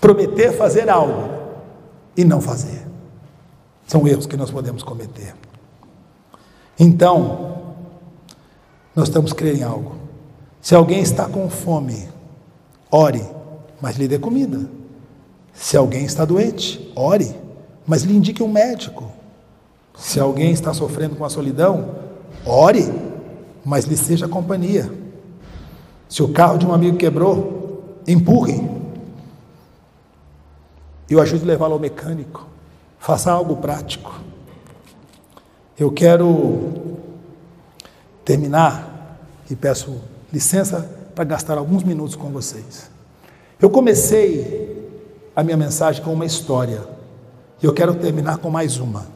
prometer 0.00 0.56
fazer 0.56 0.88
algo 0.88 1.35
e 2.16 2.24
não 2.24 2.40
fazer. 2.40 2.86
São 3.86 4.06
erros 4.06 4.26
que 4.26 4.36
nós 4.36 4.50
podemos 4.50 4.82
cometer. 4.82 5.34
Então, 6.78 7.62
nós 8.94 9.08
estamos 9.08 9.32
crendo 9.32 9.58
em 9.58 9.62
algo. 9.62 9.96
Se 10.60 10.74
alguém 10.74 11.00
está 11.00 11.28
com 11.28 11.48
fome, 11.48 12.08
ore, 12.90 13.24
mas 13.80 13.96
lhe 13.96 14.08
dê 14.08 14.18
comida. 14.18 14.68
Se 15.52 15.76
alguém 15.76 16.04
está 16.04 16.24
doente, 16.24 16.92
ore, 16.96 17.34
mas 17.86 18.02
lhe 18.02 18.16
indique 18.16 18.42
um 18.42 18.48
médico. 18.48 19.10
Se 19.96 20.20
alguém 20.20 20.50
está 20.50 20.74
sofrendo 20.74 21.16
com 21.16 21.24
a 21.24 21.30
solidão, 21.30 21.94
ore, 22.44 22.92
mas 23.64 23.84
lhe 23.84 23.96
seja 23.96 24.28
companhia. 24.28 24.90
Se 26.08 26.22
o 26.22 26.32
carro 26.32 26.58
de 26.58 26.66
um 26.66 26.72
amigo 26.72 26.96
quebrou, 26.96 28.00
empurre. 28.06 28.75
E 31.08 31.14
o 31.14 31.20
ajude 31.20 31.44
a 31.44 31.46
levá-lo 31.46 31.74
ao 31.74 31.78
mecânico. 31.78 32.46
Faça 32.98 33.30
algo 33.30 33.56
prático. 33.56 34.20
Eu 35.78 35.92
quero 35.92 36.72
terminar 38.24 39.20
e 39.50 39.54
peço 39.54 40.00
licença 40.32 40.90
para 41.14 41.24
gastar 41.24 41.56
alguns 41.58 41.82
minutos 41.82 42.16
com 42.16 42.30
vocês. 42.30 42.90
Eu 43.60 43.70
comecei 43.70 44.90
a 45.34 45.42
minha 45.42 45.56
mensagem 45.56 46.02
com 46.02 46.12
uma 46.12 46.26
história 46.26 46.82
e 47.62 47.66
eu 47.66 47.72
quero 47.72 47.94
terminar 47.94 48.38
com 48.38 48.50
mais 48.50 48.78
uma. 48.78 49.06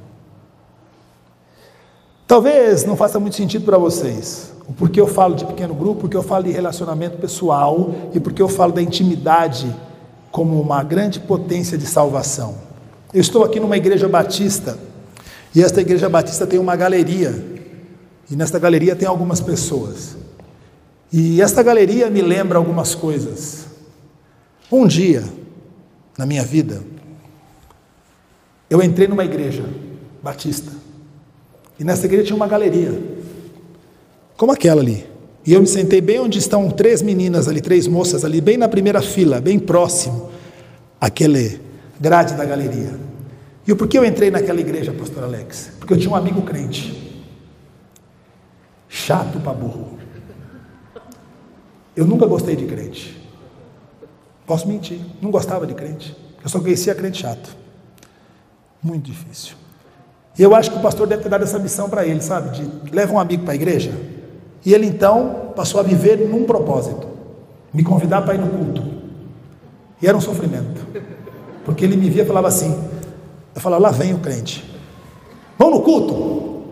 Talvez 2.27 2.85
não 2.85 2.97
faça 2.97 3.19
muito 3.19 3.37
sentido 3.37 3.65
para 3.65 3.77
vocês, 3.77 4.53
o 4.69 4.73
porquê 4.73 5.01
eu 5.01 5.07
falo 5.09 5.35
de 5.35 5.45
pequeno 5.45 5.75
grupo, 5.75 6.03
porque 6.03 6.17
eu 6.17 6.23
falo 6.23 6.45
de 6.45 6.53
relacionamento 6.53 7.19
pessoal 7.19 7.91
e 8.15 8.21
porque 8.21 8.41
eu 8.41 8.49
falo 8.49 8.73
da 8.73 8.81
intimidade 8.81 9.75
como 10.31 10.61
uma 10.61 10.83
grande 10.83 11.21
potência 11.21 11.77
de 11.77 11.87
salvação. 11.87 12.57
Eu 13.13 13.21
estou 13.21 13.45
aqui 13.45 13.59
numa 13.59 13.77
igreja 13.77 14.09
batista 14.09 14.79
e 15.55 15.63
esta 15.63 15.81
igreja 15.81 16.09
batista 16.09 16.47
tem 16.47 16.59
uma 16.59 16.77
galeria. 16.77 17.35
E 18.31 18.37
nesta 18.37 18.59
galeria 18.59 18.95
tem 18.95 19.09
algumas 19.09 19.41
pessoas. 19.41 20.17
E 21.13 21.43
esta 21.43 21.63
galeria 21.63 22.09
me 22.09 22.23
lembra 22.23 22.59
algumas 22.59 22.95
coisas. 22.95 23.67
Um 24.71 24.87
dia, 24.87 25.25
na 26.17 26.25
minha 26.25 26.45
vida, 26.45 26.81
eu 28.69 28.81
entrei 28.81 29.09
numa 29.09 29.25
igreja 29.25 29.65
batista. 30.23 30.71
E 31.79 31.83
nessa 31.83 32.07
igreja 32.07 32.25
tinha 32.25 32.37
uma 32.37 32.47
galeria, 32.47 32.97
como 34.37 34.53
aquela 34.53 34.81
ali. 34.81 35.10
E 35.47 35.53
eu 35.53 35.61
me 35.61 35.67
sentei 35.67 36.01
bem 36.01 36.21
onde 36.21 36.39
estão 36.39 36.71
três 36.71 37.01
meninas 37.01 37.49
ali, 37.49 37.61
três 37.61 37.87
moças 37.87 38.25
ali, 38.25 38.41
bem 38.41 38.57
na 38.57 38.69
primeira 38.69 39.01
fila, 39.01 39.41
bem 39.41 39.59
próximo 39.59 40.31
àquele 41.01 41.61
grade 41.99 42.35
da 42.35 42.45
galeria. 42.45 42.99
E 43.67 43.75
por 43.75 43.89
que 43.89 43.97
eu 43.97 44.05
entrei 44.05 44.31
naquela 44.31 44.61
igreja, 44.61 44.93
pastor 44.93 45.25
Alex? 45.25 45.73
Porque 45.79 45.95
eu 45.95 45.99
tinha 45.99 46.11
um 46.11 46.17
amigo 46.17 46.43
crente. 46.43 47.23
Chato 48.89 49.39
para 49.41 49.53
burro. 49.53 49.99
Eu 51.97 52.07
nunca 52.07 52.27
gostei 52.27 52.57
de 52.57 52.67
crente. 52.67 53.21
Posso 54.47 54.67
mentir, 54.67 55.01
não 55.23 55.31
gostava 55.31 55.67
de 55.67 55.75
crente. 55.75 56.17
Eu 56.43 56.49
só 56.49 56.59
conhecia 56.59 56.95
crente 56.95 57.19
chato. 57.19 57.57
Muito 58.83 59.05
difícil. 59.05 59.55
E 60.39 60.43
eu 60.43 60.55
acho 60.55 60.71
que 60.71 60.79
o 60.79 60.81
pastor 60.81 61.07
deve 61.07 61.23
ter 61.23 61.29
dado 61.29 61.45
essa 61.45 61.59
missão 61.59 61.89
para 61.89 62.07
ele, 62.07 62.21
sabe? 62.21 62.59
De 62.59 62.91
leva 62.91 63.13
um 63.13 63.21
amigo 63.21 63.45
para 63.45 63.53
a 63.53 63.55
igreja. 63.55 63.93
E 64.65 64.75
ele 64.75 64.87
então 64.87 65.53
passou 65.57 65.81
a 65.81 65.83
viver 65.83 66.17
num 66.29 66.45
propósito: 66.45 67.07
me 67.73 67.83
convidar 67.83 68.23
para 68.23 68.35
ir 68.35 68.39
no 68.39 68.49
culto. 68.49 68.83
E 70.03 70.07
era 70.07 70.17
um 70.17 70.21
sofrimento. 70.21 70.81
Porque 71.65 71.85
ele 71.85 71.97
me 71.97 72.09
via 72.09 72.23
e 72.23 72.27
falava 72.27 72.49
assim: 72.49 72.75
eu 73.55 73.61
falava, 73.61 73.83
lá 73.83 73.91
vem 73.91 74.15
o 74.15 74.19
crente. 74.19 74.65
Vamos 75.59 75.79
no 75.79 75.81
culto? 75.83 76.15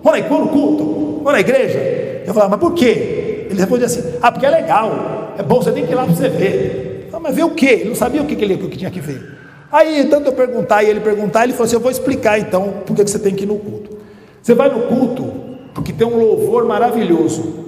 Vamos, 0.03 0.21
vamos 0.29 0.47
no 0.47 0.49
culto? 0.49 0.85
Vamos 1.19 1.33
na 1.33 1.41
igreja? 1.41 1.79
Eu 2.27 2.33
falava, 2.33 2.53
mas 2.53 2.61
por 2.61 2.73
quê? 2.75 3.47
Ele 3.51 3.59
respondia 3.59 3.87
assim, 3.87 4.03
ah, 4.23 4.31
porque 4.31 4.47
é 4.47 4.51
legal, 4.51 5.35
é 5.39 5.43
bom, 5.43 5.61
você 5.61 5.73
tem 5.73 5.87
que 5.87 5.93
ir 5.93 5.95
lá 5.95 6.05
para 6.05 6.15
você 6.15 6.29
ver. 6.29 7.09
Ah, 7.13 7.19
mas 7.19 7.35
ver 7.35 7.45
o 7.45 7.51
quê? 7.51 7.67
Ele 7.81 7.89
não 7.89 7.95
sabia 7.95 8.23
o 8.23 8.27
que, 8.27 8.35
ele, 8.35 8.55
o 8.55 8.69
que 8.69 8.77
tinha 8.77 8.91
que 8.91 9.01
ver. 9.01 9.39
Aí, 9.71 10.07
tanto 10.09 10.29
eu 10.29 10.33
perguntar 10.33 10.83
e 10.83 10.89
ele 10.89 11.01
perguntar, 11.01 11.45
ele 11.45 11.53
falou 11.53 11.67
assim: 11.67 11.77
Eu 11.77 11.81
vou 11.81 11.91
explicar 11.91 12.39
então 12.39 12.75
por 12.87 12.95
que 12.95 13.03
você 13.03 13.19
tem 13.19 13.35
que 13.35 13.45
ir 13.45 13.47
no 13.47 13.59
culto. 13.59 13.99
Você 14.43 14.55
vai 14.55 14.71
no 14.71 14.83
culto 14.87 15.31
porque 15.75 15.93
tem 15.93 16.07
um 16.07 16.19
louvor 16.19 16.65
maravilhoso. 16.65 17.68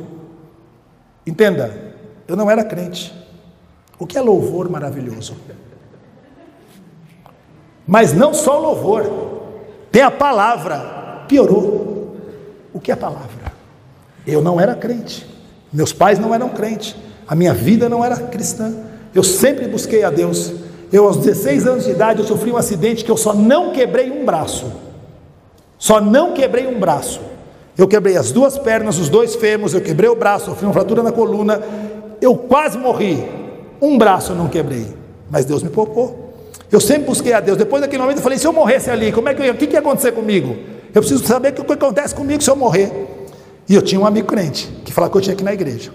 Entenda, 1.27 1.95
eu 2.27 2.37
não 2.37 2.51
era 2.51 2.64
crente. 2.64 3.14
O 3.99 4.07
que 4.07 4.16
é 4.16 4.21
louvor 4.21 4.68
maravilhoso? 4.68 5.37
Mas 7.87 8.12
não 8.12 8.33
só 8.33 8.59
o 8.59 8.62
louvor, 8.62 9.43
tem 9.91 10.03
a 10.03 10.11
palavra. 10.11 11.25
Piorou. 11.29 12.16
O 12.73 12.81
que 12.81 12.91
é 12.91 12.95
a 12.95 12.97
palavra? 12.97 13.53
Eu 14.27 14.41
não 14.43 14.61
era 14.61 14.75
crente, 14.75 15.27
meus 15.73 15.93
pais 15.93 16.18
não 16.18 16.35
eram 16.35 16.51
crentes, 16.51 16.95
a 17.27 17.35
minha 17.35 17.55
vida 17.55 17.89
não 17.89 18.05
era 18.05 18.16
cristã. 18.16 18.73
Eu 19.14 19.25
sempre 19.25 19.66
busquei 19.66 20.05
a 20.05 20.11
Deus. 20.11 20.53
Eu, 20.93 21.07
aos 21.07 21.18
16 21.18 21.66
anos 21.66 21.85
de 21.85 21.91
idade, 21.91 22.21
eu 22.21 22.27
sofri 22.27 22.51
um 22.51 22.57
acidente 22.57 23.05
que 23.05 23.11
eu 23.11 23.16
só 23.16 23.33
não 23.33 23.73
quebrei 23.73 24.11
um 24.11 24.25
braço. 24.25 24.73
Só 25.79 26.01
não 26.01 26.33
quebrei 26.33 26.66
um 26.66 26.79
braço. 26.79 27.21
Eu 27.81 27.89
quebrei 27.89 28.14
as 28.14 28.31
duas 28.31 28.59
pernas, 28.59 28.99
os 28.99 29.09
dois 29.09 29.37
fêmurs, 29.37 29.72
eu 29.72 29.81
quebrei 29.81 30.11
o 30.11 30.14
braço, 30.14 30.45
sofri 30.45 30.66
uma 30.66 30.72
fratura 30.74 31.03
na 31.03 31.11
coluna. 31.11 31.62
Eu 32.20 32.37
quase 32.37 32.76
morri. 32.76 33.26
Um 33.81 33.97
braço 33.97 34.33
eu 34.33 34.37
não 34.37 34.49
quebrei, 34.49 34.87
mas 35.31 35.47
Deus 35.47 35.62
me 35.62 35.70
poupou. 35.70 36.35
Eu 36.70 36.78
sempre 36.78 37.05
busquei 37.05 37.33
a 37.33 37.41
Deus. 37.41 37.57
Depois 37.57 37.81
daquele 37.81 38.03
momento 38.03 38.18
eu 38.18 38.22
falei: 38.22 38.37
se 38.37 38.47
eu 38.47 38.53
morresse 38.53 38.91
ali, 38.91 39.11
como 39.11 39.31
é 39.31 39.35
que 39.35 39.41
eu, 39.43 39.55
o 39.55 39.57
que, 39.57 39.66
que 39.66 39.72
ia 39.72 39.78
acontecer 39.78 40.12
comigo? 40.12 40.59
Eu 40.95 41.01
preciso 41.01 41.26
saber 41.26 41.59
o 41.59 41.64
que 41.64 41.72
acontece 41.72 42.14
comigo 42.14 42.43
se 42.43 42.51
eu 42.51 42.55
morrer. 42.55 42.93
E 43.66 43.74
eu 43.74 43.81
tinha 43.81 43.99
um 43.99 44.05
amigo 44.05 44.28
crente 44.28 44.68
que 44.85 44.93
falava 44.93 45.11
que 45.11 45.16
eu 45.16 45.22
tinha 45.22 45.35
que 45.35 45.43
ir 45.43 45.47
na 45.47 45.55
igreja. 45.55 45.91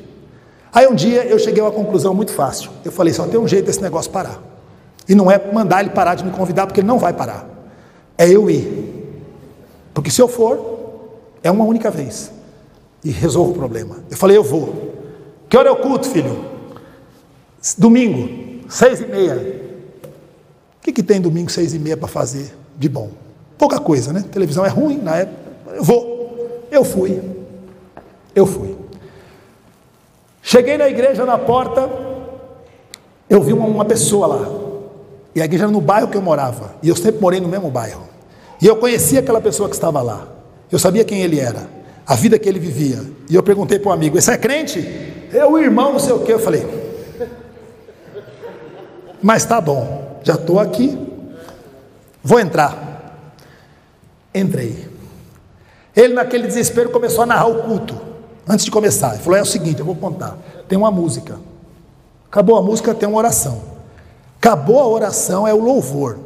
Aí 0.74 0.88
um 0.88 0.96
dia 0.96 1.24
eu 1.26 1.38
cheguei 1.38 1.62
a 1.62 1.66
uma 1.66 1.72
conclusão 1.72 2.16
muito 2.16 2.34
fácil. 2.34 2.72
Eu 2.84 2.92
falei: 2.92 3.14
só 3.14 3.28
tem 3.28 3.40
um 3.40 3.48
jeito 3.48 3.66
desse 3.66 3.84
negócio 3.84 4.10
parar. 4.10 4.42
E 5.08 5.14
não 5.14 5.30
é 5.30 5.40
mandar 5.54 5.82
ele 5.82 5.92
parar 5.92 6.16
de 6.16 6.26
me 6.26 6.32
convidar, 6.32 6.66
porque 6.66 6.80
ele 6.80 6.88
não 6.88 6.98
vai 6.98 7.14
parar. 7.14 7.48
É 8.18 8.28
eu 8.28 8.50
ir. 8.50 9.04
Porque 9.94 10.10
se 10.10 10.20
eu 10.20 10.28
for, 10.28 10.75
é 11.46 11.52
uma 11.52 11.64
única 11.64 11.90
vez. 11.90 12.32
E 13.04 13.12
resolvo 13.12 13.52
o 13.52 13.56
problema. 13.56 14.04
Eu 14.10 14.18
falei: 14.18 14.36
eu 14.36 14.44
vou. 14.44 14.94
Que 15.48 15.58
hora 15.58 15.70
é 15.70 15.72
o 15.72 15.78
culto, 15.78 16.10
filho? 16.10 16.44
Domingo, 17.78 18.68
seis 18.68 19.00
e 19.00 19.06
meia 19.06 19.66
que, 20.86 20.92
que 20.92 21.04
tem 21.04 21.20
domingo 21.20 21.52
seis 21.52 21.74
e 21.74 21.80
meia 21.80 21.98
para 21.98 22.08
fazer 22.08 22.56
de 22.78 22.88
bom? 22.88 23.10
Pouca 23.58 23.80
coisa, 23.80 24.14
né? 24.14 24.24
televisão 24.32 24.64
é 24.64 24.70
ruim 24.70 24.98
na 24.98 25.16
época. 25.16 25.38
Eu 25.76 25.84
vou. 25.84 26.68
Eu 26.70 26.84
fui. 26.84 27.22
Eu 28.36 28.46
fui. 28.46 28.78
Cheguei 30.44 30.78
na 30.78 30.88
igreja, 30.88 31.26
na 31.26 31.40
porta, 31.40 31.90
eu 33.28 33.42
vi 33.42 33.52
uma, 33.52 33.66
uma 33.66 33.86
pessoa 33.86 34.28
lá. 34.28 34.48
E 35.34 35.42
a 35.42 35.46
igreja 35.46 35.64
era 35.64 35.72
no 35.72 35.82
bairro 35.82 36.08
que 36.08 36.18
eu 36.18 36.22
morava. 36.22 36.76
E 36.84 36.90
eu 36.90 36.96
sempre 36.96 37.20
morei 37.20 37.40
no 37.40 37.48
mesmo 37.48 37.72
bairro. 37.72 38.04
E 38.62 38.68
eu 38.68 38.76
conhecia 38.76 39.22
aquela 39.22 39.42
pessoa 39.42 39.68
que 39.68 39.76
estava 39.76 40.04
lá. 40.04 40.28
Eu 40.72 40.80
sabia 40.80 41.04
quem 41.04 41.22
ele 41.22 41.40
era, 41.40 41.70
a 42.06 42.16
vida 42.16 42.38
que 42.40 42.48
ele 42.48 42.60
vivia. 42.60 43.02
E 43.30 43.36
eu 43.36 43.44
perguntei 43.44 43.80
para 43.80 43.90
o 43.90 43.94
amigo: 43.94 44.18
Esse 44.18 44.32
é 44.32 44.38
crente? 44.38 44.80
É 45.34 45.46
o 45.46 45.58
irmão, 45.58 45.94
não 45.94 46.00
sei 46.00 46.14
o 46.14 46.20
que. 46.20 46.32
Eu 46.32 46.40
falei: 46.40 46.66
Mas 49.22 49.46
tá 49.46 49.60
bom 49.62 50.06
já 50.26 50.34
estou 50.34 50.60
aqui, 50.60 50.98
vou 52.24 52.40
entrar. 52.40 53.22
Entrei. 54.34 54.90
Ele, 55.96 56.16
naquele 56.16 56.48
desespero, 56.48 56.90
começou 56.90 57.24
a 57.24 57.26
narrar 57.28 57.46
o 57.46 57.64
culto, 57.64 57.96
antes 58.48 58.66
de 58.66 58.72
começar. 58.72 59.14
Ele 59.14 59.24
falou: 59.24 59.38
É 59.38 59.42
o 59.44 59.46
seguinte, 59.46 59.80
eu 59.80 59.86
vou 59.86 59.96
contar. 59.96 60.36
Tem 60.68 60.78
uma 60.78 60.90
música. 60.90 61.40
Acabou 62.28 62.58
a 62.58 62.62
música, 62.62 62.94
tem 62.96 63.08
uma 63.08 63.20
oração. 63.20 63.62
Acabou 64.38 64.80
a 64.80 64.88
oração, 64.88 65.48
é 65.48 65.54
o 65.54 65.62
louvor. 65.62 66.18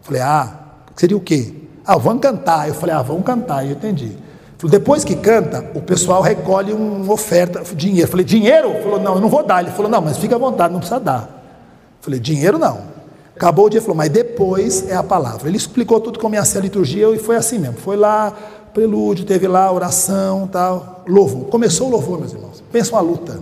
Falei, 0.00 0.20
ah, 0.20 0.58
seria 0.96 1.16
o 1.16 1.20
quê? 1.20 1.54
Ah, 1.84 1.96
vamos 1.96 2.22
cantar. 2.22 2.68
Eu 2.68 2.74
falei, 2.74 2.94
ah, 2.94 3.02
vamos 3.02 3.24
cantar. 3.24 3.64
Eu 3.64 3.72
entendi. 3.72 4.16
Falei, 4.58 4.78
depois 4.78 5.04
que 5.04 5.16
canta, 5.16 5.64
o 5.74 5.80
pessoal 5.80 6.22
recolhe 6.22 6.72
uma 6.72 7.12
oferta, 7.12 7.62
dinheiro. 7.74 8.08
Falei, 8.08 8.24
dinheiro? 8.24 8.68
Ele 8.70 8.82
falou, 8.82 9.00
não, 9.00 9.14
eu 9.16 9.20
não 9.20 9.28
vou 9.28 9.42
dar. 9.42 9.62
Ele 9.62 9.72
falou, 9.72 9.90
não, 9.90 10.00
mas 10.00 10.18
fica 10.18 10.36
à 10.36 10.38
vontade, 10.38 10.72
não 10.72 10.80
precisa 10.80 11.00
dar. 11.00 11.42
Falei, 12.00 12.20
dinheiro 12.20 12.58
não. 12.58 12.92
Acabou 13.34 13.66
o 13.66 13.70
dia, 13.70 13.80
falou, 13.80 13.96
mas 13.96 14.08
depois 14.08 14.88
é 14.88 14.94
a 14.94 15.02
palavra. 15.02 15.48
Ele 15.48 15.56
explicou 15.56 15.98
tudo 15.98 16.18
como 16.18 16.34
ia 16.34 16.44
ser 16.44 16.58
a 16.58 16.60
liturgia 16.60 17.08
e 17.08 17.18
foi 17.18 17.34
assim 17.34 17.58
mesmo. 17.58 17.76
Foi 17.78 17.96
lá, 17.96 18.32
prelúdio, 18.72 19.24
teve 19.24 19.48
lá 19.48 19.70
oração, 19.72 20.46
tal, 20.46 21.02
louvor. 21.08 21.46
Começou 21.46 21.88
o 21.88 21.90
louvor, 21.90 22.20
meus 22.20 22.32
irmãos. 22.32 22.62
Pensa 22.70 22.92
uma 22.92 23.00
luta. 23.00 23.40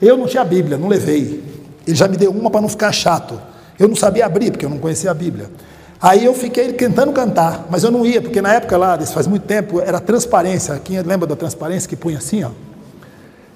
Eu 0.00 0.16
não 0.16 0.26
tinha 0.26 0.44
Bíblia, 0.44 0.76
não 0.76 0.88
levei. 0.88 1.42
Ele 1.86 1.96
já 1.96 2.06
me 2.06 2.16
deu 2.16 2.30
uma 2.30 2.50
para 2.50 2.60
não 2.60 2.68
ficar 2.68 2.92
chato. 2.92 3.40
Eu 3.78 3.88
não 3.88 3.96
sabia 3.96 4.24
abrir, 4.26 4.50
porque 4.50 4.64
eu 4.64 4.70
não 4.70 4.78
conhecia 4.78 5.10
a 5.10 5.14
Bíblia. 5.14 5.50
Aí 6.00 6.24
eu 6.24 6.34
fiquei 6.34 6.72
tentando 6.72 7.12
cantar, 7.12 7.66
mas 7.70 7.82
eu 7.82 7.90
não 7.90 8.04
ia, 8.04 8.20
porque 8.20 8.42
na 8.42 8.52
época 8.52 8.76
lá, 8.76 8.96
isso 8.96 9.14
faz 9.14 9.26
muito 9.26 9.44
tempo, 9.44 9.80
era 9.80 10.00
transparência. 10.00 10.78
Quem 10.82 11.00
lembra 11.00 11.26
da 11.26 11.36
transparência 11.36 11.88
que 11.88 11.96
punha 11.96 12.18
assim, 12.18 12.44
ó? 12.44 12.50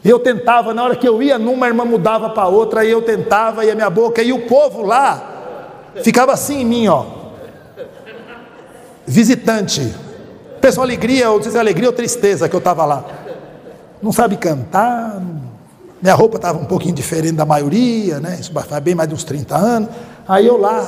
Eu 0.04 0.18
tentava, 0.18 0.72
na 0.72 0.82
hora 0.84 0.96
que 0.96 1.06
eu 1.06 1.22
ia 1.22 1.38
numa, 1.38 1.66
a 1.66 1.68
irmã 1.68 1.84
mudava 1.84 2.30
para 2.30 2.46
outra, 2.46 2.80
aí 2.80 2.90
eu 2.90 3.02
tentava, 3.02 3.64
e 3.64 3.70
a 3.70 3.74
minha 3.74 3.90
boca, 3.90 4.22
e 4.22 4.32
o 4.32 4.46
povo 4.46 4.82
lá 4.82 5.82
ficava 6.02 6.32
assim 6.32 6.60
em 6.60 6.64
mim, 6.64 6.88
ó. 6.88 7.04
Visitante. 9.06 9.94
Pessoal, 10.60 10.84
alegria, 10.84 11.30
ou 11.30 11.40
é 11.40 11.58
alegria 11.58 11.88
ou 11.88 11.92
tristeza 11.92 12.48
que 12.48 12.54
eu 12.54 12.58
estava 12.58 12.84
lá. 12.84 13.04
Não 14.00 14.12
sabe 14.12 14.36
cantar, 14.36 15.20
minha 16.00 16.14
roupa 16.14 16.36
estava 16.36 16.58
um 16.58 16.64
pouquinho 16.64 16.94
diferente 16.94 17.34
da 17.34 17.44
maioria, 17.44 18.20
né? 18.20 18.38
Isso 18.40 18.52
faz 18.52 18.82
bem 18.82 18.94
mais 18.94 19.08
de 19.08 19.14
uns 19.14 19.24
30 19.24 19.56
anos. 19.56 19.88
Aí 20.28 20.46
eu 20.46 20.56
lá, 20.56 20.86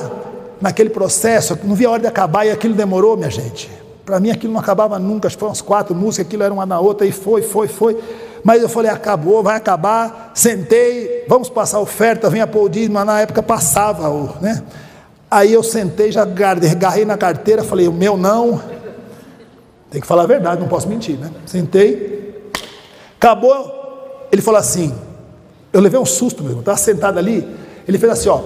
naquele 0.61 0.91
processo, 0.91 1.59
não 1.65 1.75
via 1.75 1.89
a 1.89 1.91
hora 1.93 2.03
de 2.03 2.07
acabar 2.07 2.47
e 2.47 2.51
aquilo 2.51 2.75
demorou, 2.75 3.17
minha 3.17 3.31
gente. 3.31 3.71
Para 4.05 4.19
mim 4.19 4.31
aquilo 4.31 4.53
não 4.53 4.61
acabava 4.61 4.99
nunca, 4.99 5.27
acho 5.29 5.37
que 5.37 5.41
foram 5.41 5.51
umas 5.51 5.61
quatro 5.61 5.95
músicas, 5.95 6.27
aquilo 6.27 6.43
era 6.43 6.53
uma 6.53 6.67
na 6.67 6.81
outra, 6.81 7.07
e 7.07 7.13
foi, 7.13 7.43
foi, 7.43 7.69
foi. 7.69 7.99
Mas 8.43 8.63
eu 8.63 8.69
falei, 8.69 8.91
acabou, 8.91 9.43
vai 9.43 9.57
acabar. 9.57 10.33
Sentei, 10.35 11.25
vamos 11.29 11.49
passar 11.49 11.79
a 11.79 11.81
oferta, 11.81 12.31
vem 12.31 12.43
dízimo, 12.71 12.95
mas 12.95 13.07
na 13.07 13.21
época 13.21 13.43
passava, 13.43 14.09
né? 14.41 14.63
Aí 15.31 15.53
eu 15.53 15.63
sentei, 15.63 16.11
já 16.11 16.23
agarrei 16.23 17.05
na 17.05 17.17
carteira, 17.17 17.63
falei, 17.63 17.87
o 17.87 17.93
meu 17.93 18.17
não. 18.17 18.61
Tem 19.91 20.01
que 20.01 20.07
falar 20.07 20.23
a 20.23 20.27
verdade, 20.27 20.61
não 20.61 20.69
posso 20.69 20.89
mentir, 20.89 21.19
né? 21.19 21.31
Sentei, 21.47 22.51
acabou 23.17 23.81
ele 24.31 24.43
falou 24.43 24.61
assim: 24.61 24.95
eu 25.73 25.81
levei 25.81 25.99
um 25.99 26.07
susto 26.07 26.43
mesmo, 26.43 26.61
estava 26.61 26.79
sentado 26.79 27.19
ali. 27.19 27.47
Ele 27.87 27.99
fez 27.99 28.13
assim: 28.13 28.29
ó, 28.29 28.41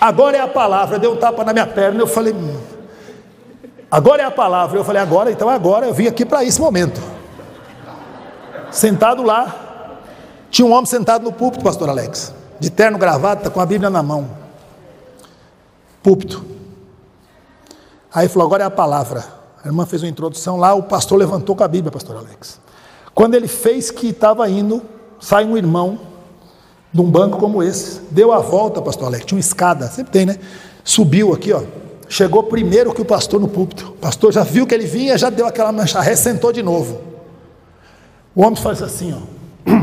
agora 0.00 0.36
é 0.36 0.40
a 0.40 0.48
palavra. 0.48 0.98
Deu 0.98 1.12
um 1.12 1.16
tapa 1.16 1.44
na 1.44 1.52
minha 1.52 1.66
perna. 1.66 2.00
Eu 2.00 2.06
falei: 2.06 2.32
hum, 2.32 2.56
agora 3.90 4.22
é 4.22 4.24
a 4.24 4.30
palavra. 4.30 4.78
Eu 4.78 4.84
falei: 4.84 5.00
agora, 5.00 5.30
então 5.30 5.48
agora. 5.48 5.86
Eu 5.86 5.94
vim 5.94 6.06
aqui 6.06 6.24
para 6.24 6.44
esse 6.44 6.60
momento. 6.60 7.00
Sentado 8.70 9.22
lá, 9.22 10.00
tinha 10.50 10.66
um 10.66 10.72
homem 10.72 10.86
sentado 10.86 11.24
no 11.24 11.32
púlpito, 11.32 11.64
pastor 11.64 11.88
Alex, 11.88 12.34
de 12.58 12.70
terno 12.70 12.98
gravata, 12.98 13.48
com 13.50 13.60
a 13.60 13.66
Bíblia 13.66 13.90
na 13.90 14.02
mão. 14.02 14.28
Púlpito. 16.02 16.44
Aí 18.14 18.28
falou: 18.28 18.46
agora 18.46 18.64
é 18.64 18.66
a 18.66 18.70
palavra. 18.70 19.24
A 19.64 19.68
irmã 19.68 19.84
fez 19.84 20.02
uma 20.02 20.08
introdução 20.08 20.56
lá, 20.56 20.74
o 20.74 20.82
pastor 20.82 21.18
levantou 21.18 21.56
com 21.56 21.64
a 21.64 21.68
Bíblia, 21.68 21.90
pastor 21.90 22.16
Alex. 22.16 22.60
Quando 23.12 23.34
ele 23.34 23.48
fez 23.48 23.90
que 23.90 24.08
estava 24.08 24.48
indo 24.48 24.82
sai 25.18 25.44
um 25.44 25.56
irmão 25.56 25.98
de 26.96 27.02
um 27.02 27.10
banco 27.10 27.36
como 27.38 27.62
esse, 27.62 28.00
deu 28.10 28.32
a 28.32 28.38
volta, 28.38 28.80
pastor 28.80 29.08
Alex, 29.08 29.26
tinha 29.26 29.36
uma 29.36 29.40
escada, 29.40 29.86
sempre 29.88 30.10
tem, 30.10 30.24
né? 30.24 30.38
Subiu 30.82 31.34
aqui, 31.34 31.52
ó. 31.52 31.62
Chegou 32.08 32.42
primeiro 32.44 32.94
que 32.94 33.02
o 33.02 33.04
pastor 33.04 33.38
no 33.38 33.48
púlpito. 33.48 33.90
O 33.90 34.00
pastor 34.00 34.32
já 34.32 34.42
viu 34.42 34.66
que 34.66 34.74
ele 34.74 34.86
vinha, 34.86 35.18
já 35.18 35.28
deu 35.28 35.46
aquela 35.46 35.70
mancha 35.70 36.00
ré, 36.00 36.16
sentou 36.16 36.52
de 36.52 36.62
novo. 36.62 37.00
O 38.34 38.42
homem 38.42 38.56
faz 38.56 38.80
assim, 38.80 39.14
ó. 39.14 39.70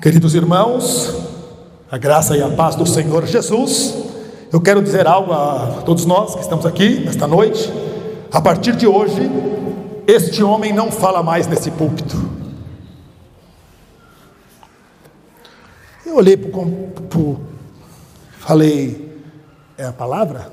Queridos 0.00 0.34
irmãos, 0.34 1.14
a 1.90 1.98
graça 1.98 2.34
e 2.34 2.42
a 2.42 2.48
paz 2.48 2.74
do 2.74 2.86
Senhor 2.86 3.26
Jesus. 3.26 3.94
Eu 4.50 4.60
quero 4.62 4.80
dizer 4.80 5.06
algo 5.06 5.32
a 5.32 5.82
todos 5.84 6.06
nós 6.06 6.34
que 6.34 6.40
estamos 6.40 6.64
aqui 6.64 7.00
nesta 7.00 7.26
noite. 7.26 7.70
A 8.32 8.40
partir 8.40 8.76
de 8.76 8.86
hoje, 8.86 9.30
este 10.06 10.42
homem 10.42 10.72
não 10.72 10.90
fala 10.90 11.22
mais 11.22 11.46
nesse 11.46 11.70
púlpito. 11.70 12.43
Eu 16.04 16.16
olhei 16.16 16.36
para 16.36 16.60
o. 17.18 17.40
Falei, 18.38 19.18
é 19.78 19.84
a 19.84 19.92
palavra? 19.92 20.52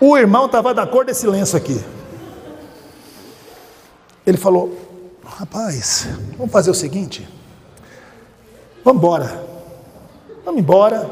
O 0.00 0.18
irmão 0.18 0.46
estava 0.46 0.74
da 0.74 0.84
cor 0.84 1.04
desse 1.04 1.26
lenço 1.28 1.56
aqui. 1.56 1.80
Ele 4.26 4.36
falou: 4.36 4.76
Rapaz, 5.24 6.08
vamos 6.36 6.52
fazer 6.52 6.70
o 6.70 6.74
seguinte. 6.74 7.28
Vamos 8.84 9.00
embora. 9.00 9.44
Vamos 10.44 10.60
embora. 10.60 11.08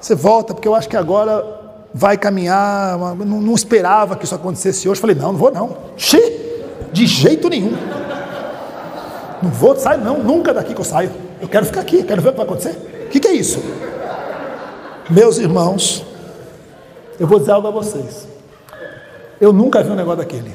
Você 0.00 0.14
volta, 0.14 0.54
porque 0.54 0.66
eu 0.66 0.74
acho 0.74 0.88
que 0.88 0.96
agora 0.96 1.44
vai 1.92 2.16
caminhar. 2.16 2.98
Não, 3.16 3.40
não 3.40 3.54
esperava 3.54 4.16
que 4.16 4.24
isso 4.24 4.34
acontecesse 4.34 4.88
hoje. 4.88 4.98
Falei: 4.98 5.14
Não, 5.14 5.32
não 5.32 5.38
vou 5.38 5.52
não. 5.52 5.76
Xi, 5.96 6.20
de 6.90 7.06
jeito 7.06 7.50
nenhum. 7.50 7.76
Não 9.42 9.50
vou, 9.50 9.74
sair 9.76 9.98
não, 9.98 10.18
nunca 10.22 10.54
daqui 10.54 10.72
que 10.74 10.80
eu 10.80 10.84
saio. 10.84 11.10
Eu 11.40 11.48
quero 11.48 11.66
ficar 11.66 11.80
aqui, 11.80 12.02
quero 12.04 12.22
ver 12.22 12.28
o 12.28 12.32
que 12.32 12.38
vai 12.38 12.46
acontecer. 12.46 12.76
O 13.06 13.08
que, 13.08 13.18
que 13.18 13.28
é 13.28 13.32
isso? 13.32 13.60
Meus 15.10 15.38
irmãos, 15.38 16.04
eu 17.18 17.26
vou 17.26 17.38
dizer 17.38 17.52
algo 17.52 17.66
a 17.66 17.70
vocês. 17.70 18.28
Eu 19.40 19.52
nunca 19.52 19.82
vi 19.82 19.90
um 19.90 19.96
negócio 19.96 20.18
daquele. 20.18 20.54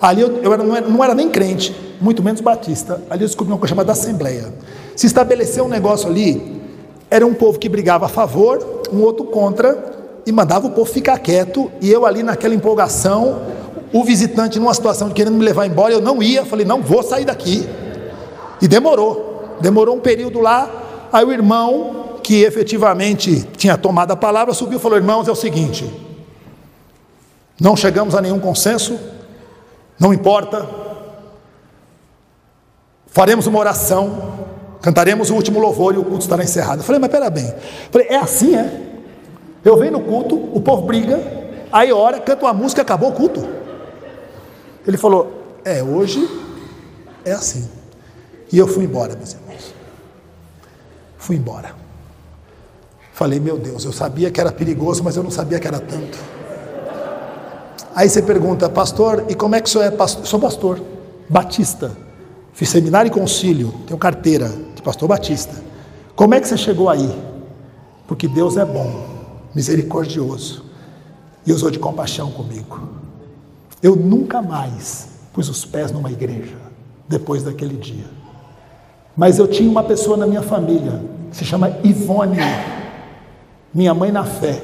Ali 0.00 0.20
eu, 0.20 0.40
eu 0.42 0.52
era, 0.52 0.62
não, 0.62 0.76
era, 0.76 0.86
não, 0.86 1.04
era, 1.04 1.14
nem 1.14 1.28
crente, 1.28 1.74
muito 2.00 2.22
menos 2.22 2.40
batista. 2.40 3.02
Ali 3.10 3.22
eu 3.22 3.26
descobri 3.26 3.52
uma 3.52 3.58
coisa 3.58 3.70
chamada 3.70 3.92
Assembleia. 3.92 4.52
Se 4.94 5.06
estabeleceu 5.06 5.64
um 5.64 5.68
negócio 5.68 6.08
ali, 6.08 6.62
era 7.10 7.26
um 7.26 7.34
povo 7.34 7.58
que 7.58 7.68
brigava 7.68 8.06
a 8.06 8.08
favor, 8.08 8.82
um 8.92 9.00
outro 9.00 9.24
contra, 9.24 9.92
e 10.26 10.30
mandava 10.30 10.66
o 10.66 10.70
povo 10.70 10.90
ficar 10.90 11.18
quieto, 11.18 11.70
e 11.80 11.90
eu 11.90 12.06
ali 12.06 12.22
naquela 12.22 12.54
empolgação, 12.54 13.40
o 13.94 14.02
visitante 14.02 14.58
numa 14.58 14.74
situação 14.74 15.06
de 15.06 15.14
querendo 15.14 15.34
me 15.34 15.44
levar 15.44 15.66
embora, 15.66 15.94
eu 15.94 16.00
não 16.00 16.20
ia, 16.20 16.44
falei, 16.44 16.66
não 16.66 16.82
vou 16.82 17.00
sair 17.00 17.24
daqui. 17.24 17.64
E 18.60 18.66
demorou, 18.66 19.56
demorou 19.60 19.94
um 19.94 20.00
período 20.00 20.40
lá, 20.40 20.68
aí 21.12 21.24
o 21.24 21.30
irmão, 21.30 22.18
que 22.20 22.42
efetivamente 22.42 23.46
tinha 23.56 23.78
tomado 23.78 24.10
a 24.10 24.16
palavra, 24.16 24.52
subiu 24.52 24.78
e 24.78 24.82
falou: 24.82 24.98
irmãos, 24.98 25.28
é 25.28 25.30
o 25.30 25.36
seguinte, 25.36 25.88
não 27.60 27.76
chegamos 27.76 28.16
a 28.16 28.20
nenhum 28.20 28.40
consenso, 28.40 28.98
não 29.96 30.12
importa, 30.12 30.68
faremos 33.06 33.46
uma 33.46 33.60
oração, 33.60 34.40
cantaremos 34.82 35.30
o 35.30 35.36
último 35.36 35.60
louvor 35.60 35.94
e 35.94 35.98
o 35.98 36.04
culto 36.04 36.22
estará 36.22 36.42
encerrado. 36.42 36.80
Eu 36.80 36.84
falei, 36.84 37.00
mas 37.00 37.12
pera 37.12 37.30
bem, 37.30 37.54
falei, 37.92 38.08
é 38.08 38.16
assim, 38.16 38.56
é? 38.56 38.80
Eu 39.64 39.76
venho 39.76 39.92
no 39.92 40.00
culto, 40.00 40.34
o 40.34 40.60
povo 40.60 40.82
briga, 40.82 41.20
aí 41.72 41.92
ora, 41.92 42.18
canta 42.18 42.44
uma 42.44 42.52
música, 42.52 42.82
acabou 42.82 43.10
o 43.10 43.12
culto. 43.12 43.62
Ele 44.86 44.96
falou: 44.96 45.60
É, 45.64 45.82
hoje 45.82 46.28
é 47.24 47.32
assim. 47.32 47.68
E 48.52 48.58
eu 48.58 48.68
fui 48.68 48.84
embora, 48.84 49.16
meus 49.16 49.32
irmãos. 49.32 49.74
Fui 51.18 51.36
embora. 51.36 51.74
Falei, 53.12 53.38
meu 53.38 53.56
Deus, 53.56 53.84
eu 53.84 53.92
sabia 53.92 54.30
que 54.30 54.40
era 54.40 54.50
perigoso, 54.50 55.02
mas 55.04 55.16
eu 55.16 55.22
não 55.22 55.30
sabia 55.30 55.60
que 55.60 55.66
era 55.66 55.78
tanto. 55.78 56.18
Aí 57.94 58.08
você 58.08 58.20
pergunta, 58.20 58.68
pastor, 58.68 59.24
e 59.28 59.34
como 59.36 59.54
é 59.54 59.60
que 59.60 59.68
o 59.68 59.70
senhor 59.70 59.84
é 59.84 59.90
pastor? 59.90 60.26
Sou 60.26 60.40
pastor, 60.40 60.82
batista. 61.28 61.96
Fiz 62.52 62.68
seminário 62.68 63.08
e 63.08 63.12
concílio, 63.12 63.72
tenho 63.86 63.98
carteira 63.98 64.48
de 64.74 64.82
pastor 64.82 65.08
batista. 65.08 65.54
Como 66.16 66.34
é 66.34 66.40
que 66.40 66.48
você 66.48 66.56
chegou 66.56 66.88
aí? 66.88 67.08
Porque 68.06 68.26
Deus 68.26 68.56
é 68.56 68.64
bom, 68.64 69.06
misericordioso 69.54 70.64
e 71.46 71.52
usou 71.52 71.70
de 71.70 71.78
compaixão 71.78 72.30
comigo. 72.32 73.03
Eu 73.84 73.94
nunca 73.94 74.40
mais 74.40 75.08
pus 75.30 75.46
os 75.50 75.62
pés 75.66 75.92
numa 75.92 76.10
igreja 76.10 76.56
depois 77.06 77.42
daquele 77.42 77.76
dia. 77.76 78.06
Mas 79.14 79.38
eu 79.38 79.46
tinha 79.46 79.70
uma 79.70 79.82
pessoa 79.82 80.16
na 80.16 80.26
minha 80.26 80.40
família, 80.40 81.02
se 81.30 81.44
chama 81.44 81.68
Ivone, 81.84 82.38
minha 83.74 83.92
mãe 83.92 84.10
na 84.10 84.24
fé, 84.24 84.62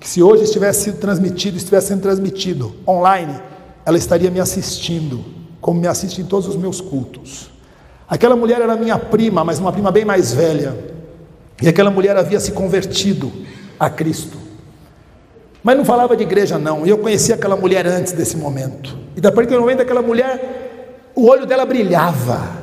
que 0.00 0.08
se 0.08 0.20
hoje 0.20 0.42
estivesse 0.42 0.82
sido 0.82 0.98
transmitido, 0.98 1.56
estivesse 1.56 1.86
sendo 1.86 2.02
transmitido 2.02 2.74
online, 2.88 3.40
ela 3.86 3.96
estaria 3.96 4.32
me 4.32 4.40
assistindo, 4.40 5.24
como 5.60 5.80
me 5.80 5.86
assiste 5.86 6.20
em 6.20 6.24
todos 6.24 6.48
os 6.48 6.56
meus 6.56 6.80
cultos. 6.80 7.52
Aquela 8.08 8.34
mulher 8.34 8.60
era 8.60 8.74
minha 8.74 8.98
prima, 8.98 9.44
mas 9.44 9.60
uma 9.60 9.72
prima 9.72 9.92
bem 9.92 10.04
mais 10.04 10.34
velha. 10.34 10.76
E 11.62 11.68
aquela 11.68 11.88
mulher 11.88 12.16
havia 12.16 12.40
se 12.40 12.50
convertido 12.50 13.30
a 13.78 13.88
Cristo. 13.88 14.49
Mas 15.62 15.76
não 15.76 15.84
falava 15.84 16.16
de 16.16 16.22
igreja, 16.22 16.58
não. 16.58 16.86
E 16.86 16.90
eu 16.90 16.98
conhecia 16.98 17.34
aquela 17.34 17.56
mulher 17.56 17.86
antes 17.86 18.12
desse 18.12 18.36
momento. 18.36 18.96
E 19.16 19.20
depois 19.20 19.46
que 19.46 19.54
eu 19.54 19.60
momento 19.60 19.82
aquela 19.82 20.02
mulher, 20.02 21.10
o 21.14 21.26
olho 21.26 21.44
dela 21.46 21.66
brilhava. 21.66 22.60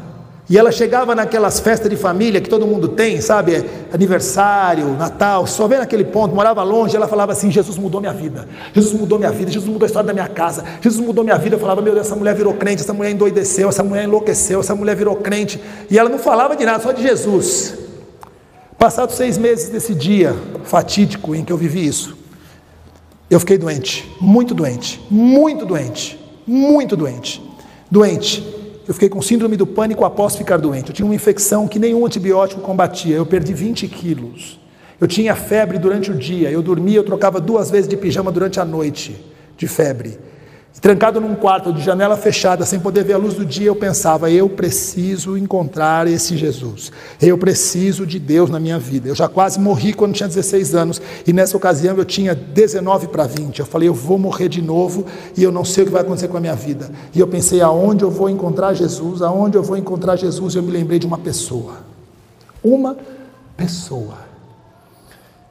E 0.49 0.57
ela 0.57 0.71
chegava 0.71 1.13
naquelas 1.13 1.59
festas 1.59 1.89
de 1.89 1.97
família 1.97 2.39
que 2.39 2.49
todo 2.49 2.65
mundo 2.65 2.87
tem, 2.87 3.19
sabe? 3.19 3.65
Aniversário, 3.91 4.95
Natal, 4.95 5.45
só 5.45 5.67
vê 5.67 5.77
naquele 5.77 6.05
ponto, 6.05 6.33
morava 6.33 6.63
longe, 6.63 6.95
ela 6.95 7.07
falava 7.07 7.33
assim: 7.33 7.51
Jesus 7.51 7.77
mudou 7.77 7.99
minha 7.99 8.13
vida, 8.13 8.47
Jesus 8.73 8.97
mudou 8.97 9.19
minha 9.19 9.31
vida, 9.31 9.51
Jesus 9.51 9.69
mudou 9.69 9.85
a 9.85 9.87
história 9.87 10.07
da 10.07 10.13
minha 10.13 10.29
casa, 10.29 10.63
Jesus 10.79 11.05
mudou 11.05 11.21
minha 11.21 11.37
vida. 11.37 11.57
Eu 11.57 11.59
falava: 11.59 11.81
Meu 11.81 11.93
Deus, 11.93 12.07
essa 12.07 12.15
mulher 12.15 12.33
virou 12.33 12.53
crente, 12.53 12.81
essa 12.81 12.93
mulher 12.93 13.11
endoideceu, 13.11 13.67
essa 13.67 13.83
mulher 13.83 14.05
enlouqueceu, 14.05 14.61
essa 14.61 14.73
mulher 14.73 14.95
virou 14.95 15.17
crente. 15.17 15.61
E 15.91 15.99
ela 15.99 16.09
não 16.09 16.17
falava 16.17 16.55
de 16.55 16.63
nada, 16.63 16.81
só 16.81 16.93
de 16.93 17.01
Jesus. 17.01 17.77
Passados 18.77 19.15
seis 19.15 19.37
meses 19.37 19.67
desse 19.67 19.93
dia 19.93 20.33
fatídico 20.63 21.35
em 21.35 21.43
que 21.43 21.51
eu 21.51 21.57
vivi 21.57 21.85
isso, 21.85 22.15
eu 23.29 23.39
fiquei 23.39 23.57
doente, 23.57 24.09
muito 24.21 24.53
doente, 24.53 25.01
muito 25.09 25.65
doente, 25.65 26.17
muito 26.45 26.95
doente, 26.95 27.41
doente. 27.91 28.55
Eu 28.87 28.93
fiquei 28.93 29.09
com 29.09 29.21
síndrome 29.21 29.57
do 29.57 29.67
pânico 29.67 30.05
após 30.05 30.37
ficar 30.37 30.57
doente. 30.57 30.89
Eu 30.89 30.95
tinha 30.95 31.05
uma 31.05 31.15
infecção 31.15 31.67
que 31.67 31.77
nenhum 31.77 32.05
antibiótico 32.05 32.61
combatia. 32.61 33.17
Eu 33.17 33.25
perdi 33.25 33.53
20 33.53 33.85
quilos. 33.89 34.57
Eu 34.99 35.07
tinha 35.07 35.35
febre 35.35 35.77
durante 35.77 36.09
o 36.09 36.15
dia. 36.15 36.49
Eu 36.49 36.61
dormia, 36.61 36.97
eu 36.97 37.03
trocava 37.03 37.41
duas 37.41 37.69
vezes 37.69 37.89
de 37.89 37.97
pijama 37.97 38.31
durante 38.31 38.61
a 38.61 38.65
noite, 38.65 39.13
de 39.57 39.67
febre. 39.67 40.17
Trancado 40.79 41.19
num 41.19 41.33
quarto 41.33 41.73
de 41.73 41.81
janela 41.81 42.15
fechada, 42.15 42.63
sem 42.63 42.79
poder 42.79 43.03
ver 43.03 43.13
a 43.13 43.17
luz 43.17 43.33
do 43.33 43.43
dia, 43.43 43.67
eu 43.67 43.75
pensava: 43.75 44.29
eu 44.29 44.47
preciso 44.47 45.35
encontrar 45.35 46.07
esse 46.07 46.37
Jesus. 46.37 46.91
Eu 47.19 47.35
preciso 47.35 48.05
de 48.05 48.19
Deus 48.19 48.49
na 48.51 48.59
minha 48.59 48.77
vida. 48.77 49.09
Eu 49.09 49.15
já 49.15 49.27
quase 49.27 49.59
morri 49.59 49.91
quando 49.91 50.13
tinha 50.13 50.29
16 50.29 50.75
anos, 50.75 51.01
e 51.25 51.33
nessa 51.33 51.57
ocasião 51.57 51.97
eu 51.97 52.05
tinha 52.05 52.35
19 52.35 53.07
para 53.07 53.25
20. 53.25 53.59
Eu 53.59 53.65
falei: 53.65 53.89
eu 53.89 53.93
vou 53.93 54.19
morrer 54.19 54.49
de 54.49 54.61
novo 54.61 55.05
e 55.35 55.41
eu 55.41 55.51
não 55.51 55.65
sei 55.65 55.83
o 55.83 55.87
que 55.87 55.93
vai 55.93 56.03
acontecer 56.03 56.27
com 56.27 56.37
a 56.37 56.41
minha 56.41 56.55
vida. 56.55 56.91
E 57.13 57.19
eu 57.19 57.27
pensei: 57.27 57.59
aonde 57.59 58.03
eu 58.03 58.11
vou 58.11 58.29
encontrar 58.29 58.75
Jesus? 58.75 59.23
Aonde 59.23 59.57
eu 59.57 59.63
vou 59.63 59.77
encontrar 59.77 60.15
Jesus? 60.15 60.53
E 60.53 60.57
eu 60.57 60.63
me 60.63 60.71
lembrei 60.71 60.99
de 60.99 61.07
uma 61.07 61.17
pessoa. 61.17 61.77
Uma 62.63 62.95
pessoa 63.55 64.26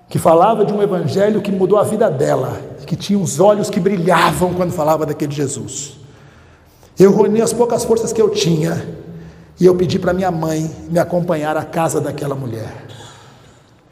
que 0.09 0.19
falava 0.19 0.65
de 0.65 0.73
um 0.73 0.83
evangelho 0.83 1.41
que 1.41 1.51
mudou 1.51 1.79
a 1.79 1.83
vida 1.83 2.09
dela, 2.11 2.61
que 2.87 2.95
tinha 2.95 3.19
os 3.19 3.41
olhos 3.41 3.69
que 3.69 3.81
brilhavam 3.81 4.55
quando 4.55 4.73
falava 4.73 5.05
daquele 5.05 5.33
Jesus. 5.33 5.99
Eu 6.99 7.15
reuni 7.15 7.43
as 7.43 7.53
poucas 7.53 7.85
forças 7.85 8.13
que 8.13 8.23
eu 8.23 8.31
tinha 8.31 8.89
e 9.59 9.67
eu 9.67 9.75
pedi 9.75 9.99
para 9.99 10.13
minha 10.13 10.31
mãe 10.31 10.71
me 10.89 10.99
acompanhar 10.99 11.57
à 11.57 11.65
casa 11.65 12.01
daquela 12.01 12.35
mulher. 12.35 12.87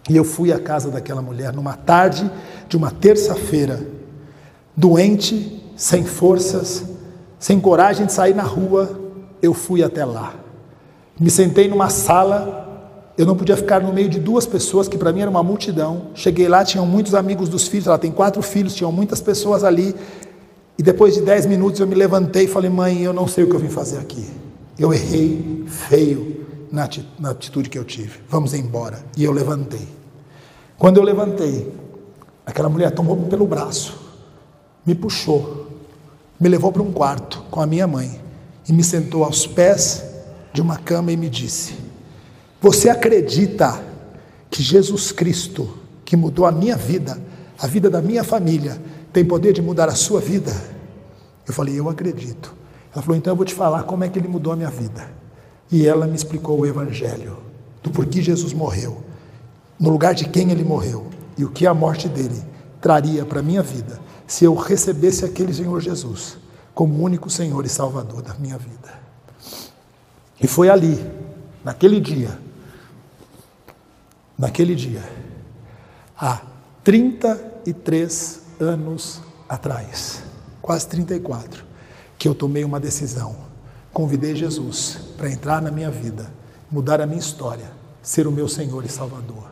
E 0.09 0.17
eu 0.17 0.25
fui 0.25 0.53
à 0.53 0.59
casa 0.59 0.91
daquela 0.91 1.23
mulher 1.23 1.53
numa 1.53 1.75
tarde 1.75 2.31
de 2.69 2.77
uma 2.77 2.91
terça-feira, 2.91 3.87
doente, 4.77 5.63
sem 5.77 6.05
forças, 6.05 6.85
sem 7.39 7.59
coragem 7.59 8.07
de 8.07 8.13
sair 8.13 8.35
na 8.35 8.43
rua, 8.43 9.01
eu 9.43 9.53
fui 9.53 9.83
até 9.83 10.05
lá. 10.05 10.35
Me 11.19 11.31
sentei 11.31 11.69
numa 11.69 11.91
sala 11.91 12.64
eu 13.17 13.25
não 13.25 13.37
podia 13.37 13.57
ficar 13.57 13.81
no 13.81 13.93
meio 13.93 14.09
de 14.09 14.19
duas 14.19 14.45
pessoas, 14.45 14.89
que 14.89 14.99
para 14.99 15.13
mim 15.13 15.21
era 15.21 15.31
uma 15.31 15.43
multidão. 15.43 16.09
Cheguei 16.15 16.49
lá, 16.49 16.65
tinham 16.65 16.85
muitos 16.85 17.15
amigos 17.15 17.49
dos 17.49 17.69
filhos, 17.69 17.87
ela 17.87 17.99
tem 17.99 18.11
quatro 18.11 18.43
filhos, 18.43 18.75
tinham 18.75 18.91
muitas 18.91 19.21
pessoas 19.21 19.63
ali. 19.63 19.95
E 20.77 20.83
depois 20.83 21.15
de 21.15 21.21
dez 21.21 21.47
minutos 21.47 21.79
eu 21.79 21.87
me 21.87 21.95
levantei 21.95 22.45
e 22.45 22.49
falei, 22.49 22.69
mãe, 22.69 23.03
eu 23.03 23.13
não 23.13 23.29
sei 23.29 23.45
o 23.45 23.47
que 23.49 23.55
eu 23.55 23.61
vim 23.61 23.69
fazer 23.69 23.99
aqui. 23.99 24.27
Eu 24.77 24.93
errei 24.93 25.65
feio 25.69 26.45
na 26.73 27.31
atitude 27.31 27.71
que 27.71 27.79
eu 27.79 27.85
tive. 27.85 28.19
Vamos 28.29 28.53
embora. 28.53 29.05
E 29.17 29.23
eu 29.23 29.31
levantei. 29.31 29.87
Quando 30.77 30.97
eu 30.97 31.05
levantei, 31.05 31.73
aquela 32.45 32.69
mulher 32.69 32.91
tomou-me 32.91 33.29
pelo 33.29 33.47
braço, 33.47 33.97
me 34.85 34.93
puxou, 34.93 35.69
me 36.39 36.49
levou 36.49 36.73
para 36.73 36.83
um 36.83 36.91
quarto 36.93 37.45
com 37.49 37.61
a 37.61 37.67
minha 37.67 37.87
mãe 37.87 38.21
e 38.69 38.73
me 38.73 38.83
sentou 38.83 39.23
aos 39.23 39.47
pés 39.47 40.03
de 40.53 40.61
uma 40.61 40.77
cama 40.77 41.13
e 41.13 41.17
me 41.17 41.31
disse: 41.31 41.84
você 42.65 42.89
acredita 42.89 43.79
que 44.49 44.63
Jesus 44.63 45.13
Cristo, 45.13 45.69
que 46.03 46.17
mudou 46.17 46.47
a 46.47 46.51
minha 46.51 46.79
vida, 46.79 47.21
a 47.59 47.67
vida 47.67 47.91
da 47.91 48.01
minha 48.01 48.25
família, 48.25 48.81
tem 49.13 49.23
poder 49.23 49.53
de 49.53 49.61
mudar 49.61 49.87
a 49.91 49.95
sua 49.95 50.19
vida? 50.19 50.51
Eu 51.47 51.53
falei, 51.53 51.79
eu 51.79 51.91
acredito. 51.91 52.55
Ela 52.91 53.03
falou, 53.03 53.19
então 53.19 53.33
eu 53.33 53.37
vou 53.37 53.45
te 53.45 53.53
falar 53.53 53.83
como 53.83 54.03
é 54.03 54.09
que 54.09 54.19
ele 54.19 54.29
mudou 54.29 54.51
a 54.51 54.57
minha 54.57 54.71
vida. 54.71 55.07
E 55.71 55.87
ela 55.87 56.07
me 56.07 56.17
explicou 56.17 56.59
o 56.59 56.65
Evangelho, 56.65 57.37
do 57.83 57.91
porquê 57.91 58.23
Jesus 58.23 58.55
morreu, 58.55 59.03
no 59.79 59.91
lugar 59.91 60.15
de 60.15 60.27
quem 60.27 60.51
ele 60.51 60.65
morreu 60.65 61.09
e 61.37 61.45
o 61.45 61.51
que 61.51 61.67
a 61.67 61.75
morte 61.75 62.09
dele 62.09 62.43
traria 62.81 63.27
para 63.27 63.41
a 63.41 63.43
minha 63.43 63.63
vida 63.63 64.01
se 64.27 64.47
eu 64.47 64.55
recebesse 64.55 65.23
aquele 65.23 65.53
Senhor 65.53 65.83
Jesus 65.83 66.39
como 66.75 67.05
único 67.05 67.29
Senhor 67.29 67.63
e 67.67 67.69
Salvador 67.69 68.23
da 68.23 68.33
minha 68.37 68.57
vida. 68.57 69.03
E 70.41 70.47
foi 70.47 70.71
ali, 70.71 70.99
naquele 71.63 72.01
dia, 72.01 72.43
naquele 74.39 74.75
dia, 74.75 75.03
há 76.19 76.41
33 76.83 78.41
anos 78.61 79.21
atrás, 79.49 80.23
quase 80.61 80.87
34, 80.89 81.65
que 82.19 82.29
eu 82.29 82.35
tomei 82.35 82.65
uma 82.65 82.81
decisão. 82.81 83.37
Convidei 83.93 84.35
Jesus 84.35 84.99
para 85.17 85.31
entrar 85.31 85.63
na 85.63 85.71
minha 85.71 85.91
vida, 85.91 86.31
mudar 86.71 87.01
a 87.01 87.07
minha 87.07 87.21
história, 87.21 87.71
ser 88.03 88.27
o 88.27 88.33
meu 88.33 88.49
Senhor 88.49 88.85
e 88.85 88.89
Salvador. 88.89 89.45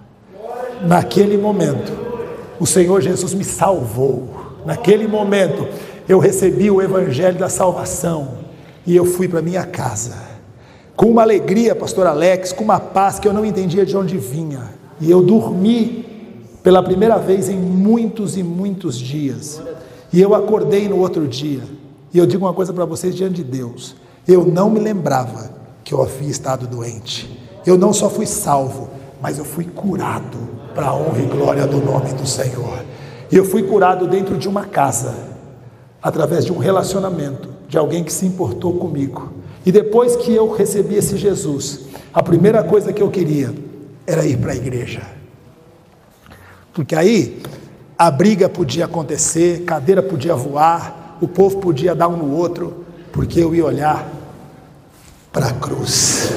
Naquele 0.83 1.37
momento, 1.37 1.93
o 2.59 2.66
Senhor 2.66 3.01
Jesus 3.01 3.35
me 3.35 3.45
salvou. 3.45 4.59
Naquele 4.66 5.07
momento, 5.07 5.68
eu 6.09 6.18
recebi 6.18 6.70
o 6.70 6.83
evangelho 6.83 7.39
da 7.39 7.49
salvação 7.49 8.39
e 8.85 8.97
eu 8.97 9.05
fui 9.05 9.28
para 9.28 9.41
minha 9.41 9.64
casa 9.64 10.32
com 11.03 11.11
uma 11.11 11.22
alegria, 11.22 11.74
pastor 11.74 12.07
Alex, 12.07 12.53
com 12.53 12.62
uma 12.62 12.78
paz 12.78 13.18
que 13.18 13.26
eu 13.26 13.32
não 13.32 13.44
entendia 13.44 13.84
de 13.84 13.96
onde 13.96 14.16
vinha. 14.16 14.72
E 15.00 15.11
eu 15.11 15.20
dormi 15.20 16.07
pela 16.62 16.80
primeira 16.80 17.18
vez 17.18 17.48
em 17.48 17.57
muitos 17.57 18.38
e 18.38 18.42
muitos 18.44 18.96
dias. 18.96 19.61
E 20.12 20.20
eu 20.20 20.32
acordei 20.32 20.88
no 20.88 21.00
outro 21.00 21.26
dia. 21.26 21.62
E 22.14 22.18
eu 22.18 22.24
digo 22.24 22.44
uma 22.46 22.55
coisa 22.55 22.72
para 22.72 22.84
vocês 22.84 23.16
diante 23.16 23.34
de 23.34 23.42
Deus: 23.42 23.96
eu 24.28 24.44
não 24.44 24.70
me 24.70 24.78
lembrava 24.78 25.50
que 25.82 25.92
eu 25.92 26.00
havia 26.00 26.30
estado 26.30 26.68
doente. 26.68 27.36
Eu 27.66 27.76
não 27.76 27.92
só 27.92 28.09
fui 28.09 28.24
salvo, 28.24 28.88
mas 29.20 29.38
eu 29.38 29.44
fui 29.44 29.64
curado 29.64 30.38
para 30.72 30.86
a 30.86 30.94
honra 30.94 31.18
e 31.18 31.26
glória 31.26 31.66
do 31.66 31.78
nome 31.78 32.12
do 32.12 32.28
Senhor. 32.28 32.78
E 33.28 33.36
eu 33.36 33.44
fui 33.44 33.64
curado 33.64 34.07
dentro 34.07 34.38
de 34.38 34.48
uma 34.48 34.66
casa, 34.66 35.16
através 36.00 36.44
de 36.44 36.53
um 36.53 36.59
relacionamento, 36.59 37.48
de 37.68 37.76
alguém 37.76 38.05
que 38.05 38.12
se 38.12 38.24
importou 38.24 38.74
comigo 38.74 39.41
e 39.64 39.70
depois 39.70 40.16
que 40.16 40.34
eu 40.34 40.50
recebi 40.50 40.96
esse 40.96 41.16
Jesus, 41.16 41.80
a 42.12 42.22
primeira 42.22 42.62
coisa 42.62 42.92
que 42.92 43.02
eu 43.02 43.10
queria 43.10 43.54
era 44.06 44.26
ir 44.26 44.36
para 44.36 44.52
a 44.52 44.56
igreja. 44.56 45.02
Porque 46.72 46.96
aí 46.96 47.40
a 47.96 48.10
briga 48.10 48.48
podia 48.48 48.86
acontecer, 48.86 49.62
cadeira 49.64 50.02
podia 50.02 50.34
voar, 50.34 51.18
o 51.20 51.28
povo 51.28 51.58
podia 51.58 51.94
dar 51.94 52.08
um 52.08 52.16
no 52.16 52.34
outro, 52.34 52.84
porque 53.12 53.40
eu 53.40 53.54
ia 53.54 53.64
olhar 53.64 54.10
para 55.32 55.48
a 55.48 55.52
cruz. 55.52 56.32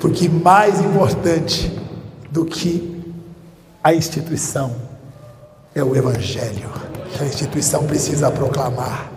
Porque 0.00 0.28
mais 0.28 0.80
importante 0.80 1.72
do 2.30 2.44
que 2.44 3.02
a 3.82 3.94
instituição 3.94 4.76
é 5.74 5.82
o 5.82 5.96
Evangelho, 5.96 6.70
que 7.12 7.22
a 7.22 7.26
instituição 7.26 7.84
precisa 7.84 8.30
proclamar. 8.30 9.10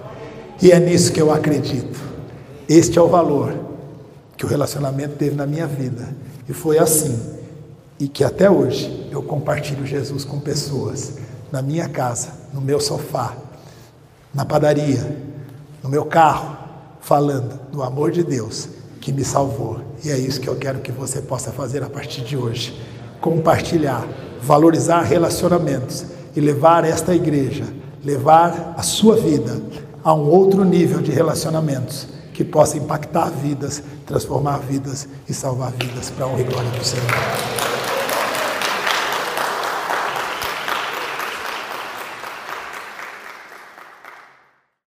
E 0.61 0.72
é 0.72 0.80
nisso 0.80 1.11
que 1.11 1.22
eu 1.22 1.32
acredito. 1.32 2.09
Este 2.70 2.99
é 2.99 3.01
o 3.01 3.07
valor 3.07 3.51
que 4.38 4.45
o 4.45 4.47
relacionamento 4.47 5.15
teve 5.15 5.36
na 5.36 5.47
minha 5.47 5.65
vida. 5.65 6.07
E 6.47 6.53
foi 6.53 6.78
assim. 6.78 7.20
E 7.99 8.07
que 8.07 8.24
até 8.24 8.47
hoje 8.47 9.09
eu 9.11 9.24
compartilho 9.24 9.88
Jesus 9.88 10.24
com 10.24 10.39
pessoas 10.39 11.15
na 11.51 11.63
minha 11.63 11.89
casa, 11.89 12.30
no 12.53 12.61
meu 12.61 12.80
sofá, 12.80 13.36
na 14.32 14.45
padaria, 14.45 15.17
no 15.82 15.89
meu 15.89 16.05
carro, 16.05 16.55
falando 17.01 17.59
do 17.72 17.82
amor 17.82 18.11
de 18.11 18.24
Deus 18.24 18.70
que 19.01 19.11
me 19.11 19.26
salvou. 19.26 19.80
E 20.05 20.11
é 20.11 20.17
isso 20.20 20.39
que 20.39 20.47
eu 20.47 20.55
quero 20.55 20.80
que 20.80 20.91
você 20.91 21.24
possa 21.24 21.51
fazer 21.51 21.82
a 21.82 21.89
partir 21.89 22.22
de 22.22 22.38
hoje. 22.38 22.80
Compartilhar, 23.20 24.07
valorizar 24.43 25.01
relacionamentos 25.01 26.05
e 26.36 26.39
levar 26.39 26.86
esta 26.86 27.15
igreja, 27.15 27.65
levar 28.05 28.76
a 28.78 28.84
sua 28.84 29.15
vida 29.15 29.59
a 30.03 30.13
um 30.13 30.30
outro 30.30 30.63
nível 30.63 31.01
de 31.01 31.11
relacionamentos 31.11 32.18
que 32.40 32.46
possa 32.46 32.78
impactar 32.78 33.30
vidas, 33.32 33.84
transformar 34.06 34.60
vidas 34.60 35.10
e 35.28 35.34
salvar 35.34 35.74
vidas 35.74 36.10
para 36.10 36.24
a 36.24 36.30
honra 36.30 36.40
e 36.40 36.44
glória 36.46 36.72
do 36.72 36.86
Senhor. 36.86 37.79